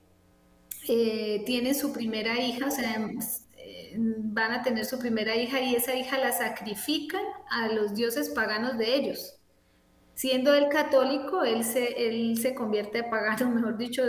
eh, 0.88 1.42
tiene 1.46 1.74
su 1.74 1.92
primera 1.92 2.40
hija, 2.40 2.66
o 2.66 2.70
sea, 2.70 3.10
eh, 3.56 3.94
van 3.96 4.52
a 4.52 4.62
tener 4.62 4.84
su 4.84 4.98
primera 4.98 5.36
hija 5.36 5.60
y 5.60 5.74
esa 5.74 5.94
hija 5.94 6.18
la 6.18 6.32
sacrifican 6.32 7.22
a 7.50 7.68
los 7.68 7.94
dioses 7.94 8.30
paganos 8.30 8.78
de 8.78 8.94
ellos. 8.94 9.36
Siendo 10.14 10.54
él 10.54 10.68
católico, 10.68 11.42
él 11.42 11.64
se, 11.64 12.08
él 12.08 12.36
se 12.38 12.54
convierte 12.54 13.00
a 13.00 13.10
pagano, 13.10 13.50
mejor 13.54 13.78
dicho, 13.78 14.02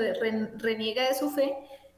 reniega 0.60 1.08
de 1.08 1.16
su 1.16 1.30
fe 1.32 1.54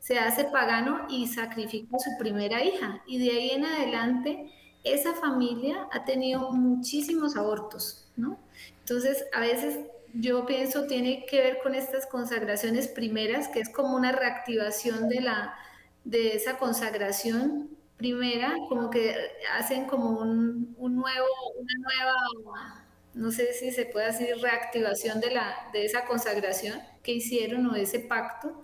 se 0.05 0.19
hace 0.19 0.43
pagano 0.45 1.07
y 1.09 1.25
sacrifica 1.25 1.97
a 1.97 1.99
su 1.99 2.11
primera 2.19 2.63
hija. 2.63 3.01
Y 3.07 3.17
de 3.17 3.31
ahí 3.31 3.49
en 3.49 3.65
adelante, 3.65 4.51
esa 4.83 5.15
familia 5.15 5.87
ha 5.91 6.05
tenido 6.05 6.51
muchísimos 6.51 7.35
abortos, 7.35 8.07
¿no? 8.15 8.37
Entonces, 8.81 9.25
a 9.33 9.39
veces 9.39 9.79
yo 10.17 10.45
pienso 10.45 10.87
tiene 10.87 11.25
que 11.25 11.41
ver 11.41 11.59
con 11.61 11.75
estas 11.75 12.05
consagraciones 12.05 12.87
primeras, 12.87 13.49
que 13.49 13.59
es 13.59 13.69
como 13.69 13.95
una 13.95 14.11
reactivación 14.13 15.09
de, 15.09 15.21
la, 15.21 15.55
de 16.05 16.35
esa 16.35 16.57
consagración 16.57 17.69
primera, 17.97 18.53
como 18.69 18.89
que 18.89 19.15
hacen 19.53 19.85
como 19.85 20.19
un, 20.19 20.73
un 20.77 20.95
nuevo, 20.95 21.27
una 21.59 21.73
nueva, 21.79 22.85
no 23.13 23.31
sé 23.31 23.53
si 23.53 23.71
se 23.71 23.85
puede 23.85 24.07
decir 24.07 24.35
reactivación 24.41 25.19
de, 25.19 25.31
la, 25.31 25.69
de 25.73 25.85
esa 25.85 26.05
consagración 26.05 26.79
que 27.03 27.13
hicieron 27.13 27.65
o 27.67 27.75
ese 27.75 27.99
pacto. 27.99 28.61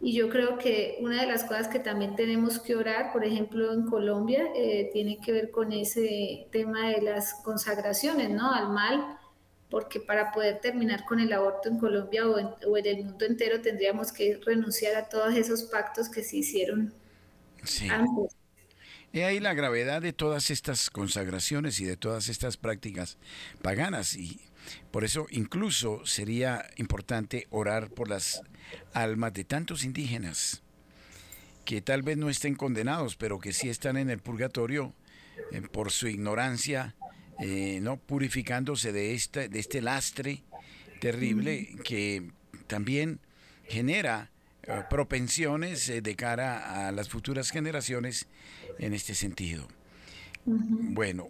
Y 0.00 0.14
yo 0.14 0.28
creo 0.30 0.58
que 0.58 0.98
una 1.00 1.20
de 1.20 1.28
las 1.28 1.44
cosas 1.44 1.68
que 1.68 1.78
también 1.78 2.16
tenemos 2.16 2.58
que 2.58 2.74
orar, 2.74 3.12
por 3.12 3.24
ejemplo, 3.24 3.72
en 3.72 3.86
Colombia, 3.86 4.48
eh, 4.56 4.90
tiene 4.92 5.20
que 5.20 5.30
ver 5.30 5.52
con 5.52 5.72
ese 5.72 6.48
tema 6.50 6.88
de 6.88 7.02
las 7.02 7.34
consagraciones, 7.44 8.30
¿no? 8.30 8.52
Al 8.52 8.70
mal, 8.70 9.16
porque 9.72 10.00
para 10.00 10.30
poder 10.32 10.60
terminar 10.60 11.06
con 11.06 11.18
el 11.18 11.32
aborto 11.32 11.70
en 11.70 11.78
Colombia 11.78 12.28
o 12.28 12.38
en, 12.38 12.48
o 12.68 12.76
en 12.76 12.86
el 12.86 13.04
mundo 13.06 13.24
entero 13.24 13.62
tendríamos 13.62 14.12
que 14.12 14.38
renunciar 14.44 14.94
a 14.96 15.08
todos 15.08 15.34
esos 15.34 15.62
pactos 15.62 16.10
que 16.10 16.22
se 16.22 16.36
hicieron 16.36 16.92
antes. 17.90 18.36
He 19.14 19.24
ahí 19.24 19.40
la 19.40 19.54
gravedad 19.54 20.02
de 20.02 20.12
todas 20.12 20.50
estas 20.50 20.90
consagraciones 20.90 21.80
y 21.80 21.86
de 21.86 21.96
todas 21.96 22.28
estas 22.28 22.58
prácticas 22.58 23.16
paganas 23.62 24.14
y 24.14 24.42
por 24.90 25.04
eso 25.04 25.26
incluso 25.30 26.04
sería 26.04 26.66
importante 26.76 27.46
orar 27.48 27.88
por 27.88 28.10
las 28.10 28.42
almas 28.92 29.32
de 29.32 29.44
tantos 29.44 29.84
indígenas 29.84 30.62
que 31.64 31.80
tal 31.80 32.02
vez 32.02 32.18
no 32.18 32.28
estén 32.28 32.56
condenados, 32.56 33.16
pero 33.16 33.38
que 33.38 33.54
sí 33.54 33.70
están 33.70 33.96
en 33.96 34.10
el 34.10 34.18
purgatorio 34.18 34.92
eh, 35.50 35.62
por 35.62 35.90
su 35.92 36.08
ignorancia, 36.08 36.94
eh, 37.40 37.80
no 37.82 37.96
purificándose 37.96 38.92
de 38.92 39.14
este, 39.14 39.48
de 39.48 39.58
este 39.58 39.80
lastre 39.80 40.42
terrible 41.00 41.68
que 41.84 42.30
también 42.66 43.20
genera 43.64 44.30
eh, 44.62 44.82
propensiones 44.88 46.02
de 46.02 46.16
cara 46.16 46.88
a 46.88 46.92
las 46.92 47.08
futuras 47.08 47.50
generaciones 47.50 48.28
en 48.78 48.94
este 48.94 49.14
sentido. 49.14 49.66
Bueno, 50.44 51.28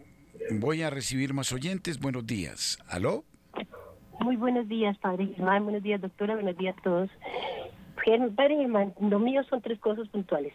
voy 0.51 0.83
a 0.83 0.91
recibir 0.91 1.35
más 1.35 1.53
oyentes. 1.53 2.01
Buenos 2.01 2.27
días. 2.27 2.79
¿Aló? 2.89 3.25
Muy 4.21 4.37
buenos 4.37 4.69
días, 4.69 4.97
Padre 4.99 5.27
Germán. 5.35 5.65
Buenos 5.65 5.83
días, 5.83 6.01
doctora. 6.01 6.35
Buenos 6.35 6.57
días 6.57 6.77
a 6.79 6.83
todos. 6.83 7.11
Padre 8.37 8.57
Germán, 8.57 8.95
lo 9.01 9.19
mío 9.19 9.43
son 9.45 9.61
tres 9.63 9.79
cosas 9.79 10.09
puntuales. 10.09 10.53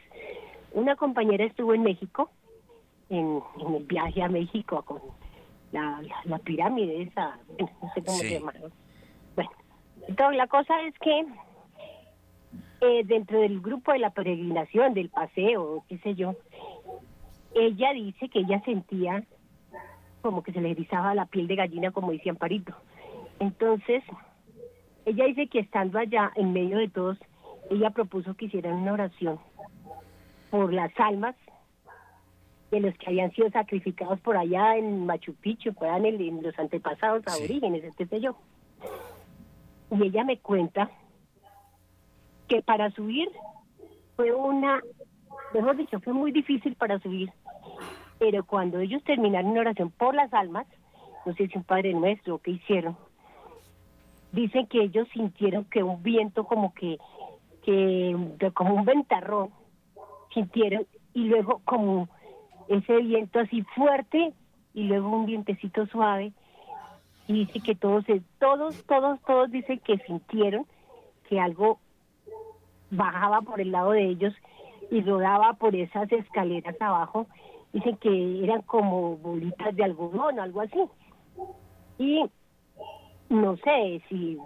Una 0.74 0.96
compañera 0.96 1.46
estuvo 1.46 1.74
en 1.74 1.84
México, 1.84 2.30
en, 3.10 3.42
el 3.76 3.84
viaje 3.86 4.22
a 4.22 4.30
México 4.30 4.84
con 4.84 5.00
la, 5.72 6.40
pirámide 6.44 7.04
esa, 7.04 7.38
no 7.60 7.94
sé 7.94 8.04
cómo 8.04 8.18
se 8.18 8.40
llama. 8.40 8.54
Bueno, 9.36 9.52
entonces 10.08 10.38
la 10.38 10.48
cosa 10.48 10.82
es 10.84 10.98
que 11.00 11.26
eh, 12.82 13.04
dentro 13.06 13.40
del 13.40 13.60
grupo 13.62 13.92
de 13.92 14.00
la 14.00 14.12
peregrinación, 14.12 14.94
del 14.94 15.10
paseo, 15.10 15.84
qué 15.90 15.98
sé 16.00 16.16
yo, 16.16 16.36
ella 17.56 17.94
dice 17.94 18.30
que 18.30 18.40
ella 18.40 18.62
sentía 18.66 19.24
como 20.22 20.44
que 20.44 20.52
se 20.52 20.62
le 20.62 20.72
erizaba 20.72 21.16
la 21.16 21.26
piel 21.26 21.48
de 21.48 21.56
gallina, 21.56 21.92
como 21.92 22.12
decía 22.12 22.32
Amparito. 22.32 22.74
Entonces, 23.40 24.04
ella 25.06 25.26
dice 25.26 25.48
que 25.48 25.60
estando 25.60 26.00
allá, 26.00 26.32
en 26.36 26.54
medio 26.54 26.78
de 26.78 26.90
todos, 26.90 27.18
ella 27.70 27.92
propuso 27.92 28.34
que 28.36 28.46
hicieran 28.46 28.74
una 28.74 28.94
oración 28.94 29.40
por 30.50 30.74
las 30.74 30.92
almas 31.00 31.36
de 32.72 32.80
los 32.82 32.94
que 32.98 33.08
habían 33.08 33.32
sido 33.32 33.50
sacrificados 33.52 34.20
por 34.20 34.36
allá 34.38 34.76
en 34.76 35.06
Machu 35.06 35.34
Picchu, 35.36 35.74
por 35.74 35.88
en, 35.88 36.06
en 36.06 36.44
los 36.44 36.58
antepasados 36.60 37.24
aborígenes, 37.28 37.96
qué 37.96 38.06
sé 38.06 38.20
yo. 38.20 38.36
Y 39.92 40.04
ella 40.04 40.24
me 40.24 40.38
cuenta 40.40 40.92
que 42.48 42.62
para 42.62 42.92
subir 42.92 43.30
fue 44.16 44.34
una, 44.34 44.82
mejor 45.54 45.78
dicho, 45.78 46.00
fue 46.02 46.14
muy 46.14 46.32
difícil 46.32 46.76
para 46.76 47.00
subir, 47.00 47.32
pero 48.20 48.44
cuando 48.46 48.80
ellos 48.80 49.04
terminaron 49.04 49.52
una 49.52 49.62
oración 49.62 49.92
por 49.92 50.16
las 50.16 50.34
almas, 50.34 50.66
no 51.26 51.34
sé 51.36 51.48
si 51.48 51.58
un 51.58 51.64
Padre 51.64 51.94
Nuestro, 51.94 52.40
¿qué 52.40 52.52
hicieron? 52.52 52.98
Dicen 54.32 54.68
que 54.68 54.82
ellos 54.82 55.08
sintieron 55.14 55.66
que 55.66 55.84
un 55.84 56.04
viento 56.04 56.46
como 56.46 56.74
que, 56.74 56.98
que 57.64 58.16
como 58.54 58.76
un 58.76 58.86
ventarrón, 58.86 59.52
sintieron, 60.34 60.86
y 61.14 61.26
luego 61.26 61.62
como 61.64 62.10
ese 62.70 62.98
viento 62.98 63.40
así 63.40 63.62
fuerte, 63.76 64.34
y 64.74 64.84
luego 64.84 65.10
un 65.10 65.26
vientecito 65.26 65.86
suave, 65.88 66.34
y 67.28 67.46
dice 67.46 67.60
que 67.60 67.76
todos, 67.76 68.06
todos, 68.40 68.84
todos, 68.86 69.20
todos 69.22 69.52
dicen 69.52 69.80
que 69.80 69.98
sintieron 70.00 70.66
que 71.28 71.40
algo 71.40 71.80
bajaba 72.90 73.42
por 73.42 73.60
el 73.60 73.72
lado 73.72 73.92
de 73.92 74.06
ellos 74.06 74.34
y 74.90 75.02
rodaba 75.02 75.54
por 75.54 75.76
esas 75.76 76.10
escaleras 76.12 76.76
abajo. 76.82 77.28
Dicen 77.74 77.98
que 77.98 78.44
eran 78.44 78.62
como 78.62 79.18
bolitas 79.18 79.76
de 79.76 79.84
algodón, 79.84 80.40
algo 80.40 80.62
así. 80.62 80.80
Y 81.98 82.24
no 83.30 83.58
sé 83.58 84.02
si 84.08 84.38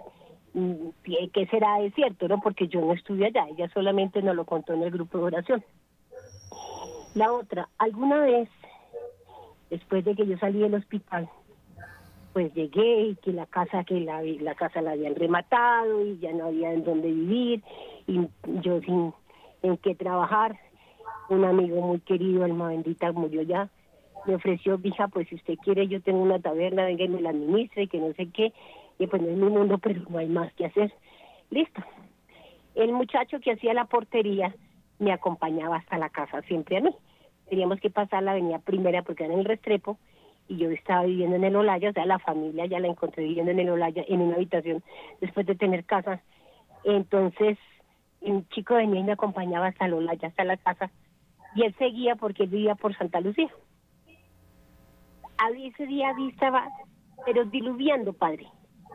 mm, 0.54 0.88
qué 1.32 1.46
será 1.46 1.78
de 1.78 1.92
cierto, 1.92 2.26
¿no? 2.26 2.40
Porque 2.40 2.66
yo 2.66 2.80
no 2.80 2.94
estuve 2.94 3.26
allá, 3.26 3.46
ella 3.48 3.70
solamente 3.72 4.22
nos 4.22 4.34
lo 4.34 4.44
contó 4.44 4.72
en 4.72 4.82
el 4.82 4.90
grupo 4.90 5.18
de 5.18 5.24
oración. 5.24 5.64
La 7.14 7.32
otra, 7.32 7.68
alguna 7.78 8.20
vez, 8.20 8.48
después 9.70 10.04
de 10.04 10.14
que 10.14 10.26
yo 10.26 10.38
salí 10.38 10.60
del 10.60 10.74
hospital, 10.74 11.28
pues 12.32 12.52
llegué 12.54 13.02
y 13.08 13.14
que 13.16 13.32
la 13.32 13.46
casa 13.46 13.84
que 13.84 14.00
la, 14.00 14.22
la 14.22 14.54
casa 14.54 14.80
la 14.80 14.92
habían 14.92 15.14
rematado 15.14 16.04
y 16.06 16.18
ya 16.18 16.32
no 16.32 16.46
había 16.46 16.72
en 16.72 16.84
dónde 16.84 17.08
vivir 17.08 17.62
y 18.06 18.26
yo 18.62 18.80
sin 18.80 19.12
en 19.62 19.76
qué 19.76 19.94
trabajar 19.94 20.58
un 21.28 21.44
amigo 21.44 21.80
muy 21.82 22.00
querido 22.00 22.44
alma 22.44 22.68
bendita 22.68 23.12
murió 23.12 23.42
ya 23.42 23.68
me 24.26 24.34
ofreció 24.34 24.80
hija 24.82 25.08
pues 25.08 25.28
si 25.28 25.36
usted 25.36 25.56
quiere 25.62 25.86
yo 25.86 26.00
tengo 26.00 26.20
una 26.20 26.40
taberna 26.40 26.86
venga 26.86 27.04
y 27.04 27.08
me 27.08 27.20
la 27.20 27.30
administre 27.30 27.86
que 27.86 27.98
no 27.98 28.12
sé 28.14 28.28
qué 28.30 28.52
y 28.98 29.06
pues 29.06 29.22
no 29.22 29.28
es 29.28 29.36
mi 29.36 29.48
mundo 29.48 29.78
pero 29.78 30.02
no 30.08 30.18
hay 30.18 30.28
más 30.28 30.52
que 30.54 30.66
hacer 30.66 30.92
listo. 31.50 31.82
El 32.74 32.92
muchacho 32.92 33.38
que 33.40 33.52
hacía 33.52 33.74
la 33.74 33.84
portería 33.84 34.54
me 34.98 35.12
acompañaba 35.12 35.76
hasta 35.76 35.98
la 35.98 36.10
casa 36.10 36.42
siempre 36.42 36.78
a 36.78 36.80
mí 36.80 36.94
teníamos 37.48 37.80
que 37.80 37.90
pasar 37.90 38.22
la 38.22 38.30
avenida 38.30 38.58
primera 38.60 39.02
porque 39.02 39.24
era 39.24 39.34
en 39.34 39.40
el 39.40 39.44
Restrepo 39.44 39.98
y 40.48 40.56
yo 40.56 40.70
estaba 40.70 41.04
viviendo 41.04 41.36
en 41.36 41.44
el 41.44 41.56
Olaya, 41.56 41.90
o 41.90 41.92
sea, 41.92 42.06
la 42.06 42.18
familia 42.18 42.66
ya 42.66 42.80
la 42.80 42.88
encontré 42.88 43.24
viviendo 43.24 43.52
en 43.52 43.58
el 43.58 43.68
Olaya, 43.68 44.04
en 44.08 44.22
una 44.22 44.36
habitación, 44.36 44.82
después 45.20 45.46
de 45.46 45.54
tener 45.54 45.84
casa. 45.84 46.20
Entonces, 46.84 47.58
un 48.20 48.48
chico 48.48 48.74
venía 48.74 49.00
y 49.00 49.04
me 49.04 49.12
acompañaba 49.12 49.66
hasta 49.66 49.86
el 49.86 49.94
Olaya, 49.94 50.28
hasta 50.28 50.44
la 50.44 50.56
casa, 50.56 50.90
y 51.54 51.64
él 51.64 51.74
seguía 51.78 52.16
porque 52.16 52.44
él 52.44 52.48
vivía 52.48 52.74
por 52.74 52.96
Santa 52.96 53.20
Lucía. 53.20 53.50
A 55.38 55.50
ese 55.50 55.86
día 55.86 56.12
estaba, 56.30 56.66
pero 57.26 57.44
diluviando, 57.44 58.12
padre, 58.12 58.46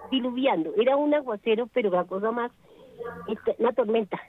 diluviando. 0.10 0.74
Era 0.78 0.96
un 0.96 1.14
aguacero, 1.14 1.68
pero 1.68 1.92
la 1.92 2.06
cosa 2.06 2.32
más, 2.32 2.52
este, 3.28 3.56
una 3.60 3.74
tormenta. 3.74 4.20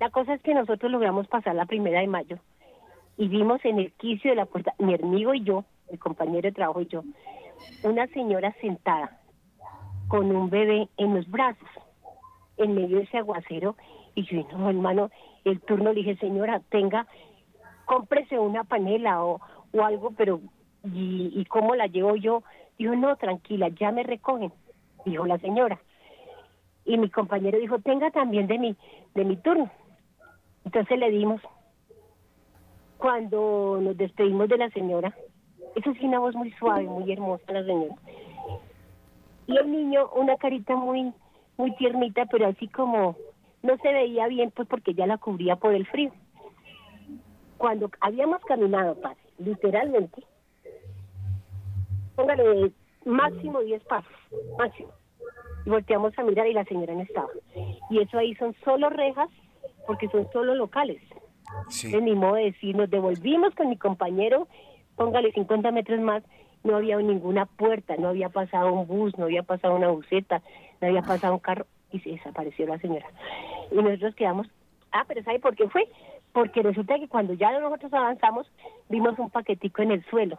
La 0.00 0.10
cosa 0.10 0.34
es 0.34 0.42
que 0.42 0.54
nosotros 0.54 0.90
logramos 0.90 1.28
pasar 1.28 1.54
la 1.54 1.66
primera 1.66 2.00
de 2.00 2.06
mayo 2.06 2.38
y 3.16 3.28
vimos 3.28 3.64
en 3.64 3.78
el 3.78 3.92
quicio 3.92 4.30
de 4.30 4.36
la 4.36 4.46
puerta, 4.46 4.74
mi 4.78 4.94
amigo 4.94 5.34
y 5.34 5.44
yo, 5.44 5.64
mi 5.90 5.98
compañero 5.98 6.42
de 6.42 6.52
trabajo 6.52 6.80
y 6.80 6.86
yo, 6.86 7.02
una 7.82 8.06
señora 8.08 8.54
sentada 8.60 9.20
con 10.08 10.34
un 10.34 10.50
bebé 10.50 10.88
en 10.96 11.14
los 11.14 11.30
brazos, 11.30 11.68
en 12.56 12.74
medio 12.74 12.98
de 12.98 13.04
ese 13.04 13.18
aguacero, 13.18 13.76
y 14.14 14.24
yo, 14.24 14.46
no, 14.56 14.68
hermano, 14.68 15.10
el 15.44 15.60
turno 15.60 15.92
le 15.92 16.00
dije, 16.00 16.16
señora, 16.16 16.60
tenga, 16.70 17.06
cómprese 17.84 18.38
una 18.38 18.64
panela 18.64 19.24
o, 19.24 19.40
o 19.72 19.84
algo, 19.84 20.12
pero, 20.16 20.40
¿y, 20.84 21.32
¿y 21.34 21.44
cómo 21.46 21.74
la 21.74 21.86
llevo 21.86 22.16
yo? 22.16 22.42
Dijo, 22.78 22.94
no, 22.96 23.16
tranquila, 23.16 23.68
ya 23.68 23.92
me 23.92 24.02
recogen, 24.02 24.52
dijo 25.04 25.26
la 25.26 25.38
señora. 25.38 25.80
Y 26.84 26.98
mi 26.98 27.08
compañero 27.10 27.58
dijo, 27.58 27.78
tenga 27.78 28.10
también 28.10 28.46
de 28.46 28.58
mi, 28.58 28.76
de 29.14 29.24
mi 29.24 29.36
turno. 29.36 29.70
Entonces 30.64 30.98
le 30.98 31.10
dimos. 31.10 31.40
Cuando 32.98 33.78
nos 33.82 33.96
despedimos 33.96 34.48
de 34.48 34.56
la 34.56 34.70
señora, 34.70 35.14
eso 35.74 35.92
sí, 35.94 36.06
una 36.06 36.20
voz 36.20 36.34
muy 36.34 36.52
suave, 36.52 36.84
muy 36.84 37.10
hermosa 37.12 37.52
la 37.52 37.64
señora. 37.64 37.96
Y 39.46 39.56
el 39.56 39.70
niño, 39.70 40.08
una 40.14 40.36
carita 40.36 40.74
muy, 40.74 41.12
muy 41.56 41.74
tiernita, 41.76 42.26
pero 42.26 42.46
así 42.46 42.68
como 42.68 43.16
no 43.62 43.76
se 43.78 43.92
veía 43.92 44.26
bien, 44.28 44.50
pues 44.50 44.68
porque 44.68 44.94
ya 44.94 45.06
la 45.06 45.18
cubría 45.18 45.56
por 45.56 45.74
el 45.74 45.86
frío. 45.86 46.12
Cuando 47.58 47.90
habíamos 48.00 48.42
caminado, 48.44 48.94
padre, 49.00 49.18
literalmente, 49.38 50.22
póngale 52.14 52.72
máximo 53.04 53.60
10 53.60 53.84
pasos, 53.84 54.12
máximo. 54.58 54.90
Y 55.66 55.70
volteamos 55.70 56.16
a 56.18 56.22
mirar 56.22 56.46
y 56.46 56.52
la 56.52 56.64
señora 56.64 56.94
no 56.94 57.02
estaba. 57.02 57.28
Y 57.90 58.00
eso 58.00 58.18
ahí 58.18 58.34
son 58.34 58.54
solo 58.64 58.90
rejas, 58.90 59.30
porque 59.86 60.08
son 60.08 60.26
solo 60.32 60.54
locales. 60.54 61.00
Sí. 61.68 61.94
Ni 62.00 62.14
modo 62.14 62.34
de 62.34 62.44
decir, 62.44 62.74
nos 62.74 62.90
devolvimos 62.90 63.54
con 63.54 63.68
mi 63.68 63.76
compañero 63.76 64.48
póngale 64.96 65.32
50 65.32 65.70
metros 65.72 66.00
más, 66.00 66.22
no 66.62 66.76
había 66.76 66.96
ninguna 66.98 67.46
puerta, 67.46 67.96
no 67.98 68.08
había 68.08 68.28
pasado 68.28 68.72
un 68.72 68.86
bus, 68.86 69.16
no 69.18 69.24
había 69.24 69.42
pasado 69.42 69.74
una 69.74 69.88
buseta, 69.88 70.42
no 70.80 70.88
había 70.88 71.02
pasado 71.02 71.34
un 71.34 71.40
carro 71.40 71.66
y 71.92 72.00
se 72.00 72.10
desapareció 72.10 72.66
la 72.66 72.78
señora. 72.78 73.06
Y 73.70 73.76
nosotros 73.76 74.14
quedamos, 74.14 74.48
ah, 74.92 75.04
pero 75.06 75.22
¿sabe 75.22 75.40
por 75.40 75.54
qué 75.56 75.68
fue? 75.68 75.88
Porque 76.32 76.62
resulta 76.62 76.98
que 76.98 77.08
cuando 77.08 77.34
ya 77.34 77.58
nosotros 77.58 77.92
avanzamos, 77.92 78.50
vimos 78.88 79.18
un 79.18 79.30
paquetico 79.30 79.82
en 79.82 79.92
el 79.92 80.04
suelo 80.06 80.38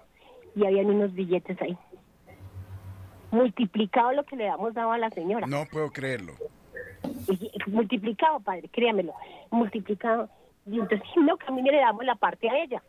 y 0.56 0.66
habían 0.66 0.88
unos 0.88 1.14
billetes 1.14 1.62
ahí. 1.62 1.78
Multiplicado 3.32 4.14
lo 4.14 4.24
que 4.24 4.36
le 4.36 4.50
habíamos 4.50 4.74
dado 4.74 4.92
a 4.92 4.98
la 4.98 5.10
señora. 5.10 5.46
No 5.48 5.66
puedo 5.72 5.92
creerlo. 5.92 6.34
Multiplicado, 7.68 8.40
padre, 8.40 8.70
créamelo. 8.70 9.14
Multiplicado. 9.52 10.30
Y 10.66 10.80
entonces, 10.80 11.08
no, 11.18 11.38
que 11.38 11.48
a 11.48 11.52
mí 11.52 11.62
le 11.62 11.78
damos 11.78 12.06
la 12.06 12.16
parte 12.16 12.50
a 12.50 12.64
ella 12.64 12.82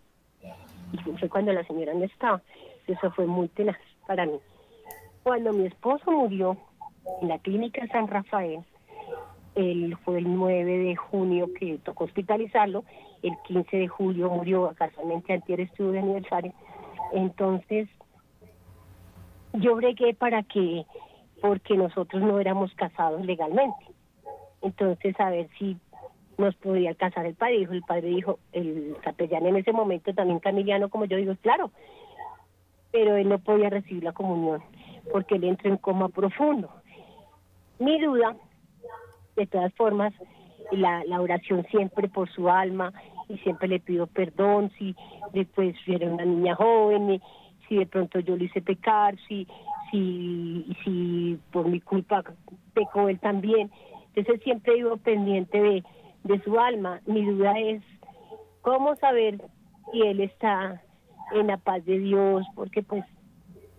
y 0.93 0.99
fue 1.19 1.29
cuando 1.29 1.53
la 1.53 1.64
señora 1.64 1.95
no 1.95 2.05
estaba. 2.05 2.43
Eso 2.87 3.11
fue 3.12 3.27
muy 3.27 3.49
tenaz 3.49 3.77
para 4.07 4.27
mí. 4.27 4.39
Cuando 5.23 5.53
mi 5.53 5.67
esposo 5.67 6.11
murió 6.11 6.57
en 7.21 7.29
la 7.29 7.39
clínica 7.39 7.87
San 7.89 8.07
Rafael, 8.07 8.61
él 9.55 9.97
fue 10.05 10.19
el 10.19 10.35
9 10.35 10.79
de 10.79 10.97
junio 10.97 11.49
que 11.59 11.79
tocó 11.79 12.05
hospitalizarlo, 12.05 12.85
el 13.23 13.35
15 13.47 13.77
de 13.77 13.89
julio 13.89 14.31
murió, 14.31 14.73
casualmente 14.77 15.33
antier 15.33 15.61
estuvo 15.61 15.91
de 15.91 15.99
aniversario. 15.99 16.53
Entonces, 17.12 17.89
yo 19.55 19.75
bregué 19.77 20.14
para 20.14 20.43
que, 20.43 20.85
porque 21.41 21.77
nosotros 21.77 22.23
no 22.23 22.39
éramos 22.39 22.73
casados 22.75 23.25
legalmente. 23.25 23.87
Entonces, 24.67 25.19
a 25.21 25.31
ver 25.31 25.49
si 25.59 25.77
nos 26.39 26.55
podía 26.57 26.95
casar 26.95 27.25
el 27.25 27.35
padre. 27.35 27.59
Dijo, 27.59 27.73
el 27.73 27.83
padre 27.83 28.09
dijo, 28.09 28.39
el 28.53 28.97
capellán 29.01 29.47
en 29.47 29.57
ese 29.57 29.73
momento, 29.73 30.12
también 30.12 30.41
camiliano, 30.41 30.89
como 30.89 31.05
yo 31.05 31.17
digo, 31.17 31.35
claro, 31.41 31.71
pero 32.91 33.17
él 33.17 33.29
no 33.29 33.39
podía 33.39 33.71
recibir 33.71 34.03
la 34.03 34.12
comunión 34.12 34.62
porque 35.12 35.37
él 35.37 35.45
entró 35.45 35.71
en 35.71 35.77
coma 35.77 36.09
profundo. 36.09 36.69
Mi 37.79 38.01
duda, 38.01 38.37
de 39.37 39.47
todas 39.47 39.73
formas, 39.75 40.12
la, 40.73 41.05
la 41.05 41.21
oración 41.21 41.64
siempre 41.71 42.09
por 42.09 42.29
su 42.29 42.51
alma 42.51 42.93
y 43.29 43.39
siempre 43.39 43.69
le 43.69 43.79
pido 43.79 44.09
perdón 44.09 44.73
si 44.79 44.97
después 45.33 45.77
era 45.87 46.11
una 46.11 46.25
niña 46.25 46.57
joven, 46.57 47.23
si 47.69 47.77
de 47.77 47.87
pronto 47.87 48.19
yo 48.19 48.37
le 48.37 48.47
hice 48.47 48.62
pecar, 48.62 49.17
si, 49.29 49.47
si, 49.91 50.77
si 50.83 51.39
por 51.53 51.69
mi 51.69 51.81
culpa 51.81 52.25
pecó 52.75 53.09
él 53.09 53.21
también. 53.21 53.71
Entonces 54.17 54.43
siempre 54.43 54.75
vivo 54.75 54.97
pendiente 54.97 55.61
de, 55.61 55.85
de 56.25 56.43
su 56.43 56.59
alma. 56.59 57.01
Mi 57.07 57.25
duda 57.25 57.59
es 57.59 57.83
cómo 58.62 58.97
saber 58.97 59.41
si 59.93 60.03
él 60.03 60.21
está 60.21 60.83
en 61.33 61.47
la 61.49 61.59
paz 61.59 61.85
de 61.85 61.99
Dios, 61.99 62.45
porque 62.55 62.83
pues 62.83 63.05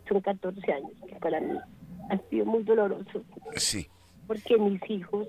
son 0.07 0.21
14 0.21 0.71
años 0.71 0.91
que 1.07 1.15
para 1.15 1.39
mí 1.39 1.57
ha 2.09 2.17
sido 2.29 2.45
muy 2.45 2.63
doloroso. 2.63 3.23
Sí. 3.55 3.87
Porque 4.27 4.57
mis 4.57 4.81
hijos, 4.89 5.27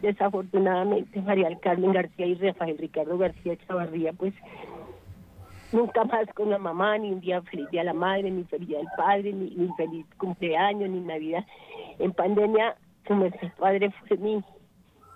desafortunadamente, 0.00 1.20
María 1.20 1.48
Carmen 1.60 1.92
García 1.92 2.26
y 2.26 2.34
Rafael 2.34 2.78
Ricardo 2.78 3.18
García 3.18 3.56
Chavarría, 3.66 4.12
pues 4.12 4.34
nunca 5.72 6.04
más 6.04 6.26
con 6.34 6.50
la 6.50 6.58
mamá, 6.58 6.98
ni 6.98 7.10
un 7.12 7.20
día 7.20 7.42
feliz 7.42 7.68
día 7.70 7.80
de 7.80 7.86
la 7.86 7.94
madre, 7.94 8.30
ni 8.30 8.44
feliz 8.44 8.68
día 8.68 8.78
del 8.78 8.88
padre, 8.96 9.32
ni, 9.32 9.50
ni 9.50 9.72
feliz 9.74 10.06
cumpleaños, 10.18 10.88
ni 10.88 11.00
Navidad. 11.00 11.44
En 11.98 12.12
pandemia, 12.12 12.76
su 13.08 13.50
padre 13.58 13.90
fue 14.06 14.16
mi, 14.18 14.42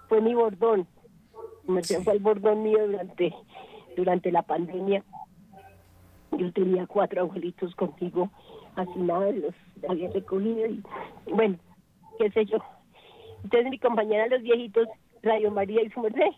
fue 0.09 0.21
mi 0.21 0.35
bordón. 0.35 0.87
Su 1.83 2.03
fue 2.03 2.15
el 2.15 2.19
bordón 2.19 2.63
mío 2.63 2.87
durante, 2.87 3.35
durante 3.97 4.33
la 4.33 4.43
pandemia. 4.43 5.05
Yo 6.33 6.53
tenía 6.53 6.87
cuatro 6.87 7.23
abuelitos 7.23 7.75
contigo, 7.77 8.31
así 8.75 8.99
nada, 8.99 9.31
los 9.31 9.55
había 9.89 10.11
recogido 10.11 10.67
y 10.67 10.83
bueno, 11.31 11.59
qué 12.19 12.31
sé 12.31 12.47
yo. 12.47 12.59
Entonces 13.45 13.71
mi 13.71 13.79
compañera, 13.79 14.27
los 14.29 14.43
viejitos, 14.43 14.89
Radio 15.23 15.51
María 15.51 15.83
y 15.83 15.91
su 15.91 16.01
merced, 16.01 16.33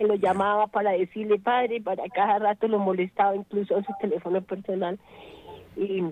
lo 0.00 0.14
llamaba 0.14 0.66
para 0.68 0.92
decirle 0.92 1.38
padre, 1.38 1.80
para 1.80 2.08
cada 2.08 2.38
rato 2.38 2.68
lo 2.68 2.78
molestaba 2.78 3.36
incluso 3.36 3.76
a 3.76 3.82
su 3.82 3.92
teléfono 4.00 4.40
personal. 4.42 4.98
Y 5.76 6.04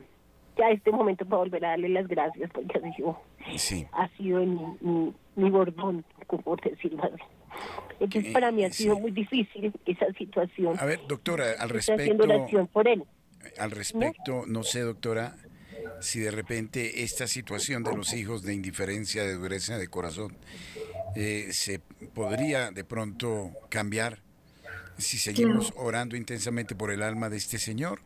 ya 0.56 0.70
este 0.70 0.90
momento 0.90 1.24
para 1.24 1.38
volver 1.38 1.64
a 1.64 1.70
darle 1.70 1.88
las 1.88 2.08
gracias 2.08 2.50
porque 2.52 2.78
ha 2.78 2.94
sido, 2.94 3.20
sí. 3.56 3.86
ha 3.92 4.08
sido 4.16 4.44
mi, 4.44 5.14
mi, 5.36 5.50
bordón, 5.50 6.04
como 6.26 6.56
decirlo 6.56 7.02
así. 7.04 7.22
Entonces 8.00 8.32
para 8.32 8.50
mí 8.52 8.64
ha 8.64 8.72
sido 8.72 8.98
muy 8.98 9.10
difícil 9.10 9.72
esa 9.86 10.12
situación. 10.12 10.78
A 10.78 10.84
ver, 10.84 11.00
doctora, 11.08 11.52
al 11.58 11.68
respecto... 11.70 12.22
oración 12.22 12.66
por 12.68 12.88
él. 12.88 13.04
Al 13.58 13.70
respecto, 13.70 14.44
no 14.46 14.62
sé, 14.62 14.80
doctora, 14.80 15.36
si 16.00 16.20
de 16.20 16.30
repente 16.30 17.04
esta 17.04 17.26
situación 17.26 17.82
de 17.82 17.94
los 17.94 18.12
hijos 18.12 18.42
de 18.42 18.54
indiferencia, 18.54 19.22
de 19.24 19.34
dureza 19.34 19.78
de 19.78 19.88
corazón, 19.88 20.36
eh, 21.14 21.48
se 21.52 21.80
podría 22.14 22.70
de 22.70 22.84
pronto 22.84 23.52
cambiar 23.70 24.18
si 24.98 25.18
seguimos 25.18 25.72
orando 25.76 26.16
intensamente 26.16 26.74
por 26.74 26.90
el 26.90 27.02
alma 27.02 27.28
de 27.30 27.36
este 27.36 27.58
Señor. 27.58 28.00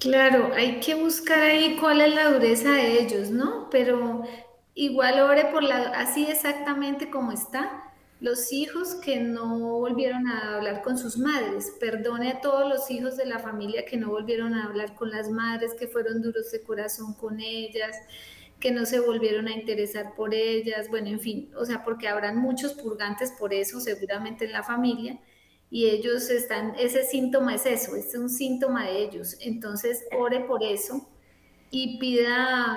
Claro, 0.00 0.52
hay 0.54 0.80
que 0.80 0.94
buscar 0.94 1.40
ahí 1.40 1.76
cuál 1.78 2.00
es 2.00 2.14
la 2.14 2.30
dureza 2.32 2.72
de 2.72 3.02
ellos, 3.02 3.30
¿no? 3.30 3.68
Pero 3.70 4.22
igual 4.74 5.20
ore 5.20 5.46
por 5.46 5.62
la, 5.62 5.90
así 5.90 6.24
exactamente 6.26 7.10
como 7.10 7.32
está, 7.32 7.84
los 8.18 8.50
hijos 8.52 8.94
que 8.94 9.18
no 9.20 9.58
volvieron 9.78 10.26
a 10.26 10.56
hablar 10.56 10.80
con 10.82 10.96
sus 10.96 11.18
madres. 11.18 11.74
Perdone 11.78 12.30
a 12.30 12.40
todos 12.40 12.66
los 12.68 12.90
hijos 12.90 13.16
de 13.18 13.26
la 13.26 13.40
familia 13.40 13.84
que 13.84 13.98
no 13.98 14.08
volvieron 14.08 14.54
a 14.54 14.64
hablar 14.64 14.94
con 14.94 15.10
las 15.10 15.28
madres, 15.30 15.74
que 15.78 15.86
fueron 15.86 16.22
duros 16.22 16.50
de 16.50 16.62
corazón 16.62 17.12
con 17.14 17.38
ellas, 17.40 17.94
que 18.58 18.70
no 18.70 18.86
se 18.86 19.00
volvieron 19.00 19.48
a 19.48 19.52
interesar 19.52 20.14
por 20.14 20.34
ellas. 20.34 20.88
Bueno, 20.88 21.08
en 21.08 21.20
fin, 21.20 21.50
o 21.56 21.64
sea, 21.66 21.84
porque 21.84 22.08
habrán 22.08 22.38
muchos 22.38 22.72
purgantes 22.74 23.32
por 23.38 23.52
eso 23.54 23.80
seguramente 23.80 24.46
en 24.46 24.52
la 24.52 24.62
familia. 24.62 25.18
Y 25.70 25.86
ellos 25.88 26.30
están, 26.30 26.74
ese 26.78 27.04
síntoma 27.04 27.54
es 27.54 27.66
eso, 27.66 27.94
es 27.96 28.14
un 28.16 28.28
síntoma 28.28 28.86
de 28.86 29.04
ellos. 29.04 29.36
Entonces, 29.40 30.04
ore 30.18 30.40
por 30.40 30.62
eso 30.62 31.08
y 31.70 31.98
pida 31.98 32.76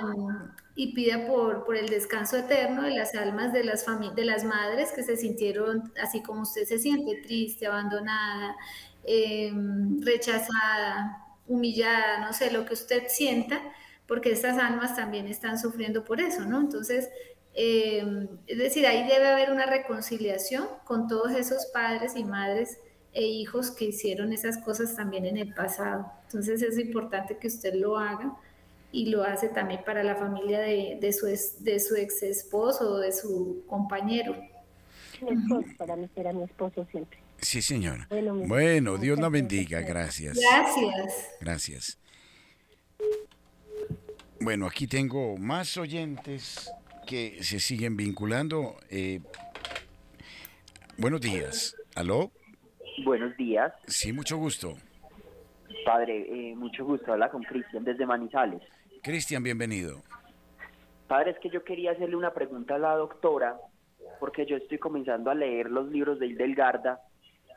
y 0.76 0.92
pida 0.94 1.26
por, 1.26 1.64
por 1.64 1.76
el 1.76 1.88
descanso 1.88 2.36
eterno 2.36 2.82
de 2.82 2.90
las 2.90 3.14
almas 3.14 3.52
de 3.52 3.62
las, 3.64 3.86
de 4.16 4.24
las 4.24 4.44
madres 4.44 4.92
que 4.92 5.02
se 5.04 5.16
sintieron 5.16 5.92
así 6.02 6.22
como 6.22 6.42
usted 6.42 6.64
se 6.64 6.78
siente, 6.78 7.22
triste, 7.22 7.66
abandonada, 7.66 8.56
em, 9.04 10.00
rechazada, 10.02 11.26
humillada, 11.46 12.26
no 12.26 12.32
sé, 12.32 12.50
lo 12.50 12.64
que 12.66 12.74
usted 12.74 13.04
sienta, 13.08 13.60
porque 14.06 14.32
estas 14.32 14.58
almas 14.58 14.96
también 14.96 15.26
están 15.28 15.58
sufriendo 15.58 16.04
por 16.04 16.20
eso, 16.20 16.44
¿no? 16.44 16.60
Entonces, 16.60 17.08
em, 17.54 18.28
es 18.46 18.58
decir, 18.58 18.86
ahí 18.86 19.06
debe 19.08 19.28
haber 19.28 19.50
una 19.50 19.66
reconciliación 19.66 20.66
con 20.84 21.08
todos 21.08 21.32
esos 21.32 21.66
padres 21.66 22.16
y 22.16 22.24
madres 22.24 22.78
e 23.12 23.22
hijos 23.22 23.70
que 23.70 23.86
hicieron 23.86 24.32
esas 24.32 24.58
cosas 24.58 24.96
también 24.96 25.24
en 25.24 25.36
el 25.36 25.54
pasado. 25.54 26.10
Entonces 26.24 26.62
es 26.62 26.78
importante 26.78 27.38
que 27.38 27.46
usted 27.46 27.74
lo 27.74 27.98
haga 27.98 28.36
y 28.90 29.06
lo 29.06 29.24
hace 29.24 29.48
también 29.48 29.82
para 29.84 30.02
la 30.04 30.16
familia 30.16 30.60
de, 30.60 30.98
de 31.00 31.12
su, 31.12 31.26
de 31.26 31.80
su 31.80 31.96
ex 31.96 32.22
esposo 32.22 32.92
o 32.94 32.98
de 32.98 33.12
su 33.12 33.64
compañero. 33.66 34.36
Mi 35.20 35.30
esposo, 35.30 35.68
para 35.78 35.96
mí 35.96 36.08
será 36.14 36.32
mi 36.32 36.44
esposo 36.44 36.86
siempre. 36.90 37.18
Sí, 37.40 37.60
señora. 37.60 38.08
Bueno, 38.46 38.96
Dios 38.96 39.18
la 39.18 39.28
bendiga, 39.28 39.80
gracias. 39.80 40.38
Gracias. 40.38 41.28
Gracias. 41.40 41.98
Bueno, 44.40 44.66
aquí 44.66 44.86
tengo 44.86 45.36
más 45.36 45.76
oyentes 45.76 46.70
que 47.04 47.42
se 47.42 47.60
siguen 47.60 47.96
vinculando. 47.96 48.76
Eh, 48.90 49.20
buenos 50.98 51.20
días. 51.20 51.76
¿Aló? 51.94 52.30
Buenos 53.04 53.36
días. 53.36 53.72
Sí, 53.86 54.12
mucho 54.12 54.36
gusto. 54.36 54.74
Padre, 55.84 56.26
eh, 56.28 56.54
mucho 56.56 56.84
gusto. 56.84 57.12
Habla 57.12 57.30
con 57.30 57.42
Cristian 57.42 57.84
desde 57.84 58.06
Manizales. 58.06 58.62
Cristian, 59.02 59.42
bienvenido. 59.42 60.02
Padre, 61.06 61.32
es 61.32 61.38
que 61.38 61.50
yo 61.50 61.62
quería 61.64 61.92
hacerle 61.92 62.16
una 62.16 62.32
pregunta 62.32 62.76
a 62.76 62.78
la 62.78 62.94
doctora, 62.94 63.56
porque 64.18 64.46
yo 64.46 64.56
estoy 64.56 64.78
comenzando 64.78 65.30
a 65.30 65.34
leer 65.34 65.70
los 65.70 65.90
libros 65.90 66.18
de 66.18 66.26
Hildelgarda 66.26 67.02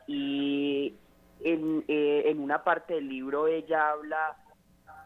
y 0.06 0.96
en, 1.42 1.84
eh, 1.88 2.24
en 2.26 2.40
una 2.40 2.64
parte 2.64 2.96
del 2.96 3.08
libro 3.08 3.48
ella 3.48 3.92
habla 3.92 4.36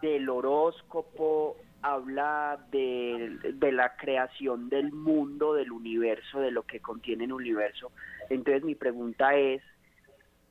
del 0.02 0.28
horóscopo, 0.30 1.58
habla 1.82 2.66
de, 2.72 3.38
de, 3.54 3.72
la 3.72 3.96
creación 3.96 4.70
del 4.70 4.92
mundo, 4.92 5.54
del 5.54 5.72
universo, 5.72 6.40
de 6.40 6.52
lo 6.52 6.64
que 6.64 6.80
contiene 6.80 7.26
el 7.26 7.34
universo. 7.34 7.92
Entonces 8.30 8.64
mi 8.64 8.76
pregunta 8.76 9.36
es, 9.36 9.62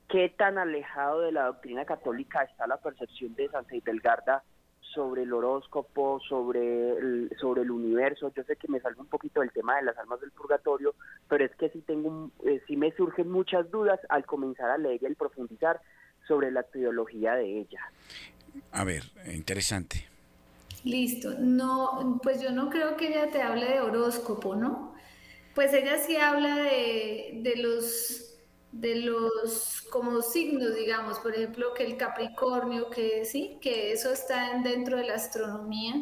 ¿qué 0.09 0.29
tan 0.29 0.57
alejado 0.57 1.21
de 1.21 1.31
la 1.31 1.45
doctrina 1.45 1.85
católica 1.85 2.43
está 2.43 2.67
la 2.67 2.77
percepción 2.77 3.33
de 3.35 3.49
Santa 3.49 3.75
Hildegarda 3.75 4.43
sobre 4.93 5.23
el 5.23 5.33
horóscopo, 5.33 6.19
sobre 6.27 6.97
el, 6.97 7.31
sobre 7.39 7.61
el 7.61 7.71
universo. 7.71 8.31
Yo 8.35 8.43
sé 8.43 8.55
que 8.55 8.67
me 8.67 8.79
salgo 8.79 9.01
un 9.01 9.07
poquito 9.07 9.41
del 9.41 9.51
tema 9.51 9.77
de 9.77 9.83
las 9.83 9.97
almas 9.97 10.19
del 10.21 10.31
purgatorio, 10.31 10.95
pero 11.27 11.45
es 11.45 11.55
que 11.55 11.69
sí 11.69 11.81
tengo, 11.81 12.31
eh, 12.45 12.61
sí 12.67 12.77
me 12.77 12.91
surgen 12.91 13.29
muchas 13.29 13.69
dudas 13.71 13.99
al 14.09 14.25
comenzar 14.25 14.69
a 14.69 14.77
leer 14.77 15.01
y 15.01 15.05
al 15.05 15.15
profundizar 15.15 15.81
sobre 16.27 16.51
la 16.51 16.63
teología 16.63 17.35
de 17.35 17.59
ella. 17.59 17.81
A 18.71 18.83
ver, 18.83 19.03
interesante. 19.33 20.10
Listo. 20.83 21.35
No, 21.39 22.19
pues 22.23 22.41
yo 22.41 22.51
no 22.51 22.69
creo 22.69 22.97
que 22.97 23.09
ella 23.09 23.29
te 23.31 23.41
hable 23.41 23.65
de 23.67 23.81
horóscopo, 23.81 24.55
¿no? 24.55 24.93
Pues 25.55 25.73
ella 25.73 25.97
sí 25.99 26.17
habla 26.17 26.57
de, 26.57 27.39
de 27.43 27.57
los 27.57 28.27
de 28.71 28.95
los 28.97 29.83
como 29.91 30.21
signos, 30.21 30.75
digamos, 30.75 31.19
por 31.19 31.35
ejemplo, 31.35 31.73
que 31.75 31.85
el 31.85 31.97
Capricornio, 31.97 32.89
que 32.89 33.25
sí, 33.25 33.59
que 33.61 33.91
eso 33.93 34.11
está 34.11 34.59
dentro 34.63 34.97
de 34.97 35.05
la 35.05 35.15
astronomía, 35.15 35.93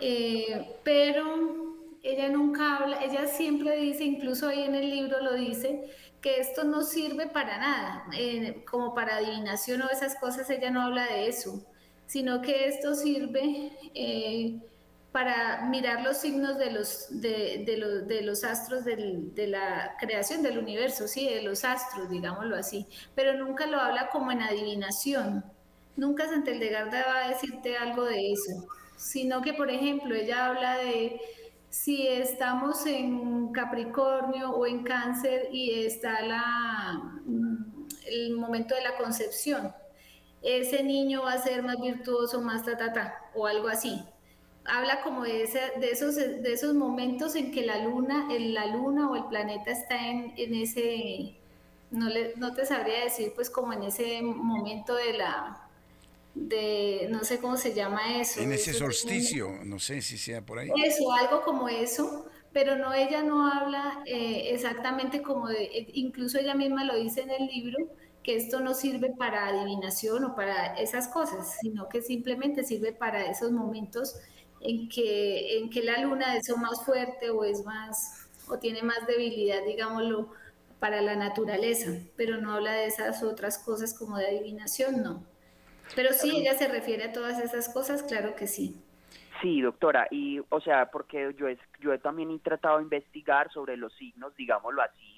eh, 0.00 0.76
pero 0.84 1.76
ella 2.02 2.28
nunca 2.28 2.76
habla, 2.76 3.02
ella 3.04 3.26
siempre 3.26 3.76
dice, 3.76 4.04
incluso 4.04 4.48
ahí 4.48 4.62
en 4.62 4.74
el 4.74 4.90
libro 4.90 5.20
lo 5.22 5.34
dice, 5.34 5.90
que 6.20 6.40
esto 6.40 6.64
no 6.64 6.82
sirve 6.82 7.28
para 7.28 7.58
nada, 7.58 8.04
eh, 8.16 8.64
como 8.70 8.94
para 8.94 9.16
adivinación 9.16 9.82
o 9.82 9.90
esas 9.90 10.16
cosas, 10.16 10.48
ella 10.50 10.70
no 10.70 10.82
habla 10.82 11.06
de 11.06 11.28
eso, 11.28 11.64
sino 12.08 12.42
que 12.42 12.66
esto 12.66 12.94
sirve 12.94 13.70
eh, 13.94 14.58
para 15.12 15.66
mirar 15.66 16.02
los 16.02 16.16
signos 16.16 16.58
de 16.58 16.70
los, 16.72 17.06
de, 17.10 17.64
de 17.66 18.04
de 18.06 18.22
los 18.22 18.44
astros 18.44 18.84
de 18.84 19.46
la 19.46 19.94
creación 20.00 20.42
del 20.42 20.58
universo, 20.58 21.06
sí, 21.06 21.28
de 21.28 21.42
los 21.42 21.64
astros, 21.64 22.10
digámoslo 22.10 22.56
así, 22.56 22.86
pero 23.14 23.34
nunca 23.34 23.66
lo 23.66 23.78
habla 23.78 24.08
como 24.10 24.32
en 24.32 24.42
adivinación. 24.42 25.44
Nunca 25.96 26.28
Santeldegarda 26.28 27.04
va 27.06 27.24
a 27.24 27.28
decirte 27.30 27.76
algo 27.76 28.04
de 28.04 28.32
eso, 28.32 28.68
sino 28.96 29.42
que, 29.42 29.52
por 29.52 29.70
ejemplo, 29.70 30.14
ella 30.14 30.46
habla 30.46 30.78
de 30.78 31.20
si 31.68 32.08
estamos 32.08 32.86
en 32.86 33.52
Capricornio 33.52 34.50
o 34.50 34.66
en 34.66 34.82
Cáncer 34.82 35.48
y 35.52 35.84
está 35.84 36.22
la, 36.22 37.02
el 38.06 38.34
momento 38.34 38.74
de 38.74 38.82
la 38.82 38.96
concepción, 38.96 39.74
ese 40.42 40.82
niño 40.82 41.22
va 41.22 41.32
a 41.32 41.42
ser 41.42 41.62
más 41.62 41.80
virtuoso, 41.80 42.40
más 42.40 42.64
ta, 42.64 42.76
ta, 42.76 42.92
ta, 42.92 43.14
o 43.34 43.46
algo 43.46 43.68
así 43.68 44.02
habla 44.68 45.00
como 45.02 45.24
de, 45.24 45.48
de, 45.80 45.90
esos, 45.90 46.16
de 46.16 46.52
esos 46.52 46.74
momentos 46.74 47.34
en 47.34 47.50
que 47.50 47.64
la 47.64 47.82
luna, 47.84 48.28
el, 48.30 48.54
la 48.54 48.66
luna 48.66 49.10
o 49.10 49.16
el 49.16 49.24
planeta 49.24 49.70
está 49.70 50.08
en, 50.08 50.34
en 50.36 50.54
ese, 50.54 51.34
no, 51.90 52.08
le, 52.08 52.34
no 52.36 52.54
te 52.54 52.66
sabría 52.66 53.04
decir, 53.04 53.32
pues 53.34 53.50
como 53.50 53.72
en 53.72 53.82
ese 53.82 54.22
momento 54.22 54.94
de 54.94 55.14
la, 55.14 55.68
de, 56.34 57.08
no 57.10 57.24
sé 57.24 57.38
cómo 57.38 57.56
se 57.56 57.74
llama 57.74 58.20
eso. 58.20 58.40
En 58.40 58.52
ese 58.52 58.74
solsticio, 58.74 59.50
no 59.64 59.78
sé 59.78 60.02
si 60.02 60.18
sea 60.18 60.44
por 60.44 60.58
ahí. 60.58 60.68
Eso, 60.84 61.10
algo 61.12 61.42
como 61.42 61.68
eso, 61.68 62.26
pero 62.52 62.76
no, 62.76 62.92
ella 62.92 63.22
no 63.22 63.50
habla 63.50 64.02
eh, 64.06 64.50
exactamente 64.52 65.22
como 65.22 65.48
de, 65.48 65.86
incluso 65.94 66.38
ella 66.38 66.54
misma 66.54 66.84
lo 66.84 66.96
dice 66.96 67.22
en 67.22 67.30
el 67.30 67.46
libro, 67.46 67.78
que 68.28 68.36
esto 68.36 68.60
no 68.60 68.74
sirve 68.74 69.14
para 69.16 69.46
adivinación 69.46 70.22
o 70.22 70.36
para 70.36 70.74
esas 70.74 71.08
cosas, 71.08 71.56
sino 71.62 71.88
que 71.88 72.02
simplemente 72.02 72.62
sirve 72.62 72.92
para 72.92 73.24
esos 73.24 73.52
momentos 73.52 74.20
en 74.60 74.90
que, 74.90 75.56
en 75.56 75.70
que 75.70 75.82
la 75.82 75.96
luna 76.02 76.36
es 76.36 76.54
más 76.58 76.84
fuerte 76.84 77.30
o 77.30 77.42
es 77.42 77.64
más, 77.64 78.28
o 78.46 78.58
tiene 78.58 78.82
más 78.82 79.06
debilidad, 79.06 79.64
digámoslo, 79.64 80.30
para 80.78 81.00
la 81.00 81.16
naturaleza, 81.16 81.90
pero 82.18 82.36
no 82.36 82.52
habla 82.52 82.72
de 82.72 82.84
esas 82.84 83.22
otras 83.22 83.60
cosas 83.60 83.98
como 83.98 84.18
de 84.18 84.26
adivinación, 84.26 85.02
no. 85.02 85.24
Pero 85.96 86.12
sí, 86.12 86.30
ella 86.36 86.52
se 86.52 86.68
refiere 86.68 87.04
a 87.04 87.12
todas 87.14 87.38
esas 87.38 87.70
cosas, 87.70 88.02
claro 88.02 88.36
que 88.36 88.46
sí. 88.46 88.78
Sí, 89.40 89.62
doctora, 89.62 90.06
y 90.10 90.40
o 90.50 90.60
sea, 90.60 90.90
porque 90.90 91.34
yo, 91.38 91.48
es, 91.48 91.58
yo 91.80 91.98
también 91.98 92.30
he 92.30 92.38
tratado 92.40 92.76
de 92.76 92.82
investigar 92.82 93.50
sobre 93.50 93.78
los 93.78 93.94
signos, 93.94 94.36
digámoslo 94.36 94.82
así, 94.82 95.17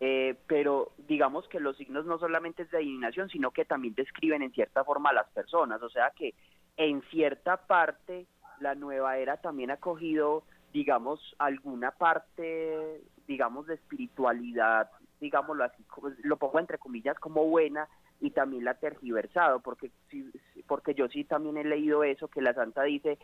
eh, 0.00 0.36
pero 0.46 0.92
digamos 1.08 1.48
que 1.48 1.60
los 1.60 1.76
signos 1.76 2.04
no 2.04 2.18
solamente 2.18 2.62
es 2.62 2.70
de 2.70 2.78
adivinación, 2.78 3.30
sino 3.30 3.50
que 3.50 3.64
también 3.64 3.94
describen 3.94 4.42
en 4.42 4.52
cierta 4.52 4.84
forma 4.84 5.10
a 5.10 5.14
las 5.14 5.28
personas, 5.28 5.82
o 5.82 5.88
sea 5.88 6.12
que 6.16 6.34
en 6.76 7.02
cierta 7.10 7.56
parte 7.66 8.26
la 8.60 8.74
nueva 8.74 9.18
era 9.18 9.38
también 9.38 9.70
ha 9.70 9.78
cogido, 9.78 10.44
digamos, 10.72 11.34
alguna 11.38 11.92
parte, 11.92 13.02
digamos, 13.26 13.66
de 13.66 13.74
espiritualidad, 13.74 14.90
digámoslo 15.20 15.64
así, 15.64 15.84
lo 16.22 16.36
pongo 16.36 16.58
entre 16.58 16.78
comillas 16.78 17.18
como 17.18 17.46
buena 17.46 17.88
y 18.20 18.30
también 18.30 18.64
la 18.64 18.74
tergiversado, 18.74 19.60
porque, 19.60 19.90
porque 20.66 20.94
yo 20.94 21.08
sí 21.08 21.24
también 21.24 21.56
he 21.56 21.64
leído 21.64 22.04
eso, 22.04 22.28
que 22.28 22.40
la 22.40 22.54
santa 22.54 22.82
dice, 22.82 23.18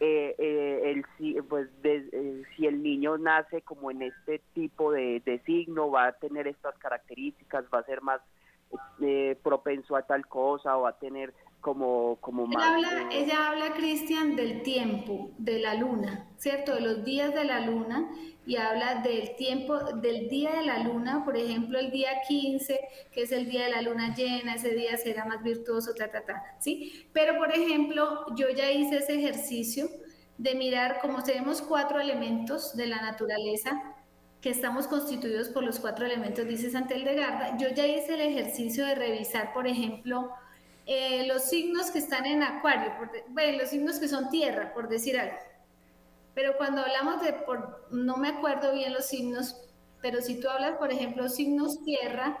eh, 0.00 0.34
eh, 0.38 1.02
el, 1.18 1.44
pues 1.44 1.68
eh, 1.84 2.42
si 2.54 2.66
el 2.66 2.82
niño 2.82 3.18
nace 3.18 3.62
como 3.62 3.90
en 3.90 4.02
este 4.02 4.40
tipo 4.54 4.92
de, 4.92 5.22
de, 5.24 5.38
signo, 5.40 5.90
va 5.90 6.08
a 6.08 6.12
tener 6.12 6.46
estas 6.46 6.76
características, 6.78 7.64
va 7.72 7.78
a 7.80 7.84
ser 7.84 8.02
más 8.02 8.20
eh, 9.00 9.38
propenso 9.42 9.96
a 9.96 10.02
tal 10.02 10.26
cosa 10.26 10.76
o 10.76 10.82
va 10.82 10.90
a 10.90 10.98
tener 10.98 11.32
como, 11.60 12.16
como 12.20 12.46
más... 12.46 12.62
Habla, 12.62 13.08
ella 13.10 13.48
habla, 13.48 13.72
Cristian, 13.74 14.36
del 14.36 14.62
tiempo, 14.62 15.30
de 15.38 15.60
la 15.60 15.74
luna, 15.74 16.28
¿cierto? 16.36 16.74
De 16.74 16.80
los 16.80 17.04
días 17.04 17.34
de 17.34 17.44
la 17.44 17.60
luna 17.60 18.08
y 18.46 18.56
habla 18.56 19.02
del 19.02 19.34
tiempo, 19.36 19.76
del 19.96 20.28
día 20.28 20.52
de 20.52 20.66
la 20.66 20.78
luna, 20.78 21.24
por 21.24 21.36
ejemplo, 21.36 21.78
el 21.78 21.90
día 21.90 22.20
15, 22.26 22.80
que 23.12 23.22
es 23.22 23.32
el 23.32 23.48
día 23.48 23.64
de 23.64 23.70
la 23.72 23.82
luna 23.82 24.14
llena, 24.14 24.54
ese 24.54 24.70
día 24.70 24.96
será 24.96 25.24
más 25.24 25.42
virtuoso, 25.42 25.94
ta, 25.94 26.08
ta, 26.08 26.24
ta, 26.24 26.56
¿sí? 26.60 27.08
Pero, 27.12 27.36
por 27.36 27.52
ejemplo, 27.52 28.24
yo 28.36 28.48
ya 28.50 28.70
hice 28.70 28.98
ese 28.98 29.14
ejercicio 29.14 29.88
de 30.38 30.54
mirar, 30.54 31.00
como 31.00 31.22
tenemos 31.24 31.60
cuatro 31.60 31.98
elementos 32.00 32.76
de 32.76 32.86
la 32.86 33.02
naturaleza, 33.02 33.82
que 34.40 34.50
estamos 34.50 34.86
constituidos 34.86 35.48
por 35.48 35.64
los 35.64 35.80
cuatro 35.80 36.06
elementos, 36.06 36.46
dice 36.46 36.70
Santel 36.70 37.04
de 37.04 37.16
Garda, 37.16 37.56
yo 37.58 37.68
ya 37.70 37.84
hice 37.84 38.14
el 38.14 38.20
ejercicio 38.20 38.86
de 38.86 38.94
revisar, 38.94 39.52
por 39.52 39.66
ejemplo, 39.66 40.30
eh, 40.86 41.26
los 41.26 41.42
signos 41.42 41.90
que 41.90 41.98
están 41.98 42.26
en 42.26 42.44
acuario, 42.44 42.92
bueno, 43.30 43.58
los 43.58 43.70
signos 43.70 43.98
que 43.98 44.06
son 44.06 44.30
tierra, 44.30 44.72
por 44.72 44.88
decir 44.88 45.18
algo. 45.18 45.36
Pero 46.36 46.58
cuando 46.58 46.82
hablamos 46.82 47.22
de, 47.22 47.32
por, 47.32 47.86
no 47.90 48.18
me 48.18 48.28
acuerdo 48.28 48.74
bien 48.74 48.92
los 48.92 49.06
signos, 49.06 49.56
pero 50.02 50.20
si 50.20 50.38
tú 50.38 50.50
hablas, 50.50 50.76
por 50.76 50.92
ejemplo, 50.92 51.30
signos 51.30 51.82
tierra, 51.82 52.38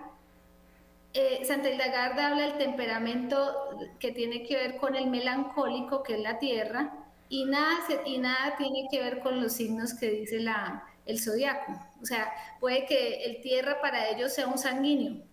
eh, 1.14 1.42
Garda 1.48 2.26
habla 2.26 2.42
del 2.42 2.58
temperamento 2.58 3.70
que 3.98 4.12
tiene 4.12 4.42
que 4.42 4.54
ver 4.54 4.76
con 4.76 4.96
el 4.96 5.06
melancólico, 5.06 6.02
que 6.02 6.16
es 6.16 6.20
la 6.20 6.38
tierra, 6.38 6.92
y 7.30 7.46
nada, 7.46 7.78
y 8.04 8.18
nada 8.18 8.54
tiene 8.58 8.86
que 8.90 9.00
ver 9.00 9.20
con 9.20 9.40
los 9.40 9.54
signos 9.54 9.94
que 9.94 10.10
dice 10.10 10.40
la, 10.40 10.84
el 11.06 11.18
zodiaco. 11.18 11.72
O 12.02 12.04
sea, 12.04 12.30
puede 12.60 12.84
que 12.84 13.24
el 13.24 13.40
tierra 13.40 13.80
para 13.80 14.10
ellos 14.10 14.34
sea 14.34 14.46
un 14.46 14.58
sanguíneo 14.58 15.24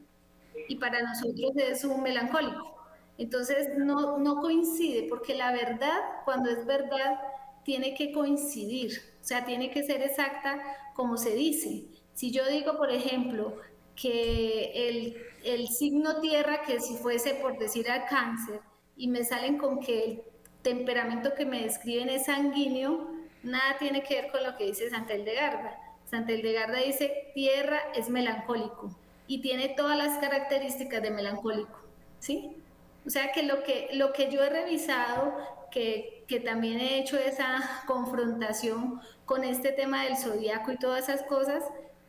y 0.70 0.78
para 0.78 1.02
nosotros 1.02 1.52
es 1.58 1.84
un 1.84 2.02
melancólico. 2.02 2.78
Entonces 3.18 3.78
no, 3.78 4.20
no 4.20 4.40
coincide, 4.40 5.08
porque 5.10 5.36
la 5.36 5.52
verdad, 5.52 6.00
cuando 6.24 6.50
es 6.50 6.66
verdad, 6.66 7.20
tiene 7.64 7.94
que 7.96 8.12
coincidir, 8.12 9.02
o 9.22 9.26
sea, 9.26 9.46
tiene 9.46 9.72
que 9.72 9.84
ser 9.84 10.02
exacta 10.02 10.62
como 10.96 11.18
se 11.18 11.36
dice. 11.36 11.86
Si 12.14 12.32
yo 12.32 12.48
digo, 12.48 12.78
por 12.78 12.92
ejemplo, 12.92 13.56
que 13.96 14.72
el, 14.90 15.18
el 15.44 15.68
signo 15.68 16.20
tierra, 16.20 16.62
que 16.62 16.80
si 16.80 16.96
fuese 16.96 17.36
por 17.36 17.58
decir 17.58 17.90
al 17.90 18.06
cáncer, 18.06 18.60
y 18.96 19.08
me 19.08 19.24
salen 19.24 19.58
con 19.58 19.80
que 19.80 20.04
el 20.04 20.24
temperamento 20.62 21.34
que 21.36 21.46
me 21.46 21.64
describen 21.64 22.10
es 22.10 22.26
sanguíneo, 22.26 23.10
nada 23.44 23.78
tiene 23.80 24.04
que 24.04 24.22
ver 24.22 24.32
con 24.32 24.44
lo 24.44 24.56
que 24.56 24.66
dice 24.66 24.90
Santel 24.90 25.26
de 25.26 25.36
Garda. 25.36 25.80
Santel 26.10 26.42
de 26.42 26.54
Garda 26.54 26.80
dice, 26.80 27.32
tierra 27.34 27.82
es 27.96 28.10
melancólico 28.10 28.96
y 29.28 29.42
tiene 29.42 29.70
todas 29.70 29.98
las 29.98 30.18
características 30.20 31.02
de 31.02 31.12
melancólico, 31.12 31.80
¿sí? 32.20 32.58
O 33.06 33.10
sea 33.10 33.32
que 33.32 33.44
lo 33.44 33.64
que, 33.64 33.90
lo 33.94 34.14
que 34.14 34.32
yo 34.32 34.44
he 34.44 34.50
revisado, 34.50 35.34
que, 35.74 36.24
que 36.28 36.40
también 36.40 36.80
he 36.80 37.00
hecho 37.00 37.18
esa 37.18 37.84
confrontación 37.88 39.02
con 39.26 39.44
este 39.44 39.72
tema 39.72 40.04
del 40.04 40.18
zodiaco 40.18 40.72
y 40.72 40.78
todas 40.78 41.10
esas 41.10 41.24
cosas, 41.24 41.64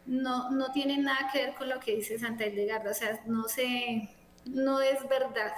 no, 0.07 0.51
no 0.51 0.71
tiene 0.73 0.99
nada 0.99 1.31
que 1.33 1.47
ver 1.47 1.55
con 1.55 1.69
lo 1.69 1.81
que 1.81 1.97
dice 1.97 2.19
Santa 2.19 2.47
Hildegarda. 2.47 2.91
O 2.91 2.95
sea, 2.95 3.23
no 3.27 3.49
sé, 3.49 4.11
no 4.45 4.81
es 4.81 4.99
verdad, 5.09 5.53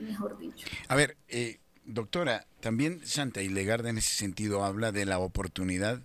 mejor 0.00 0.38
dicho. 0.38 0.66
A 0.88 0.94
ver, 0.94 1.16
eh, 1.28 1.58
doctora, 1.84 2.46
también 2.60 3.00
Santa 3.06 3.40
Hildegarda 3.40 3.88
en 3.88 3.98
ese 3.98 4.14
sentido 4.14 4.64
habla 4.64 4.92
de 4.92 5.06
la 5.06 5.18
oportunidad 5.18 6.02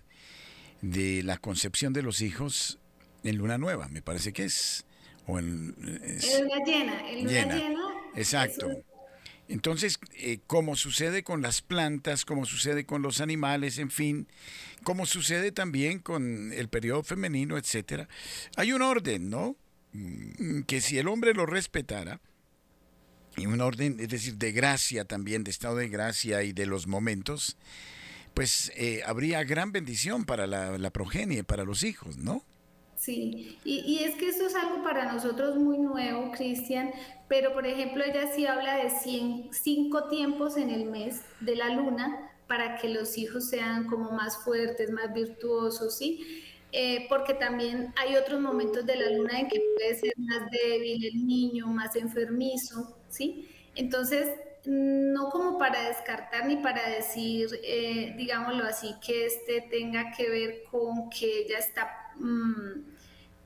de 0.80 1.22
la 1.22 1.36
concepción 1.36 1.92
de 1.92 2.02
los 2.02 2.20
hijos 2.22 2.78
en 3.22 3.36
luna 3.36 3.58
nueva, 3.58 3.88
me 3.88 4.02
parece 4.02 4.32
que 4.32 4.44
es. 4.44 4.86
O 5.26 5.38
en, 5.38 5.68
luna 5.68 6.64
llena, 6.66 7.10
en 7.10 7.24
luna 7.24 7.56
llena 7.56 7.80
Exacto. 8.14 8.68
Entonces, 9.48 9.98
eh, 10.16 10.38
como 10.46 10.74
sucede 10.74 11.22
con 11.22 11.42
las 11.42 11.60
plantas, 11.60 12.24
como 12.24 12.46
sucede 12.46 12.86
con 12.86 13.02
los 13.02 13.20
animales, 13.20 13.78
en 13.78 13.90
fin, 13.90 14.26
como 14.82 15.04
sucede 15.06 15.52
también 15.52 15.98
con 15.98 16.52
el 16.52 16.68
periodo 16.68 17.02
femenino, 17.02 17.58
etcétera, 17.58 18.08
hay 18.56 18.72
un 18.72 18.82
orden, 18.82 19.28
¿no? 19.28 19.56
Mm, 19.92 20.62
que 20.62 20.80
si 20.80 20.98
el 20.98 21.08
hombre 21.08 21.34
lo 21.34 21.46
respetara, 21.46 22.20
y 23.36 23.46
un 23.46 23.60
orden, 23.60 23.98
es 23.98 24.08
decir, 24.08 24.36
de 24.36 24.52
gracia 24.52 25.04
también, 25.04 25.44
de 25.44 25.50
estado 25.50 25.76
de 25.76 25.88
gracia 25.88 26.42
y 26.44 26.52
de 26.52 26.66
los 26.66 26.86
momentos, 26.86 27.56
pues 28.32 28.72
eh, 28.76 29.02
habría 29.04 29.42
gran 29.44 29.72
bendición 29.72 30.24
para 30.24 30.46
la, 30.46 30.78
la 30.78 30.90
progenie, 30.90 31.44
para 31.44 31.64
los 31.64 31.82
hijos, 31.82 32.16
¿no? 32.16 32.44
Sí, 33.04 33.58
y, 33.66 33.98
es 34.02 34.14
que 34.14 34.30
esto 34.30 34.46
es 34.46 34.54
algo 34.54 34.82
para 34.82 35.12
nosotros 35.12 35.56
muy 35.56 35.76
nuevo, 35.76 36.30
Cristian, 36.30 36.90
pero 37.28 37.52
por 37.52 37.66
ejemplo 37.66 38.02
ella 38.02 38.32
sí 38.34 38.46
habla 38.46 38.78
de 38.78 38.90
cinco 39.50 40.08
tiempos 40.08 40.56
en 40.56 40.70
el 40.70 40.86
mes 40.86 41.20
de 41.40 41.54
la 41.54 41.68
luna 41.68 42.30
para 42.46 42.78
que 42.78 42.88
los 42.88 43.18
hijos 43.18 43.50
sean 43.50 43.88
como 43.88 44.10
más 44.12 44.38
fuertes, 44.42 44.90
más 44.90 45.12
virtuosos, 45.12 45.98
¿sí? 45.98 46.42
Eh, 46.72 47.04
porque 47.10 47.34
también 47.34 47.92
hay 47.96 48.16
otros 48.16 48.40
momentos 48.40 48.86
de 48.86 48.96
la 48.96 49.10
luna 49.10 49.38
en 49.38 49.48
que 49.48 49.60
puede 49.76 49.94
ser 49.96 50.14
más 50.16 50.50
débil 50.50 51.04
el 51.04 51.26
niño, 51.26 51.66
más 51.66 51.96
enfermizo, 51.96 52.96
¿sí? 53.10 53.50
Entonces, 53.74 54.30
no 54.64 55.28
como 55.28 55.58
para 55.58 55.88
descartar 55.88 56.46
ni 56.46 56.56
para 56.56 56.88
decir, 56.88 57.48
eh, 57.62 58.14
digámoslo 58.16 58.64
así, 58.64 58.94
que 59.06 59.26
este 59.26 59.60
tenga 59.70 60.10
que 60.16 60.30
ver 60.30 60.62
con 60.70 61.10
que 61.10 61.40
ella 61.40 61.58
está... 61.58 61.90
Mm, 62.16 62.93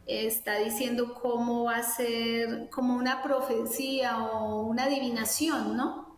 está 0.08 0.58
diciendo 0.58 1.14
cómo 1.14 1.64
va 1.64 1.76
a 1.76 1.82
ser 1.82 2.68
como 2.70 2.96
una 2.96 3.22
profecía 3.22 4.24
o 4.24 4.62
una 4.62 4.84
adivinación, 4.84 5.76
¿no? 5.76 6.08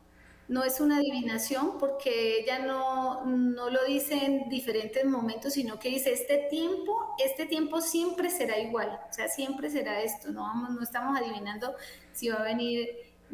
no 0.51 0.65
es 0.65 0.81
una 0.81 0.97
adivinación 0.97 1.79
porque 1.79 2.41
ella 2.41 2.59
no, 2.59 3.25
no 3.25 3.71
lo 3.71 3.85
dice 3.85 4.25
en 4.25 4.49
diferentes 4.49 5.05
momentos, 5.05 5.53
sino 5.53 5.79
que 5.79 5.91
dice, 5.91 6.13
este 6.13 6.49
tiempo, 6.51 7.15
este 7.25 7.47
tiempo 7.47 7.81
siempre 7.81 8.31
será 8.31 8.59
igual, 8.59 8.99
o 9.09 9.13
sea, 9.13 9.29
siempre 9.29 9.71
será 9.71 10.03
esto, 10.03 10.33
no, 10.33 10.41
vamos, 10.41 10.71
no 10.71 10.83
estamos 10.83 11.17
adivinando 11.17 11.73
si 12.13 12.31
va 12.31 12.41
a 12.41 12.43
venir, 12.43 12.89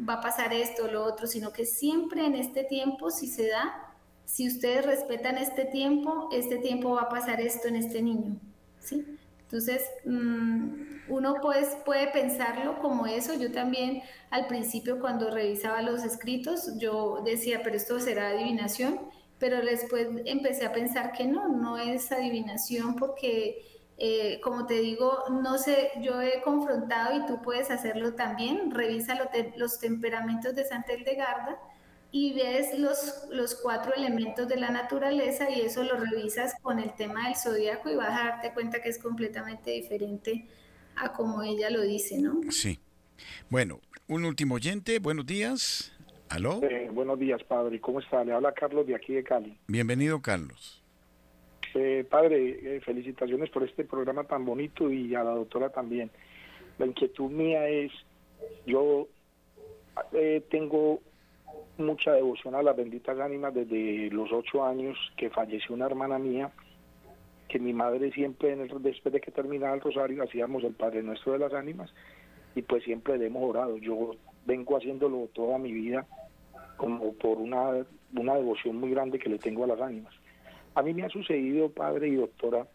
va 0.07 0.13
a 0.13 0.21
pasar 0.21 0.53
esto 0.53 0.85
o 0.85 0.91
lo 0.91 1.03
otro, 1.05 1.25
sino 1.25 1.51
que 1.51 1.65
siempre 1.65 2.23
en 2.23 2.35
este 2.35 2.63
tiempo, 2.63 3.09
si 3.09 3.25
se 3.25 3.47
da, 3.47 3.95
si 4.25 4.47
ustedes 4.47 4.85
respetan 4.85 5.39
este 5.39 5.65
tiempo, 5.65 6.29
este 6.31 6.57
tiempo 6.57 6.91
va 6.91 7.03
a 7.03 7.09
pasar 7.09 7.41
esto 7.41 7.67
en 7.67 7.77
este 7.77 8.03
niño, 8.03 8.39
¿sí? 8.79 9.16
Entonces, 9.47 9.81
mm, 10.03 11.09
uno 11.09 11.35
pues 11.41 11.77
puede 11.85 12.07
pensarlo 12.07 12.79
como 12.79 13.07
eso. 13.07 13.33
Yo 13.33 13.51
también 13.51 14.01
al 14.29 14.47
principio 14.47 14.99
cuando 14.99 15.31
revisaba 15.31 15.81
los 15.81 16.03
escritos, 16.03 16.77
yo 16.79 17.21
decía, 17.23 17.61
pero 17.63 17.77
esto 17.77 17.99
será 18.01 18.29
adivinación, 18.29 18.99
pero 19.39 19.61
después 19.61 20.07
empecé 20.25 20.65
a 20.65 20.73
pensar 20.73 21.13
que 21.13 21.25
no, 21.25 21.47
no 21.47 21.77
es 21.77 22.11
adivinación 22.11 22.95
porque, 22.95 23.65
eh, 23.97 24.41
como 24.41 24.65
te 24.65 24.75
digo, 24.81 25.23
no 25.29 25.57
sé, 25.57 25.91
yo 26.01 26.21
he 26.21 26.41
confrontado 26.41 27.15
y 27.17 27.25
tú 27.25 27.41
puedes 27.41 27.71
hacerlo 27.71 28.15
también, 28.15 28.71
revisa 28.71 29.17
los 29.55 29.79
temperamentos 29.79 30.55
de 30.55 30.65
Santa 30.65 30.91
Eldegarda 30.91 31.57
y 32.19 32.33
ves 32.33 32.79
los, 32.79 33.27
los 33.29 33.53
cuatro 33.53 33.93
elementos 33.93 34.47
de 34.47 34.57
la 34.57 34.71
naturaleza 34.71 35.51
y 35.51 35.61
eso 35.61 35.83
lo 35.83 35.97
revisas 35.97 36.55
con 36.63 36.79
el 36.79 36.91
tema 36.95 37.27
del 37.27 37.35
zodiaco 37.35 37.91
y 37.91 37.95
vas 37.95 38.09
a 38.09 38.29
darte 38.29 38.53
cuenta 38.53 38.81
que 38.81 38.89
es 38.89 38.97
completamente 38.97 39.69
diferente 39.69 40.47
a 40.95 41.13
como 41.13 41.43
ella 41.43 41.69
lo 41.69 41.81
dice, 41.81 42.19
¿no? 42.19 42.41
Sí. 42.49 42.79
Bueno, 43.49 43.81
un 44.07 44.25
último 44.25 44.55
oyente, 44.55 44.97
buenos 44.97 45.27
días. 45.27 45.93
¿Aló? 46.29 46.59
Eh, 46.63 46.89
buenos 46.91 47.19
días, 47.19 47.43
padre. 47.43 47.79
¿Cómo 47.79 47.99
está? 47.99 48.23
Le 48.23 48.33
habla 48.33 48.51
Carlos 48.51 48.87
de 48.87 48.95
aquí 48.95 49.13
de 49.13 49.23
Cali. 49.23 49.55
Bienvenido, 49.67 50.19
Carlos. 50.19 50.81
Eh, 51.75 52.03
padre, 52.09 52.77
eh, 52.77 52.81
felicitaciones 52.81 53.51
por 53.51 53.63
este 53.63 53.83
programa 53.83 54.23
tan 54.23 54.43
bonito 54.43 54.91
y 54.91 55.13
a 55.13 55.23
la 55.23 55.31
doctora 55.31 55.69
también. 55.69 56.09
La 56.79 56.87
inquietud 56.87 57.29
mía 57.29 57.69
es, 57.69 57.91
yo 58.65 59.07
tengo 60.49 61.01
mucha 61.77 62.11
devoción 62.13 62.55
a 62.55 62.63
las 62.63 62.75
benditas 62.75 63.19
ánimas 63.19 63.53
desde 63.53 64.09
los 64.11 64.31
ocho 64.31 64.65
años 64.65 64.97
que 65.15 65.29
falleció 65.29 65.75
una 65.75 65.85
hermana 65.85 66.17
mía 66.17 66.51
que 67.47 67.59
mi 67.59 67.73
madre 67.73 68.11
siempre, 68.11 68.51
en 68.53 68.61
el, 68.61 68.81
después 68.81 69.13
de 69.13 69.21
que 69.21 69.31
terminaba 69.31 69.73
el 69.73 69.81
rosario, 69.81 70.23
hacíamos 70.23 70.63
el 70.63 70.73
Padre 70.73 71.01
Nuestro 71.01 71.33
de 71.33 71.39
las 71.39 71.53
Ánimas 71.53 71.89
y 72.55 72.61
pues 72.61 72.83
siempre 72.83 73.17
le 73.17 73.27
hemos 73.27 73.43
orado. 73.49 73.77
Yo 73.77 74.15
vengo 74.45 74.77
haciéndolo 74.77 75.29
toda 75.33 75.57
mi 75.57 75.71
vida 75.71 76.05
como 76.75 77.13
por 77.13 77.37
una, 77.37 77.85
una 78.15 78.35
devoción 78.35 78.77
muy 78.77 78.91
grande 78.91 79.19
que 79.19 79.29
le 79.29 79.39
tengo 79.39 79.63
a 79.63 79.67
las 79.67 79.81
ánimas. 79.81 80.13
A 80.75 80.81
mí 80.83 80.93
me 80.93 81.03
ha 81.03 81.09
sucedido, 81.09 81.69
padre 81.69 82.09
y 82.09 82.15
doctora, 82.15 82.67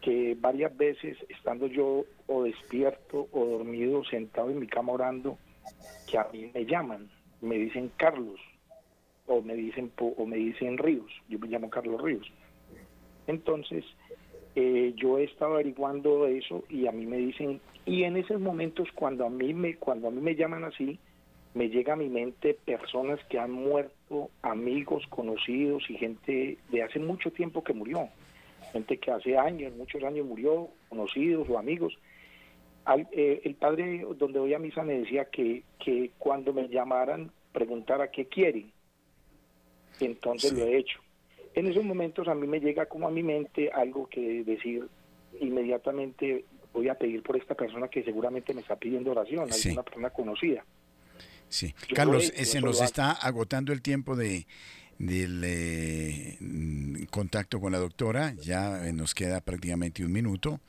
que 0.00 0.36
varias 0.40 0.76
veces, 0.76 1.16
estando 1.28 1.66
yo 1.66 2.04
o 2.26 2.42
despierto 2.42 3.28
o 3.32 3.44
dormido, 3.44 4.02
sentado 4.04 4.50
en 4.50 4.58
mi 4.58 4.66
cama 4.66 4.92
orando, 4.92 5.38
que 6.10 6.18
a 6.18 6.26
mí 6.32 6.50
me 6.52 6.64
llaman, 6.64 7.08
me 7.40 7.56
dicen 7.56 7.90
Carlos, 7.96 8.40
o 9.26 9.42
me 9.42 9.54
dicen, 9.54 9.92
o 9.98 10.26
me 10.26 10.36
dicen 10.36 10.78
Ríos, 10.78 11.10
yo 11.28 11.38
me 11.38 11.48
llamo 11.48 11.70
Carlos 11.70 12.00
Ríos 12.02 12.30
entonces, 13.30 13.84
eh, 14.56 14.92
yo 14.96 15.18
he 15.18 15.24
estado 15.24 15.54
averiguando 15.54 16.26
eso 16.26 16.64
y 16.68 16.86
a 16.86 16.92
mí 16.92 17.06
me 17.06 17.16
dicen, 17.16 17.60
y 17.86 18.02
en 18.02 18.16
esos 18.16 18.40
momentos 18.40 18.88
cuando 18.94 19.24
a 19.24 19.30
mí 19.30 19.54
me, 19.54 19.76
cuando 19.76 20.08
a 20.08 20.10
mí 20.10 20.20
me 20.20 20.34
llaman 20.34 20.64
así, 20.64 20.98
me 21.54 21.68
llega 21.68 21.94
a 21.94 21.96
mi 21.96 22.08
mente 22.08 22.56
personas 22.64 23.18
que 23.28 23.38
han 23.38 23.52
muerto, 23.52 24.30
amigos, 24.42 25.04
conocidos 25.08 25.88
y 25.88 25.96
gente 25.96 26.58
de 26.70 26.82
hace 26.82 26.98
mucho 26.98 27.30
tiempo 27.30 27.64
que 27.64 27.72
murió, 27.72 28.08
gente 28.72 28.98
que 28.98 29.10
hace 29.10 29.38
años, 29.38 29.74
muchos 29.76 30.02
años 30.02 30.26
murió, 30.26 30.68
conocidos 30.88 31.48
o 31.48 31.58
amigos. 31.58 31.96
Eh, 33.12 33.42
el 33.44 33.54
padre 33.54 34.06
donde 34.16 34.38
voy 34.38 34.54
a 34.54 34.58
misa 34.58 34.82
me 34.82 34.98
decía 34.98 35.26
que, 35.26 35.62
que 35.78 36.12
cuando 36.18 36.52
me 36.52 36.68
llamaran 36.68 37.30
preguntara 37.52 38.10
qué 38.10 38.26
quieren. 38.26 38.72
Entonces 40.00 40.52
lo 40.52 40.64
he 40.64 40.78
hecho 40.78 41.00
en 41.54 41.66
esos 41.66 41.84
momentos 41.84 42.28
a 42.28 42.34
mí 42.34 42.46
me 42.46 42.60
llega 42.60 42.86
como 42.86 43.08
a 43.08 43.10
mi 43.10 43.22
mente 43.22 43.70
algo 43.72 44.08
que 44.08 44.44
decir 44.44 44.88
inmediatamente 45.40 46.44
voy 46.72 46.88
a 46.88 46.94
pedir 46.94 47.22
por 47.22 47.36
esta 47.36 47.54
persona 47.54 47.88
que 47.88 48.04
seguramente 48.04 48.54
me 48.54 48.60
está 48.60 48.76
pidiendo 48.76 49.10
oración, 49.10 49.52
sí. 49.52 49.70
una 49.70 49.82
persona 49.82 50.10
conocida. 50.10 50.64
Sí, 51.48 51.74
Carlos, 51.94 52.26
se 52.26 52.60
nos 52.60 52.80
está 52.80 53.10
agotando 53.12 53.72
el 53.72 53.82
tiempo 53.82 54.16
de 54.16 54.46
del 54.98 55.42
eh, 55.44 56.36
contacto 57.10 57.58
con 57.58 57.72
la 57.72 57.78
doctora, 57.78 58.34
ya 58.34 58.92
nos 58.92 59.14
queda 59.14 59.40
prácticamente 59.40 60.04
un 60.04 60.12
minuto. 60.12 60.60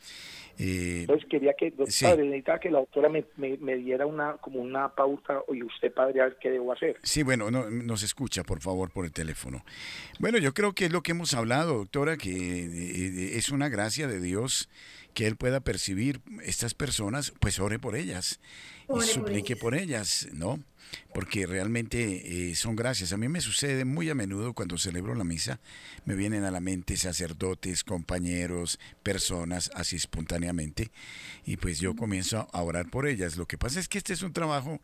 Eh, 0.63 1.01
Entonces 1.01 1.27
quería 1.27 1.53
que, 1.57 1.73
necesitaba 1.75 2.59
que 2.59 2.69
la 2.69 2.79
doctora 2.79 3.09
me, 3.09 3.25
me, 3.35 3.75
diera 3.77 4.05
una 4.05 4.33
como 4.33 4.61
una 4.61 4.89
pauta 4.89 5.41
y 5.51 5.63
usted, 5.63 5.91
padre, 5.91 6.21
a 6.21 6.25
ver 6.25 6.37
qué 6.39 6.51
debo 6.51 6.71
hacer. 6.71 6.97
Sí, 7.01 7.23
bueno, 7.23 7.49
no, 7.49 7.67
nos 7.71 8.03
escucha, 8.03 8.43
por 8.43 8.61
favor, 8.61 8.91
por 8.91 9.05
el 9.05 9.11
teléfono. 9.11 9.63
Bueno, 10.19 10.37
yo 10.37 10.53
creo 10.53 10.73
que 10.73 10.85
es 10.85 10.91
lo 10.91 11.01
que 11.01 11.13
hemos 11.13 11.33
hablado, 11.33 11.77
doctora, 11.77 12.15
que 12.15 12.29
eh, 12.29 13.37
es 13.37 13.49
una 13.49 13.69
gracia 13.69 14.07
de 14.07 14.21
Dios 14.21 14.69
que 15.15 15.25
Él 15.25 15.35
pueda 15.35 15.61
percibir 15.61 16.21
estas 16.43 16.75
personas, 16.75 17.33
pues 17.39 17.59
ore 17.59 17.79
por 17.79 17.95
ellas 17.95 18.39
suplique 18.99 19.55
por 19.55 19.75
ellas, 19.75 20.27
¿no? 20.33 20.59
porque 21.13 21.45
realmente 21.45 22.49
eh, 22.49 22.55
son 22.55 22.75
gracias. 22.75 23.13
A 23.13 23.17
mí 23.17 23.27
me 23.27 23.41
sucede 23.41 23.85
muy 23.85 24.09
a 24.09 24.15
menudo 24.15 24.53
cuando 24.53 24.77
celebro 24.77 25.15
la 25.15 25.23
misa, 25.23 25.59
me 26.05 26.15
vienen 26.15 26.43
a 26.43 26.51
la 26.51 26.59
mente 26.59 26.97
sacerdotes, 26.97 27.83
compañeros, 27.83 28.79
personas, 29.03 29.71
así 29.75 29.95
espontáneamente, 29.95 30.91
y 31.45 31.57
pues 31.57 31.79
yo 31.79 31.95
comienzo 31.95 32.47
a 32.51 32.61
orar 32.61 32.89
por 32.89 33.07
ellas. 33.07 33.37
Lo 33.37 33.45
que 33.45 33.57
pasa 33.57 33.79
es 33.79 33.87
que 33.87 33.97
este 33.97 34.13
es 34.13 34.21
un 34.21 34.33
trabajo 34.33 34.81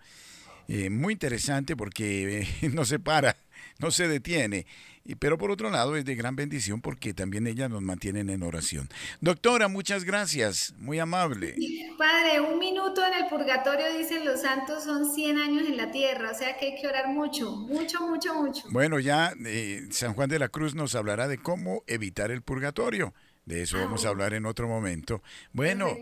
eh, 0.67 0.89
muy 0.89 1.13
interesante 1.13 1.75
porque 1.75 2.41
eh, 2.41 2.69
no 2.73 2.85
se 2.85 2.99
para, 2.99 3.37
no 3.79 3.91
se 3.91 4.07
detiene. 4.07 4.65
Y, 5.03 5.15
pero 5.15 5.37
por 5.37 5.51
otro 5.51 5.69
lado 5.69 5.95
es 5.95 6.03
de 6.03 6.15
gran 6.15 6.35
bendición 6.35 6.81
porque 6.81 7.13
también 7.13 7.47
ellas 7.47 7.69
nos 7.69 7.81
mantienen 7.81 8.29
en 8.29 8.43
oración. 8.43 8.89
Doctora, 9.21 9.69
muchas 9.69 10.03
gracias, 10.03 10.73
muy 10.77 10.99
amable. 10.99 11.55
Padre, 11.97 12.41
un 12.41 12.59
minuto 12.59 13.01
en 13.05 13.23
el 13.23 13.29
purgatorio, 13.29 13.97
dicen 13.97 14.25
los 14.25 14.41
santos, 14.41 14.83
son 14.83 15.09
100 15.13 15.37
años 15.37 15.67
en 15.67 15.77
la 15.77 15.91
tierra, 15.91 16.31
o 16.31 16.37
sea 16.37 16.57
que 16.57 16.67
hay 16.67 16.81
que 16.81 16.87
orar 16.87 17.07
mucho, 17.07 17.55
mucho, 17.55 18.01
mucho, 18.01 18.33
mucho. 18.35 18.63
Bueno, 18.69 18.99
ya 18.99 19.33
eh, 19.45 19.87
San 19.91 20.13
Juan 20.13 20.29
de 20.29 20.39
la 20.39 20.49
Cruz 20.49 20.75
nos 20.75 20.93
hablará 20.93 21.27
de 21.27 21.37
cómo 21.37 21.83
evitar 21.87 22.31
el 22.31 22.41
purgatorio. 22.41 23.13
De 23.45 23.61
eso 23.61 23.77
vamos 23.77 24.05
a 24.05 24.09
hablar 24.09 24.33
en 24.33 24.45
otro 24.45 24.67
momento. 24.67 25.23
Bueno, 25.53 25.95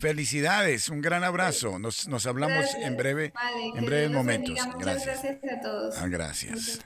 felicidades, 0.00 0.88
un 0.88 1.00
gran 1.00 1.22
abrazo. 1.22 1.78
Nos, 1.78 2.08
nos 2.08 2.26
hablamos 2.26 2.74
en 2.74 2.96
breve, 2.96 3.32
en 3.76 3.86
breves 3.86 4.10
momentos. 4.10 4.56
Gracias. 4.80 5.22
gracias 5.22 5.58
a 5.58 5.60
todos. 5.60 5.96
Ah, 5.96 6.08
gracias. 6.08 6.84